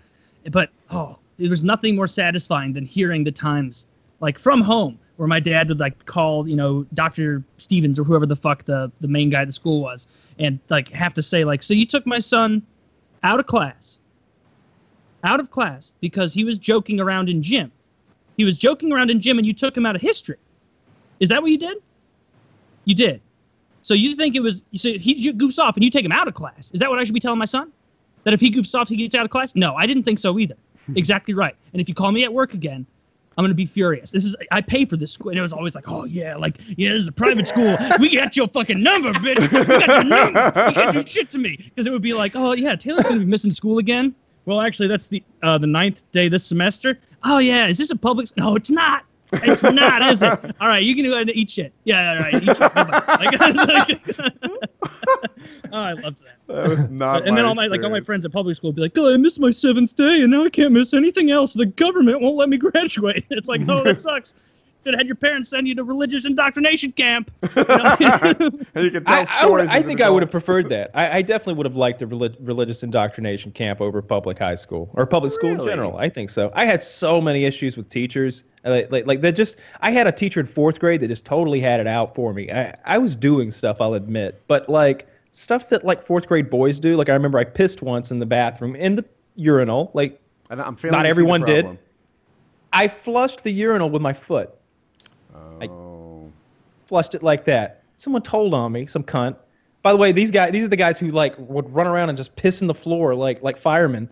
But 0.50 0.70
oh, 0.90 1.18
there 1.38 1.50
was 1.50 1.64
nothing 1.64 1.96
more 1.96 2.06
satisfying 2.06 2.72
than 2.72 2.84
hearing 2.84 3.24
the 3.24 3.32
times, 3.32 3.86
like 4.20 4.38
from 4.38 4.60
home, 4.60 4.98
where 5.16 5.28
my 5.28 5.40
dad 5.40 5.68
would 5.68 5.80
like 5.80 6.06
call, 6.06 6.48
you 6.48 6.56
know, 6.56 6.86
Dr. 6.94 7.42
Stevens 7.58 7.98
or 7.98 8.04
whoever 8.04 8.26
the 8.26 8.36
fuck 8.36 8.64
the, 8.64 8.90
the 9.00 9.08
main 9.08 9.30
guy 9.30 9.42
at 9.42 9.48
the 9.48 9.52
school 9.52 9.80
was, 9.80 10.06
and 10.38 10.58
like 10.68 10.88
have 10.90 11.14
to 11.14 11.22
say, 11.22 11.44
like, 11.44 11.62
so 11.62 11.74
you 11.74 11.86
took 11.86 12.06
my 12.06 12.18
son 12.18 12.62
out 13.22 13.40
of 13.40 13.46
class. 13.46 13.98
Out 15.24 15.40
of 15.40 15.50
class 15.50 15.92
because 16.00 16.32
he 16.32 16.44
was 16.44 16.58
joking 16.58 17.00
around 17.00 17.28
in 17.28 17.42
gym. 17.42 17.72
He 18.36 18.44
was 18.44 18.58
joking 18.58 18.92
around 18.92 19.10
in 19.10 19.20
gym 19.20 19.38
and 19.38 19.46
you 19.46 19.54
took 19.54 19.76
him 19.76 19.86
out 19.86 19.96
of 19.96 20.02
history. 20.02 20.36
Is 21.20 21.30
that 21.30 21.42
what 21.42 21.50
you 21.50 21.58
did? 21.58 21.78
You 22.84 22.94
did. 22.94 23.20
So 23.82 23.94
you 23.94 24.14
think 24.14 24.36
it 24.36 24.40
was 24.40 24.62
you 24.70 24.78
so 24.78 24.92
he 24.92 25.32
goofs 25.32 25.58
off 25.58 25.76
and 25.76 25.84
you 25.84 25.90
take 25.90 26.04
him 26.04 26.12
out 26.12 26.28
of 26.28 26.34
class? 26.34 26.70
Is 26.72 26.80
that 26.80 26.90
what 26.90 26.98
I 26.98 27.04
should 27.04 27.14
be 27.14 27.20
telling 27.20 27.38
my 27.38 27.44
son? 27.46 27.72
That 28.26 28.34
if 28.34 28.40
he 28.40 28.50
goofs 28.50 28.74
off, 28.74 28.88
he 28.88 28.96
gets 28.96 29.14
out 29.14 29.24
of 29.24 29.30
class? 29.30 29.54
No, 29.54 29.76
I 29.76 29.86
didn't 29.86 30.02
think 30.02 30.18
so 30.18 30.36
either. 30.36 30.56
exactly 30.96 31.32
right. 31.32 31.54
And 31.72 31.80
if 31.80 31.88
you 31.88 31.94
call 31.94 32.10
me 32.10 32.24
at 32.24 32.32
work 32.32 32.54
again, 32.54 32.84
I'm 33.38 33.44
gonna 33.44 33.54
be 33.54 33.66
furious. 33.66 34.10
This 34.10 34.24
is 34.24 34.34
I 34.50 34.62
pay 34.62 34.84
for 34.84 34.96
this 34.96 35.12
school, 35.12 35.30
and 35.30 35.38
it 35.38 35.42
was 35.42 35.52
always 35.52 35.76
like, 35.76 35.84
oh 35.86 36.06
yeah, 36.06 36.34
like 36.34 36.56
yeah, 36.76 36.90
this 36.90 37.02
is 37.02 37.08
a 37.08 37.12
private 37.12 37.46
school. 37.46 37.76
We 38.00 38.12
got 38.16 38.34
your 38.34 38.48
fucking 38.48 38.82
number, 38.82 39.12
bitch. 39.12 39.40
We 39.52 39.64
got 39.64 39.86
your 39.86 40.04
number. 40.04 40.52
You 40.66 40.74
can't 40.74 40.92
do 40.92 41.02
shit 41.02 41.30
to 41.30 41.38
me 41.38 41.56
because 41.56 41.86
it 41.86 41.92
would 41.92 42.02
be 42.02 42.14
like, 42.14 42.32
oh 42.34 42.52
yeah, 42.52 42.74
Taylor's 42.74 43.04
gonna 43.04 43.20
be 43.20 43.26
missing 43.26 43.52
school 43.52 43.78
again. 43.78 44.12
Well, 44.44 44.60
actually, 44.60 44.88
that's 44.88 45.06
the 45.06 45.22
uh, 45.44 45.58
the 45.58 45.68
ninth 45.68 46.02
day 46.10 46.28
this 46.28 46.44
semester. 46.44 46.98
Oh 47.22 47.38
yeah, 47.38 47.68
is 47.68 47.78
this 47.78 47.92
a 47.92 47.96
public? 47.96 48.36
No, 48.36 48.56
it's 48.56 48.72
not. 48.72 49.04
It's 49.32 49.62
not, 49.62 50.02
is 50.02 50.22
it? 50.22 50.38
All 50.60 50.68
right, 50.68 50.82
you 50.82 50.94
can 50.94 51.04
go 51.04 51.12
ahead 51.12 51.28
and 51.28 51.36
eat 51.36 51.50
shit. 51.50 51.72
Yeah, 51.84 52.12
all 52.12 52.18
right, 52.18 52.34
eat 52.34 52.46
shit. 52.46 52.58
Like, 53.16 53.40
oh, 55.72 55.80
I 55.80 55.92
loved 55.92 56.22
that. 56.24 56.36
That 56.46 56.68
was 56.68 56.80
not. 56.90 57.26
and 57.26 57.36
then 57.36 57.44
all 57.44 57.54
my 57.54 57.66
like 57.66 57.82
all 57.82 57.90
my 57.90 58.00
friends 58.00 58.24
at 58.24 58.32
public 58.32 58.56
school 58.56 58.68
would 58.68 58.76
be 58.76 58.82
like, 58.82 58.96
"Oh, 58.96 59.12
I 59.12 59.16
missed 59.16 59.40
my 59.40 59.50
seventh 59.50 59.96
day, 59.96 60.22
and 60.22 60.30
now 60.30 60.44
I 60.44 60.50
can't 60.50 60.72
miss 60.72 60.94
anything 60.94 61.30
else. 61.30 61.54
The 61.54 61.66
government 61.66 62.20
won't 62.20 62.36
let 62.36 62.48
me 62.48 62.56
graduate." 62.56 63.24
It's 63.30 63.48
like, 63.48 63.62
oh, 63.68 63.82
that 63.84 64.00
sucks. 64.00 64.34
Should 64.84 64.94
have 64.94 65.00
had 65.00 65.06
your 65.08 65.16
parents 65.16 65.50
send 65.50 65.66
you 65.66 65.74
to 65.74 65.84
religious 65.84 66.26
indoctrination 66.26 66.92
camp. 66.92 67.30
You 67.56 67.64
know? 67.64 67.96
and 68.74 68.84
you 68.84 68.90
can 68.92 69.04
tell 69.04 69.14
I, 69.14 69.20
I, 69.20 69.24
stories. 69.24 69.68
would, 69.68 69.70
I 69.70 69.82
think 69.82 70.00
I 70.00 70.08
would 70.08 70.22
have 70.22 70.30
preferred 70.30 70.68
that. 70.68 70.92
I, 70.94 71.18
I 71.18 71.22
definitely 71.22 71.54
would 71.54 71.66
have 71.66 71.74
liked 71.74 72.02
a 72.02 72.06
relig- 72.06 72.36
religious 72.40 72.84
indoctrination 72.84 73.50
camp 73.50 73.80
over 73.80 74.00
public 74.00 74.38
high 74.38 74.54
school 74.54 74.88
or 74.94 75.04
public 75.04 75.32
school 75.32 75.50
in 75.50 75.64
general. 75.64 75.96
I 75.98 76.08
think 76.08 76.30
so. 76.30 76.52
I 76.54 76.64
had 76.66 76.82
so 76.84 77.20
many 77.20 77.44
issues 77.44 77.76
with 77.76 77.88
teachers. 77.88 78.44
Uh, 78.66 78.70
Like, 78.70 78.90
like, 78.90 79.06
like 79.06 79.20
that 79.22 79.32
just, 79.32 79.56
I 79.80 79.90
had 79.90 80.06
a 80.06 80.12
teacher 80.12 80.40
in 80.40 80.46
fourth 80.46 80.78
grade 80.80 81.00
that 81.00 81.08
just 81.08 81.24
totally 81.24 81.60
had 81.60 81.80
it 81.80 81.86
out 81.86 82.14
for 82.14 82.32
me. 82.34 82.50
I, 82.50 82.74
I 82.84 82.98
was 82.98 83.14
doing 83.16 83.50
stuff, 83.50 83.80
I'll 83.80 83.94
admit, 83.94 84.42
but 84.48 84.68
like 84.68 85.06
stuff 85.32 85.68
that 85.70 85.84
like 85.84 86.04
fourth 86.06 86.26
grade 86.26 86.50
boys 86.50 86.80
do. 86.80 86.96
Like 86.96 87.08
I 87.08 87.12
remember 87.14 87.38
I 87.38 87.44
pissed 87.44 87.82
once 87.82 88.10
in 88.10 88.18
the 88.18 88.26
bathroom 88.26 88.74
in 88.76 88.96
the 88.96 89.04
urinal. 89.36 89.90
Like 89.94 90.20
And 90.50 90.60
I'm 90.60 90.76
failing 90.76 90.92
Not 90.92 91.02
to 91.02 91.08
see 91.08 91.08
the 91.08 91.10
everyone 91.10 91.42
did. 91.42 91.78
I 92.72 92.88
flushed 92.88 93.42
the 93.44 93.50
urinal 93.50 93.88
with 93.90 94.02
my 94.02 94.12
foot. 94.12 94.50
I- 95.60 95.66
Oh. 95.68 96.30
flushed 96.86 97.14
it 97.14 97.22
like 97.22 97.44
that. 97.44 97.82
Someone 97.96 98.22
told 98.22 98.52
on 98.54 98.72
me, 98.72 98.86
some 98.86 99.02
cunt. 99.02 99.36
By 99.82 99.92
the 99.92 99.98
way, 99.98 100.12
these 100.12 100.30
guys, 100.30 100.52
these 100.52 100.64
are 100.64 100.68
the 100.68 100.76
guys 100.76 100.98
who 100.98 101.08
like 101.10 101.34
would 101.38 101.72
run 101.72 101.86
around 101.86 102.08
and 102.08 102.18
just 102.18 102.34
piss 102.36 102.60
in 102.60 102.66
the 102.66 102.74
floor 102.74 103.14
like 103.14 103.42
like 103.42 103.56
firemen. 103.56 104.08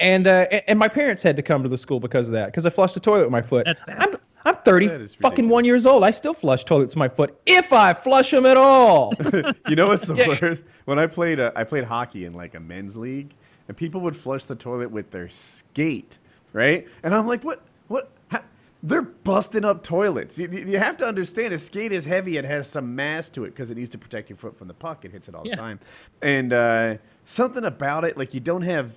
And 0.00 0.26
uh, 0.26 0.46
and 0.68 0.78
my 0.78 0.88
parents 0.88 1.22
had 1.22 1.36
to 1.36 1.42
come 1.42 1.62
to 1.62 1.68
the 1.68 1.78
school 1.78 2.00
because 2.00 2.28
of 2.28 2.32
that 2.34 2.46
because 2.46 2.66
I 2.66 2.70
flushed 2.70 2.94
the 2.94 3.00
toilet 3.00 3.22
with 3.24 3.32
my 3.32 3.42
foot. 3.42 3.64
That's 3.66 3.80
bad. 3.80 3.96
I'm 4.02 4.16
I'm 4.44 4.56
30 4.64 5.06
fucking 5.20 5.48
one 5.48 5.64
years 5.64 5.86
old. 5.86 6.02
I 6.02 6.10
still 6.10 6.34
flush 6.34 6.64
toilets 6.64 6.94
with 6.94 6.98
my 6.98 7.08
foot 7.08 7.38
if 7.46 7.72
I 7.72 7.94
flush 7.94 8.32
them 8.32 8.44
at 8.44 8.56
all. 8.56 9.12
you 9.68 9.76
know 9.76 9.86
what's 9.88 10.06
the 10.06 10.14
Yeah. 10.16 10.36
worst? 10.40 10.64
When 10.84 10.98
I 10.98 11.06
played, 11.06 11.38
uh, 11.38 11.52
I 11.54 11.62
played 11.62 11.84
hockey 11.84 12.24
in 12.24 12.32
like 12.32 12.54
a 12.56 12.60
men's 12.60 12.96
league, 12.96 13.34
and 13.68 13.76
people 13.76 14.00
would 14.00 14.16
flush 14.16 14.42
the 14.44 14.56
toilet 14.56 14.90
with 14.90 15.12
their 15.12 15.28
skate, 15.28 16.18
right? 16.52 16.88
And 17.04 17.14
I'm 17.14 17.28
like, 17.28 17.44
what? 17.44 17.62
What? 17.86 18.10
Ha- 18.32 18.42
They're 18.82 19.02
busting 19.02 19.64
up 19.64 19.84
toilets. 19.84 20.36
You, 20.40 20.48
you 20.50 20.66
you 20.72 20.78
have 20.80 20.96
to 20.96 21.06
understand, 21.06 21.54
a 21.54 21.58
skate 21.60 21.92
is 21.92 22.04
heavy. 22.04 22.36
It 22.36 22.44
has 22.44 22.68
some 22.68 22.96
mass 22.96 23.28
to 23.30 23.44
it 23.44 23.50
because 23.50 23.70
it 23.70 23.76
needs 23.76 23.90
to 23.90 23.98
protect 23.98 24.28
your 24.28 24.38
foot 24.38 24.58
from 24.58 24.66
the 24.66 24.74
puck. 24.74 25.04
It 25.04 25.12
hits 25.12 25.28
it 25.28 25.36
all 25.36 25.46
Yeah. 25.46 25.54
the 25.54 25.60
time. 25.60 25.78
And 26.20 26.52
uh, 26.52 26.96
something 27.26 27.64
about 27.64 28.04
it, 28.04 28.18
like 28.18 28.34
you 28.34 28.40
don't 28.40 28.62
have 28.62 28.92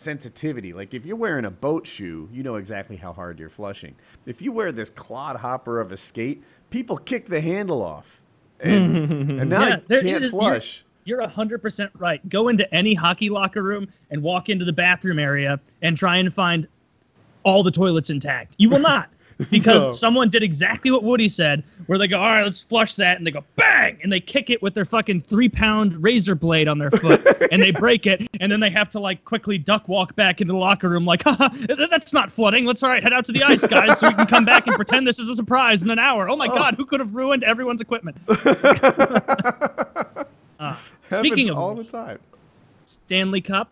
sensitivity. 0.00 0.72
Like 0.72 0.94
if 0.94 1.04
you're 1.06 1.16
wearing 1.16 1.44
a 1.46 1.50
boat 1.50 1.86
shoe, 1.86 2.28
you 2.32 2.42
know 2.42 2.56
exactly 2.56 2.96
how 2.96 3.12
hard 3.12 3.38
you're 3.38 3.48
flushing. 3.50 3.94
If 4.26 4.40
you 4.42 4.52
wear 4.52 4.72
this 4.72 4.90
clod 4.90 5.36
hopper 5.36 5.80
of 5.80 5.92
a 5.92 5.96
skate, 5.96 6.42
people 6.70 6.96
kick 6.98 7.26
the 7.26 7.40
handle 7.40 7.82
off. 7.82 8.20
And, 8.60 8.96
and 9.40 9.50
now 9.50 9.66
Yeah, 9.66 9.74
I 9.76 9.80
there 9.88 10.02
can't 10.02 10.24
is- 10.24 10.32
you're- 10.32 10.42
flush. 10.42 10.82
You're 11.04 11.24
hundred 11.28 11.62
percent 11.62 11.92
right. 11.98 12.26
Go 12.28 12.48
into 12.48 12.72
any 12.74 12.92
hockey 12.92 13.30
locker 13.30 13.62
room 13.62 13.86
and 14.10 14.20
walk 14.24 14.48
into 14.48 14.64
the 14.64 14.72
bathroom 14.72 15.20
area 15.20 15.60
and 15.82 15.96
try 15.96 16.16
and 16.16 16.34
find 16.34 16.66
all 17.44 17.62
the 17.62 17.70
toilets 17.70 18.10
intact. 18.10 18.56
You 18.58 18.70
will 18.70 18.80
not. 18.92 19.08
Because 19.50 19.84
No. 19.86 19.90
someone 19.92 20.30
did 20.30 20.42
exactly 20.42 20.90
what 20.90 21.02
Woody 21.02 21.28
said, 21.28 21.62
where 21.86 21.98
they 21.98 22.08
go, 22.08 22.18
all 22.18 22.28
right, 22.28 22.42
let's 22.44 22.62
flush 22.62 22.94
that, 22.94 23.18
and 23.18 23.26
they 23.26 23.30
go 23.30 23.44
bang, 23.56 23.98
and 24.02 24.10
they 24.10 24.18
kick 24.18 24.48
it 24.48 24.62
with 24.62 24.72
their 24.72 24.86
fucking 24.86 25.20
three 25.20 25.48
pound 25.48 26.02
razor 26.02 26.34
blade 26.34 26.68
on 26.68 26.78
their 26.78 26.90
foot, 26.90 27.22
and 27.52 27.60
they 27.60 27.70
break 27.70 28.06
it, 28.06 28.26
and 28.40 28.50
then 28.50 28.60
they 28.60 28.70
have 28.70 28.88
to 28.90 28.98
like 28.98 29.22
quickly 29.26 29.58
duck 29.58 29.88
walk 29.88 30.16
back 30.16 30.40
into 30.40 30.54
the 30.54 30.58
locker 30.58 30.88
room, 30.88 31.04
like, 31.04 31.22
haha, 31.24 31.48
th- 31.48 31.78
that's 31.90 32.14
not 32.14 32.32
flooding. 32.32 32.64
Let's 32.64 32.82
all 32.82 32.88
right, 32.88 33.02
head 33.02 33.12
out 33.12 33.26
to 33.26 33.32
the 33.32 33.42
ice, 33.42 33.66
guys, 33.66 33.98
so 34.00 34.08
we 34.08 34.14
can 34.14 34.26
come 34.26 34.44
back 34.46 34.66
and 34.66 34.74
pretend 34.76 35.06
this 35.06 35.18
is 35.18 35.28
a 35.28 35.36
surprise 35.36 35.82
in 35.82 35.90
an 35.90 35.98
hour. 35.98 36.30
Oh 36.30 36.36
my 36.36 36.46
god, 36.48 36.74
who 36.76 36.86
could 36.86 37.00
have 37.00 37.14
ruined 37.14 37.44
everyone's 37.44 37.82
equipment? 37.82 38.16
Uh, 40.58 40.74
speaking 41.10 41.50
of 41.50 41.58
all 41.58 41.74
the 41.74 41.84
time. 41.84 42.18
Stanley 42.86 43.42
Cup, 43.42 43.70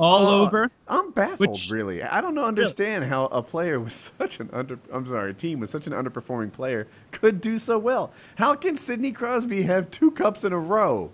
all 0.00 0.26
Uh, 0.26 0.40
over. 0.46 0.70
I'm 0.88 1.10
baffled, 1.12 1.50
Which- 1.50 1.70
really. 1.70 2.02
I 2.02 2.20
don't 2.20 2.34
know, 2.34 2.44
understand 2.46 3.04
how 3.04 3.26
a 3.26 3.42
player 3.42 3.78
with 3.78 3.92
such 3.92 4.40
an 4.40 4.48
under 4.52 4.78
I'm 4.92 5.06
sorry, 5.06 5.30
a 5.30 5.34
team 5.34 5.60
with 5.60 5.68
such 5.70 5.86
an 5.86 5.92
underperforming 5.92 6.52
player 6.52 6.86
could 7.12 7.40
do 7.40 7.58
so 7.58 7.78
well. 7.78 8.12
How 8.36 8.54
can 8.54 8.76
Sidney 8.76 9.12
Crosby 9.12 9.62
have 9.62 9.90
two 9.90 10.10
cups 10.10 10.44
in 10.44 10.52
a 10.52 10.58
row? 10.58 11.10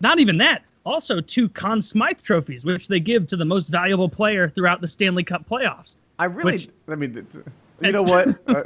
Not 0.00 0.20
even 0.20 0.38
that. 0.38 0.62
Also, 0.84 1.20
two 1.20 1.48
Conn 1.48 1.82
Smythe 1.82 2.20
trophies, 2.22 2.64
which 2.64 2.86
they 2.86 3.00
give 3.00 3.26
to 3.26 3.36
the 3.36 3.44
most 3.44 3.68
valuable 3.68 4.08
player 4.08 4.48
throughout 4.48 4.80
the 4.80 4.86
Stanley 4.88 5.24
Cup 5.24 5.48
playoffs. 5.48 5.96
I 6.20 6.26
really, 6.26 6.52
Which- 6.52 6.68
I 6.88 6.94
mean, 6.94 7.26
you 7.80 7.92
know 7.92 8.02
what? 8.04 8.38
Uh, 8.46 8.62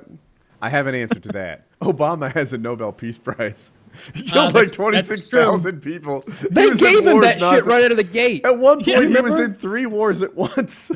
I 0.63 0.69
have 0.69 0.87
an 0.87 0.95
answer 0.95 1.19
to 1.21 1.29
that. 1.31 1.65
Obama 1.81 2.33
has 2.33 2.53
a 2.53 2.59
Nobel 2.59 2.93
Peace 2.93 3.19
Prize. 3.19 3.73
He 4.15 4.23
killed 4.23 4.55
like 4.55 4.67
Uh, 4.69 4.87
that's- 4.93 5.09
that's 5.09 5.29
26,000 5.29 5.81
people. 5.83 6.23
They 6.53 6.71
gave 6.77 7.05
him 7.05 7.21
that 7.23 7.41
shit 7.41 7.65
right 7.67 7.85
out 7.85 7.91
of 7.91 7.97
the 7.97 8.05
gate. 8.05 8.45
At 8.45 8.57
one 8.57 8.77
point, 8.85 8.87
Yeah, 8.87 9.03
he 9.05 9.21
was 9.21 9.39
in 9.41 9.55
three 9.55 9.87
wars 9.87 10.23
at 10.23 10.33
once. 10.37 10.91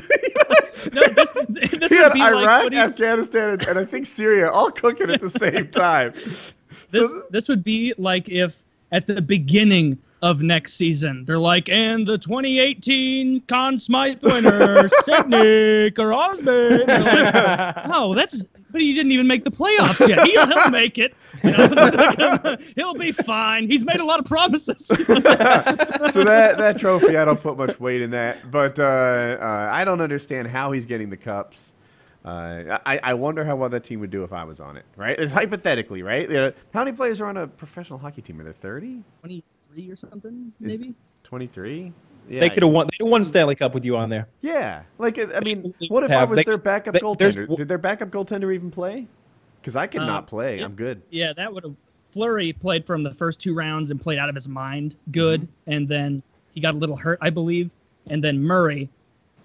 No, 0.93 1.01
this, 1.07 1.33
this 1.49 1.89
he 1.91 1.97
would 1.97 2.03
had 2.03 2.13
be 2.13 2.21
Iraq, 2.21 2.43
like 2.43 2.63
Woody, 2.63 2.77
Afghanistan, 2.77 3.49
and, 3.49 3.67
and 3.67 3.79
I 3.79 3.83
think 3.83 4.05
Syria 4.05 4.49
all 4.49 4.71
cooking 4.71 5.09
at 5.09 5.19
the 5.19 5.29
same 5.29 5.67
time. 5.69 6.11
this, 6.13 6.53
So- 7.11 7.23
this 7.31 7.49
would 7.49 7.63
be 7.65 7.93
like 7.97 8.29
if 8.29 8.63
at 8.93 9.07
the 9.07 9.21
beginning 9.21 9.97
of 10.21 10.41
next 10.41 10.75
season 10.75 11.25
they're 11.25 11.37
like, 11.37 11.67
and 11.67 12.07
the 12.07 12.17
2018 12.17 13.41
Conn 13.49 13.77
Smythe 13.77 14.23
winner, 14.23 14.87
Sidney 15.03 15.91
Crosby. 15.91 16.49
And 16.87 17.03
like, 17.03 17.75
oh, 17.93 18.13
that's 18.15 18.45
but 18.75 18.81
he 18.81 18.93
didn't 18.93 19.13
even 19.13 19.25
make 19.25 19.45
the 19.45 19.51
playoffs 19.51 20.05
yet. 20.05 20.27
He'll, 20.27 20.47
he'll 20.47 20.69
make 20.69 20.97
it. 20.97 21.15
You 21.45 21.51
know, 21.51 22.57
he'll 22.75 22.93
be 22.93 23.13
fine. 23.13 23.69
He's 23.69 23.85
made 23.85 24.01
a 24.01 24.03
lot 24.03 24.19
of 24.19 24.25
promises. 24.25 24.87
so 24.87 24.95
that 25.05 26.55
that 26.57 26.77
trophy, 26.77 27.15
I 27.15 27.23
don't 27.23 27.39
put 27.39 27.57
much 27.57 27.79
weight 27.79 28.01
in 28.01 28.09
that. 28.11 28.51
But 28.51 28.77
uh, 28.77 29.37
uh, 29.39 29.69
I 29.71 29.85
don't 29.85 30.01
understand 30.01 30.49
how 30.49 30.73
he's 30.73 30.85
getting 30.85 31.09
the 31.09 31.15
cups. 31.15 31.71
Uh, 32.25 32.79
I, 32.85 32.99
I 33.01 33.13
wonder 33.13 33.45
how 33.45 33.55
well 33.55 33.69
that 33.69 33.85
team 33.85 34.01
would 34.01 34.11
do 34.11 34.25
if 34.25 34.33
I 34.33 34.43
was 34.43 34.59
on 34.59 34.75
it. 34.75 34.83
Right? 34.97 35.17
It's 35.17 35.31
hypothetically, 35.31 36.03
right? 36.03 36.27
You 36.29 36.35
know, 36.35 36.51
how 36.73 36.83
many 36.83 36.97
players 36.97 37.21
are 37.21 37.27
on 37.27 37.37
a 37.37 37.47
professional 37.47 37.97
hockey 37.97 38.21
team? 38.23 38.41
Are 38.41 38.43
there 38.43 38.51
30? 38.51 39.01
23 39.21 39.89
or 39.89 39.95
something, 39.95 40.51
Is- 40.61 40.79
maybe. 40.79 40.95
23? 41.23 41.93
Yeah. 42.29 42.39
they 42.41 42.49
could 42.49 42.63
have 42.63 42.71
won. 42.71 42.87
They 42.99 43.07
won 43.07 43.23
Stanley 43.23 43.55
Cup 43.55 43.73
with 43.73 43.85
you 43.85 43.95
on 43.97 44.09
there. 44.09 44.27
Yeah. 44.41 44.81
Like, 44.97 45.19
I 45.19 45.39
mean, 45.41 45.73
what 45.89 46.03
if 46.03 46.11
I 46.11 46.23
was 46.23 46.37
They- 46.37 46.43
their 46.43 46.57
backup 46.57 46.93
they- 46.93 46.99
goaltender? 46.99 47.55
Did 47.55 47.67
their 47.67 47.77
backup 47.77 48.09
goaltender 48.09 48.53
even 48.53 48.71
play? 48.71 49.07
Because 49.61 49.75
I 49.75 49.87
could 49.87 50.01
Uh, 50.01 50.05
not 50.05 50.27
play. 50.27 50.59
yeah. 50.59 50.65
I'm 50.65 50.73
good. 50.75 51.01
Yeah, 51.09 51.33
that 51.33 51.53
would 51.53 51.63
have. 51.63 51.75
Fleury 52.03 52.53
played 52.53 52.85
from 52.85 53.03
the 53.03 53.13
first 53.13 53.41
two 53.41 53.53
rounds 53.53 53.91
and 53.91 53.99
played 54.01 54.17
out 54.19 54.29
of 54.29 54.35
his 54.35 54.47
mind, 54.47 54.95
good, 55.11 55.41
Mm-hmm. 55.41 55.71
and 55.71 55.87
then 55.89 56.23
he 56.53 56.61
got 56.61 56.73
a 56.73 56.77
little 56.77 56.95
hurt, 56.95 57.19
I 57.21 57.29
believe, 57.29 57.69
and 58.07 58.23
then 58.23 58.41
Murray 58.41 58.89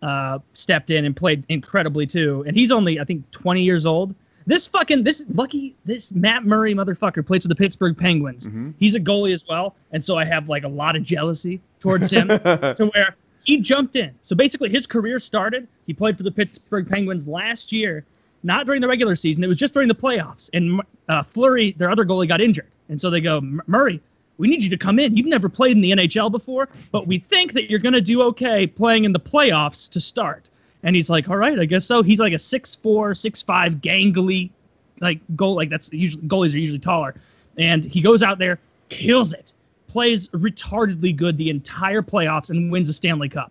uh, 0.03 0.39
stepped 0.55 0.89
in 0.91 1.05
and 1.05 1.15
played 1.15 1.45
incredibly 1.51 2.07
too, 2.07 2.43
and 2.47 2.57
he's 2.57 2.71
only 2.73 2.99
I 3.01 3.05
think 3.05 3.29
20 3.33 3.63
years 3.63 3.85
old. 3.85 4.15
This 4.47 4.67
fucking 4.67 5.05
this 5.05 5.25
lucky 5.29 5.75
this 5.85 6.13
Matt 6.13 6.45
Murray 6.45 6.75
motherfucker 6.75 7.25
plays 7.25 7.43
for 7.43 7.49
the 7.49 7.55
Pittsburgh 7.55 7.97
Penguins. 7.97 8.49
Mhm. 8.49 8.75
He's 8.79 8.95
a 8.95 9.01
goalie 9.01 9.33
as 9.33 9.45
well, 9.49 9.75
and 9.93 10.05
so 10.05 10.17
I 10.17 10.25
have 10.25 10.49
like 10.49 10.65
a 10.65 10.69
lot 10.69 10.97
of 10.97 11.03
jealousy 11.03 11.61
towards 11.79 12.11
him. 12.11 12.29
to 12.29 12.91
where 12.95 13.15
he 13.45 13.59
jumped 13.59 13.97
in. 13.97 14.13
So 14.23 14.37
basically, 14.37 14.69
his 14.69 14.87
career 14.87 15.19
started. 15.19 15.67
He 15.87 15.93
played 15.95 16.17
for 16.17 16.23
the 16.23 16.31
Pittsburgh 16.31 16.89
Penguins 16.89 17.27
last 17.27 17.73
year, 17.73 18.05
not 18.43 18.67
during 18.67 18.81
the 18.81 18.89
regular 18.89 19.17
season. 19.17 19.43
It 19.45 19.49
was 19.49 19.59
just 19.59 19.73
during 19.75 19.89
the 19.89 19.95
playoffs. 19.95 20.51
And 20.53 20.83
uh, 21.09 21.23
Fleury, 21.23 21.73
their 21.79 21.91
other 21.91 22.05
goalie, 22.05 22.29
got 22.29 22.41
injured. 22.41 22.67
And 22.89 23.01
so 23.01 23.09
they 23.09 23.21
go, 23.21 23.41
Murray, 23.67 24.01
we 24.39 24.49
need 24.49 24.63
you 24.63 24.71
to 24.71 24.77
come 24.77 24.99
in. 24.99 25.17
You've 25.17 25.27
never 25.27 25.49
played 25.49 25.77
in 25.77 25.81
the 25.81 25.93
NHL 25.93 26.31
before, 26.31 26.69
but 26.93 27.07
we 27.07 27.19
think 27.19 27.53
that 27.53 27.71
you're 27.71 27.79
going 27.79 27.93
to 27.95 28.01
do 28.01 28.23
okay 28.23 28.67
playing 28.67 29.05
in 29.05 29.13
the 29.13 29.21
playoffs 29.21 29.89
to 29.91 30.01
start. 30.01 30.50
And 30.83 30.97
he's 30.97 31.11
like, 31.11 31.29
all 31.29 31.37
right, 31.37 31.59
I 31.59 31.67
guess 31.67 31.85
so. 31.85 32.03
He's 32.03 32.21
like 32.21 32.33
a 32.33 32.37
6'4, 32.37 32.81
6'5, 32.81 33.81
gangly 33.81 34.51
like 35.01 35.21
goal 35.35 35.55
like 35.55 35.71
that's 35.71 35.93
usually 35.93 36.23
goalies 36.25 36.55
are 36.55 36.59
usually 36.59 36.79
taller, 36.79 37.15
and 37.59 37.85
he 37.85 38.01
goes 38.01 38.23
out 38.23 38.39
there, 38.39 38.59
kills 38.89 39.33
it, 39.33 39.53
plays 39.89 40.29
retardedly 40.29 41.15
good 41.15 41.37
the 41.37 41.51
entire 41.51 42.03
playoffs, 42.03 42.51
and 42.51 42.71
wins 42.71 42.89
a 42.89 42.93
Stanley 42.93 43.29
Cup. 43.29 43.51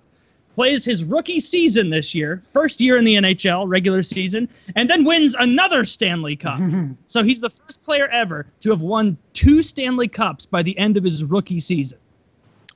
Plays 0.56 0.84
his 0.84 1.06
rookie 1.06 1.40
season 1.40 1.90
this 1.90 2.14
year, 2.14 2.42
first 2.52 2.82
year 2.82 2.98
in 2.98 3.06
the 3.06 3.16
NHL 3.16 3.66
regular 3.68 4.04
season, 4.04 4.50
and 4.76 4.90
then 4.90 5.06
wins 5.06 5.36
another 5.40 5.86
Stanley 5.86 6.36
Cup. 6.36 6.60
so 7.08 7.24
he's 7.24 7.40
the 7.40 7.50
first 7.50 7.82
player 7.84 8.08
ever 8.10 8.46
to 8.60 8.70
have 8.70 8.82
won 8.82 9.18
two 9.34 9.62
Stanley 9.62 10.08
Cups 10.08 10.46
by 10.46 10.62
the 10.62 10.78
end 10.78 10.98
of 10.98 11.04
his 11.04 11.24
rookie 11.24 11.60
season. 11.60 11.98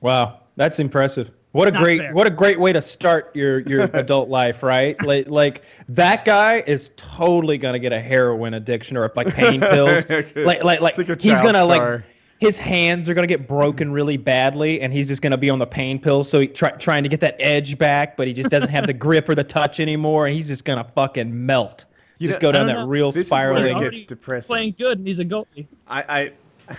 Wow, 0.00 0.40
that's 0.56 0.78
impressive. 0.78 1.30
What 1.54 1.68
a 1.68 1.70
Not 1.70 1.82
great 1.84 2.00
fair. 2.00 2.12
what 2.12 2.26
a 2.26 2.30
great 2.30 2.58
way 2.58 2.72
to 2.72 2.82
start 2.82 3.30
your 3.36 3.60
your 3.60 3.82
adult 3.92 4.28
life, 4.28 4.64
right? 4.64 5.00
Like 5.06 5.28
like 5.28 5.62
that 5.88 6.24
guy 6.24 6.64
is 6.66 6.90
totally 6.96 7.58
gonna 7.58 7.78
get 7.78 7.92
a 7.92 8.00
heroin 8.00 8.54
addiction 8.54 8.96
or 8.96 9.12
like 9.14 9.32
pain 9.32 9.60
pills. 9.60 10.02
like 10.10 10.34
like 10.34 10.64
like, 10.64 10.80
like 10.80 10.96
he's 10.96 11.40
gonna 11.40 11.64
star. 11.64 11.92
like 11.92 12.04
his 12.40 12.58
hands 12.58 13.08
are 13.08 13.14
gonna 13.14 13.28
get 13.28 13.46
broken 13.46 13.90
mm. 13.90 13.94
really 13.94 14.16
badly, 14.16 14.80
and 14.80 14.92
he's 14.92 15.06
just 15.06 15.22
gonna 15.22 15.36
be 15.36 15.48
on 15.48 15.60
the 15.60 15.66
pain 15.66 16.00
pills. 16.00 16.28
So 16.28 16.40
he 16.40 16.48
try, 16.48 16.72
trying 16.72 17.04
to 17.04 17.08
get 17.08 17.20
that 17.20 17.36
edge 17.38 17.78
back, 17.78 18.16
but 18.16 18.26
he 18.26 18.32
just 18.32 18.50
doesn't 18.50 18.70
have 18.70 18.88
the 18.88 18.92
grip 18.92 19.28
or 19.28 19.36
the 19.36 19.44
touch 19.44 19.78
anymore, 19.78 20.26
and 20.26 20.34
he's 20.34 20.48
just 20.48 20.64
gonna 20.64 20.90
fucking 20.96 21.46
melt. 21.46 21.84
You 22.18 22.26
just 22.26 22.42
know- 22.42 22.48
go 22.48 22.52
down 22.52 22.66
that 22.66 22.72
know. 22.72 22.88
real 22.88 23.12
This 23.12 23.28
is 23.28 23.30
where 23.30 23.52
it 23.52 23.62
gets 23.62 23.70
already 23.74 24.04
depressing. 24.06 24.48
Playing 24.48 24.74
good, 24.76 24.98
and 24.98 25.06
he's 25.06 25.20
a 25.20 25.24
goalie. 25.24 25.68
I, 25.86 26.02
I 26.02 26.32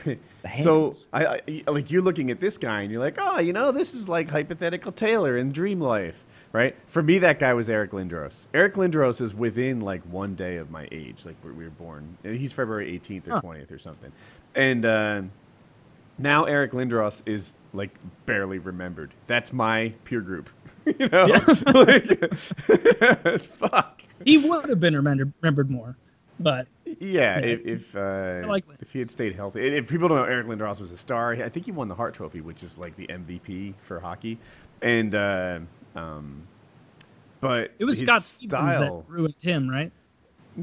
The 0.03 0.17
so. 0.61 0.93
I, 1.13 1.41
I 1.67 1.71
like 1.71 1.91
you're 1.91 2.01
looking 2.01 2.31
at 2.31 2.39
this 2.39 2.57
guy 2.57 2.81
and 2.81 2.91
you're 2.91 3.01
like, 3.01 3.15
oh, 3.19 3.39
you 3.39 3.53
know, 3.53 3.71
this 3.71 3.93
is 3.93 4.07
like 4.09 4.29
hypothetical 4.29 4.91
Taylor 4.91 5.37
in 5.37 5.51
Dream 5.51 5.79
Life, 5.81 6.23
right? 6.51 6.75
For 6.87 7.01
me, 7.03 7.19
that 7.19 7.39
guy 7.39 7.53
was 7.53 7.69
Eric 7.69 7.91
Lindros. 7.91 8.47
Eric 8.53 8.75
Lindros 8.75 9.21
is 9.21 9.33
within 9.33 9.81
like 9.81 10.01
one 10.03 10.35
day 10.35 10.57
of 10.57 10.69
my 10.71 10.87
age, 10.91 11.25
like 11.25 11.35
we 11.43 11.51
were 11.51 11.69
born. 11.69 12.17
He's 12.23 12.53
February 12.53 12.99
18th 12.99 13.27
or 13.27 13.31
Huh. 13.31 13.41
20th 13.41 13.71
or 13.71 13.79
something, 13.79 14.11
and 14.55 14.85
uh, 14.85 15.21
now 16.17 16.45
Eric 16.45 16.71
Lindros 16.71 17.21
is 17.25 17.53
like 17.73 17.91
barely 18.25 18.59
remembered. 18.59 19.11
That's 19.27 19.51
my 19.51 19.93
peer 20.05 20.21
group. 20.21 20.49
you 20.99 21.07
know, 21.09 21.25
like, 21.73 22.33
fuck. 23.41 24.03
He 24.23 24.37
would 24.37 24.69
have 24.69 24.79
been 24.79 24.95
remembered, 24.95 25.33
remembered 25.41 25.69
more, 25.71 25.95
but 26.39 26.67
Yeah, 26.85 27.39
Yeah. 27.39 27.39
if 27.39 27.65
if, 27.65 27.95
uh, 27.95 28.43
like 28.47 28.65
if 28.79 28.91
he 28.93 28.99
had 28.99 29.09
stayed 29.09 29.35
healthy, 29.35 29.65
and 29.67 29.75
if 29.75 29.87
people 29.89 30.07
don't 30.07 30.17
know, 30.17 30.23
Eric 30.23 30.47
Lindros 30.47 30.79
was 30.79 30.91
a 30.91 30.97
star. 30.97 31.31
I 31.33 31.49
think 31.49 31.65
he 31.65 31.71
won 31.71 31.87
the 31.87 31.95
Hart 31.95 32.13
Trophy, 32.13 32.41
which 32.41 32.63
is 32.63 32.77
like 32.77 32.95
the 32.95 33.07
MVP 33.07 33.73
for 33.81 33.99
hockey, 33.99 34.37
and 34.81 35.13
uh, 35.15 35.59
um, 35.95 36.43
but 37.41 37.71
it 37.79 37.85
was 37.85 37.99
Scott 37.99 38.21
Stevens 38.23 38.73
style, 38.75 39.03
that 39.07 39.11
ruined 39.11 39.41
him, 39.41 39.69
right? 39.69 39.91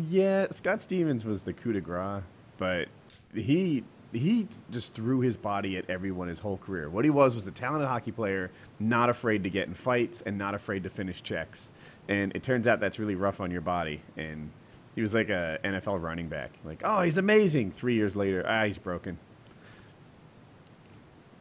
yeah, 0.08 0.46
Scott 0.50 0.80
Stevens 0.80 1.24
was 1.24 1.42
the 1.42 1.52
coup 1.52 1.72
de 1.72 1.80
grace, 1.80 2.22
but 2.56 2.88
he 3.34 3.82
he 4.12 4.46
just 4.70 4.94
threw 4.94 5.20
his 5.20 5.36
body 5.36 5.76
at 5.76 5.88
everyone 5.88 6.28
his 6.28 6.38
whole 6.38 6.58
career. 6.58 6.88
What 6.90 7.04
he 7.04 7.10
was 7.10 7.34
was 7.34 7.46
a 7.46 7.50
talented 7.50 7.88
hockey 7.88 8.12
player, 8.12 8.50
not 8.78 9.08
afraid 9.08 9.42
to 9.44 9.50
get 9.50 9.68
in 9.68 9.74
fights 9.74 10.20
and 10.22 10.36
not 10.36 10.54
afraid 10.54 10.82
to 10.84 10.90
finish 10.90 11.22
checks. 11.22 11.72
And 12.08 12.30
it 12.34 12.42
turns 12.42 12.68
out 12.68 12.78
that's 12.78 12.98
really 12.98 13.14
rough 13.14 13.40
on 13.40 13.50
your 13.50 13.62
body. 13.62 14.02
And 14.18 14.50
he 14.94 15.02
was 15.02 15.14
like 15.14 15.28
a 15.30 15.58
NFL 15.64 16.02
running 16.02 16.28
back. 16.28 16.50
Like, 16.64 16.82
oh, 16.84 17.02
he's 17.02 17.18
amazing. 17.18 17.70
Three 17.72 17.94
years 17.94 18.16
later, 18.16 18.44
ah, 18.46 18.64
he's 18.64 18.78
broken. 18.78 19.18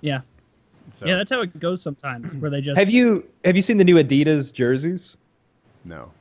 Yeah, 0.01 0.21
So, 0.93 1.05
yeah, 1.05 1.15
that's 1.15 1.31
how 1.31 1.41
it 1.41 1.59
goes 1.59 1.81
sometimes, 1.81 2.35
where 2.37 2.49
they 2.49 2.59
just 2.61 2.79
Have 2.79 2.89
you 2.89 3.23
have 3.45 3.55
you 3.55 3.61
seen 3.61 3.77
the 3.77 3.83
new 3.83 3.95
Adidas 3.95 4.51
jerseys? 4.53 5.17
no. 5.83 6.11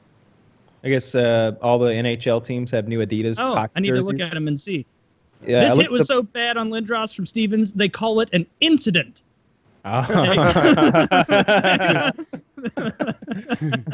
I 0.83 0.89
guess 0.89 1.15
uh, 1.15 1.57
all 1.61 1.79
the 1.79 1.91
NHL 1.91 2.43
teams 2.43 2.71
have 2.71 2.89
new 2.89 3.01
Adidas. 3.01 3.37
Oh, 3.39 3.55
hockey 3.55 3.73
I 3.77 3.81
need 3.81 3.89
jerseys. 3.89 4.07
to 4.07 4.13
look 4.13 4.21
at 4.23 4.33
them 4.33 4.49
and 4.49 4.59
see. 4.59 4.87
Yeah, 5.47 5.61
this 5.61 5.77
hit 5.77 5.91
was 5.91 6.03
at 6.03 6.07
so 6.07 6.23
bad 6.23 6.57
on 6.57 6.71
Lindros 6.71 7.15
from 7.15 7.27
Stevens, 7.27 7.75
they 7.75 7.89
call 7.89 8.21
it 8.21 8.31
an 8.33 8.47
incident. 8.61 9.23
The- 9.85 12.13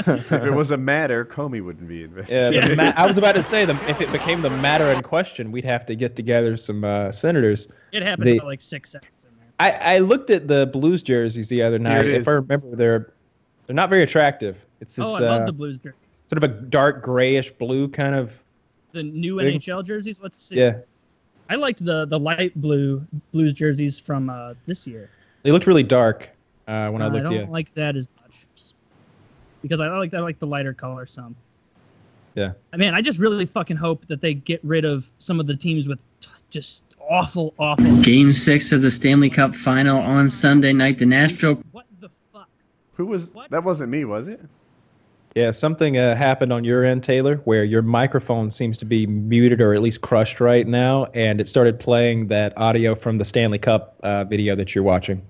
if 0.06 0.32
it 0.32 0.50
was 0.52 0.70
a 0.70 0.76
matter, 0.76 1.24
Comey 1.24 1.62
wouldn't 1.64 1.88
be 1.88 1.96
yeah, 1.98 2.04
investigated. 2.04 2.70
the 2.70 2.76
ma- 2.76 2.92
I 2.96 3.06
was 3.06 3.18
about 3.18 3.34
to 3.36 3.42
say 3.42 3.64
them. 3.64 3.78
If 3.86 4.00
it 4.00 4.10
became 4.12 4.42
the 4.42 4.50
matter 4.50 4.90
in 4.92 5.02
question, 5.02 5.52
we'd 5.52 5.64
have 5.64 5.86
to 5.86 5.94
get 5.94 6.16
together 6.16 6.56
some 6.56 6.84
uh, 6.84 7.12
senators. 7.12 7.68
It 7.92 8.02
happened 8.02 8.28
The- 8.28 8.36
about 8.38 8.46
like 8.48 8.60
six 8.60 8.90
seconds 8.90 9.24
in 9.24 9.30
there. 9.38 9.46
I, 9.60 9.96
I 9.96 9.98
looked 9.98 10.30
at 10.30 10.48
the 10.48 10.66
Blues 10.72 11.02
jerseys 11.02 11.48
the 11.48 11.62
other 11.62 11.78
night. 11.78 12.06
If 12.06 12.28
I 12.28 12.32
remember, 12.32 12.74
they're 12.76 13.12
they're 13.66 13.76
not 13.76 13.90
very 13.90 14.02
attractive. 14.02 14.56
It's 14.80 14.94
this 14.96 15.04
Oh, 15.06 15.14
I 15.14 15.18
uh, 15.18 15.20
love 15.22 15.46
the 15.46 15.52
Blues 15.52 15.78
jerseys. 15.78 15.98
sort 16.28 16.42
of 16.42 16.50
a 16.50 16.54
dark 16.62 17.02
grayish 17.02 17.50
blue 17.52 17.88
kind 17.88 18.14
of. 18.14 18.32
The 18.92 19.02
new 19.02 19.38
Big- 19.38 19.60
NHL 19.60 19.84
jerseys. 19.84 20.20
Let's 20.22 20.42
see. 20.42 20.56
Yeah, 20.56 20.78
I 21.50 21.56
liked 21.56 21.84
the 21.84 22.06
the 22.06 22.18
light 22.18 22.54
blue 22.60 23.04
Blues 23.32 23.52
jerseys 23.54 23.98
from 24.00 24.30
uh, 24.30 24.54
this 24.66 24.86
year. 24.86 25.10
They 25.46 25.52
looked 25.52 25.68
really 25.68 25.84
dark 25.84 26.28
uh, 26.66 26.90
when 26.90 27.00
I 27.00 27.06
Uh, 27.06 27.08
I 27.08 27.12
looked. 27.12 27.24
don't 27.24 27.32
yeah, 27.34 27.46
like 27.48 27.72
that 27.74 27.94
as 27.94 28.08
much 28.20 28.44
because 29.62 29.80
I 29.80 29.88
like 29.96 30.12
I 30.12 30.18
like 30.18 30.40
the 30.40 30.46
lighter 30.46 30.74
color 30.74 31.06
some. 31.06 31.36
Yeah. 32.34 32.52
I 32.72 32.76
mean, 32.76 32.92
I 32.94 33.00
just 33.00 33.20
really 33.20 33.46
fucking 33.46 33.76
hope 33.76 34.04
that 34.08 34.20
they 34.20 34.34
get 34.34 34.60
rid 34.64 34.84
of 34.84 35.08
some 35.18 35.38
of 35.38 35.46
the 35.46 35.54
teams 35.54 35.86
with 35.88 36.00
t- 36.20 36.30
just 36.50 36.82
awful, 37.08 37.54
awful. 37.60 37.96
Game 38.02 38.32
six 38.32 38.72
of 38.72 38.82
the 38.82 38.90
Stanley 38.90 39.30
Cup 39.30 39.54
final 39.54 39.98
on 40.00 40.28
Sunday 40.28 40.72
night. 40.72 40.98
The 40.98 41.06
Nashville 41.06 41.62
What 41.70 41.86
the 42.00 42.10
fuck? 42.32 42.48
Who 42.94 43.06
was 43.06 43.30
What? 43.32 43.50
that? 43.52 43.62
Wasn't 43.62 43.88
me, 43.88 44.04
was 44.04 44.26
it? 44.26 44.40
yeah. 45.36 45.50
Something 45.52 45.96
uh, 45.96 46.14
happened 46.16 46.52
on 46.52 46.62
your 46.64 46.84
end, 46.84 47.04
Taylor, 47.04 47.36
where 47.44 47.64
your 47.64 47.82
microphone 47.82 48.50
seems 48.50 48.76
to 48.78 48.84
be 48.84 49.06
muted 49.06 49.60
or 49.62 49.72
at 49.74 49.80
least 49.80 50.00
crushed 50.02 50.40
right 50.40 50.66
now, 50.66 51.06
and 51.14 51.40
it 51.40 51.48
started 51.48 51.78
playing 51.80 52.26
that 52.28 52.52
audio 52.58 52.94
from 52.94 53.16
the 53.18 53.24
Stanley 53.24 53.58
Cup 53.58 53.96
uh, 54.02 54.24
video 54.24 54.54
that 54.56 54.74
you're 54.74 54.84
watching. 54.84 55.22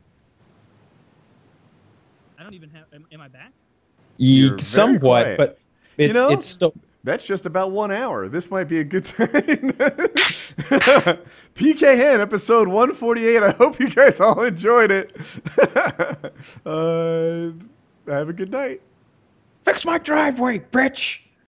I 2.39 2.43
don't 2.43 2.55
even 2.55 2.71
have. 2.71 2.85
Am, 2.93 3.07
am 3.13 3.21
I 3.21 3.29
back? 3.29 3.53
Ye- 3.99 4.06
You're 4.19 4.51
very 4.51 4.63
somewhat, 4.63 5.01
quiet. 5.25 5.39
but 5.39 5.59
it's 5.99 6.15
know- 6.15 6.31
it's 6.31 6.47
still. 6.47 6.73
That's 7.05 7.25
just 7.25 7.47
about 7.47 7.71
one 7.71 7.93
hour. 7.93 8.29
This 8.29 8.51
might 8.51 8.65
be 8.65 8.81
a 8.81 8.85
good 8.85 9.05
time. 9.05 9.27
PKN 11.55 12.19
episode 12.19 12.67
148. 12.67 13.43
I 13.45 13.51
hope 13.53 13.79
you 13.79 13.89
guys 13.89 14.19
all 14.19 14.43
enjoyed 14.43 14.91
it. 14.91 15.13
uh, 16.67 17.53
have 18.11 18.29
a 18.29 18.33
good 18.33 18.51
night. 18.51 18.83
Fix 19.65 19.85
my 19.85 19.99
driveway, 19.99 20.59
bitch. 20.59 21.21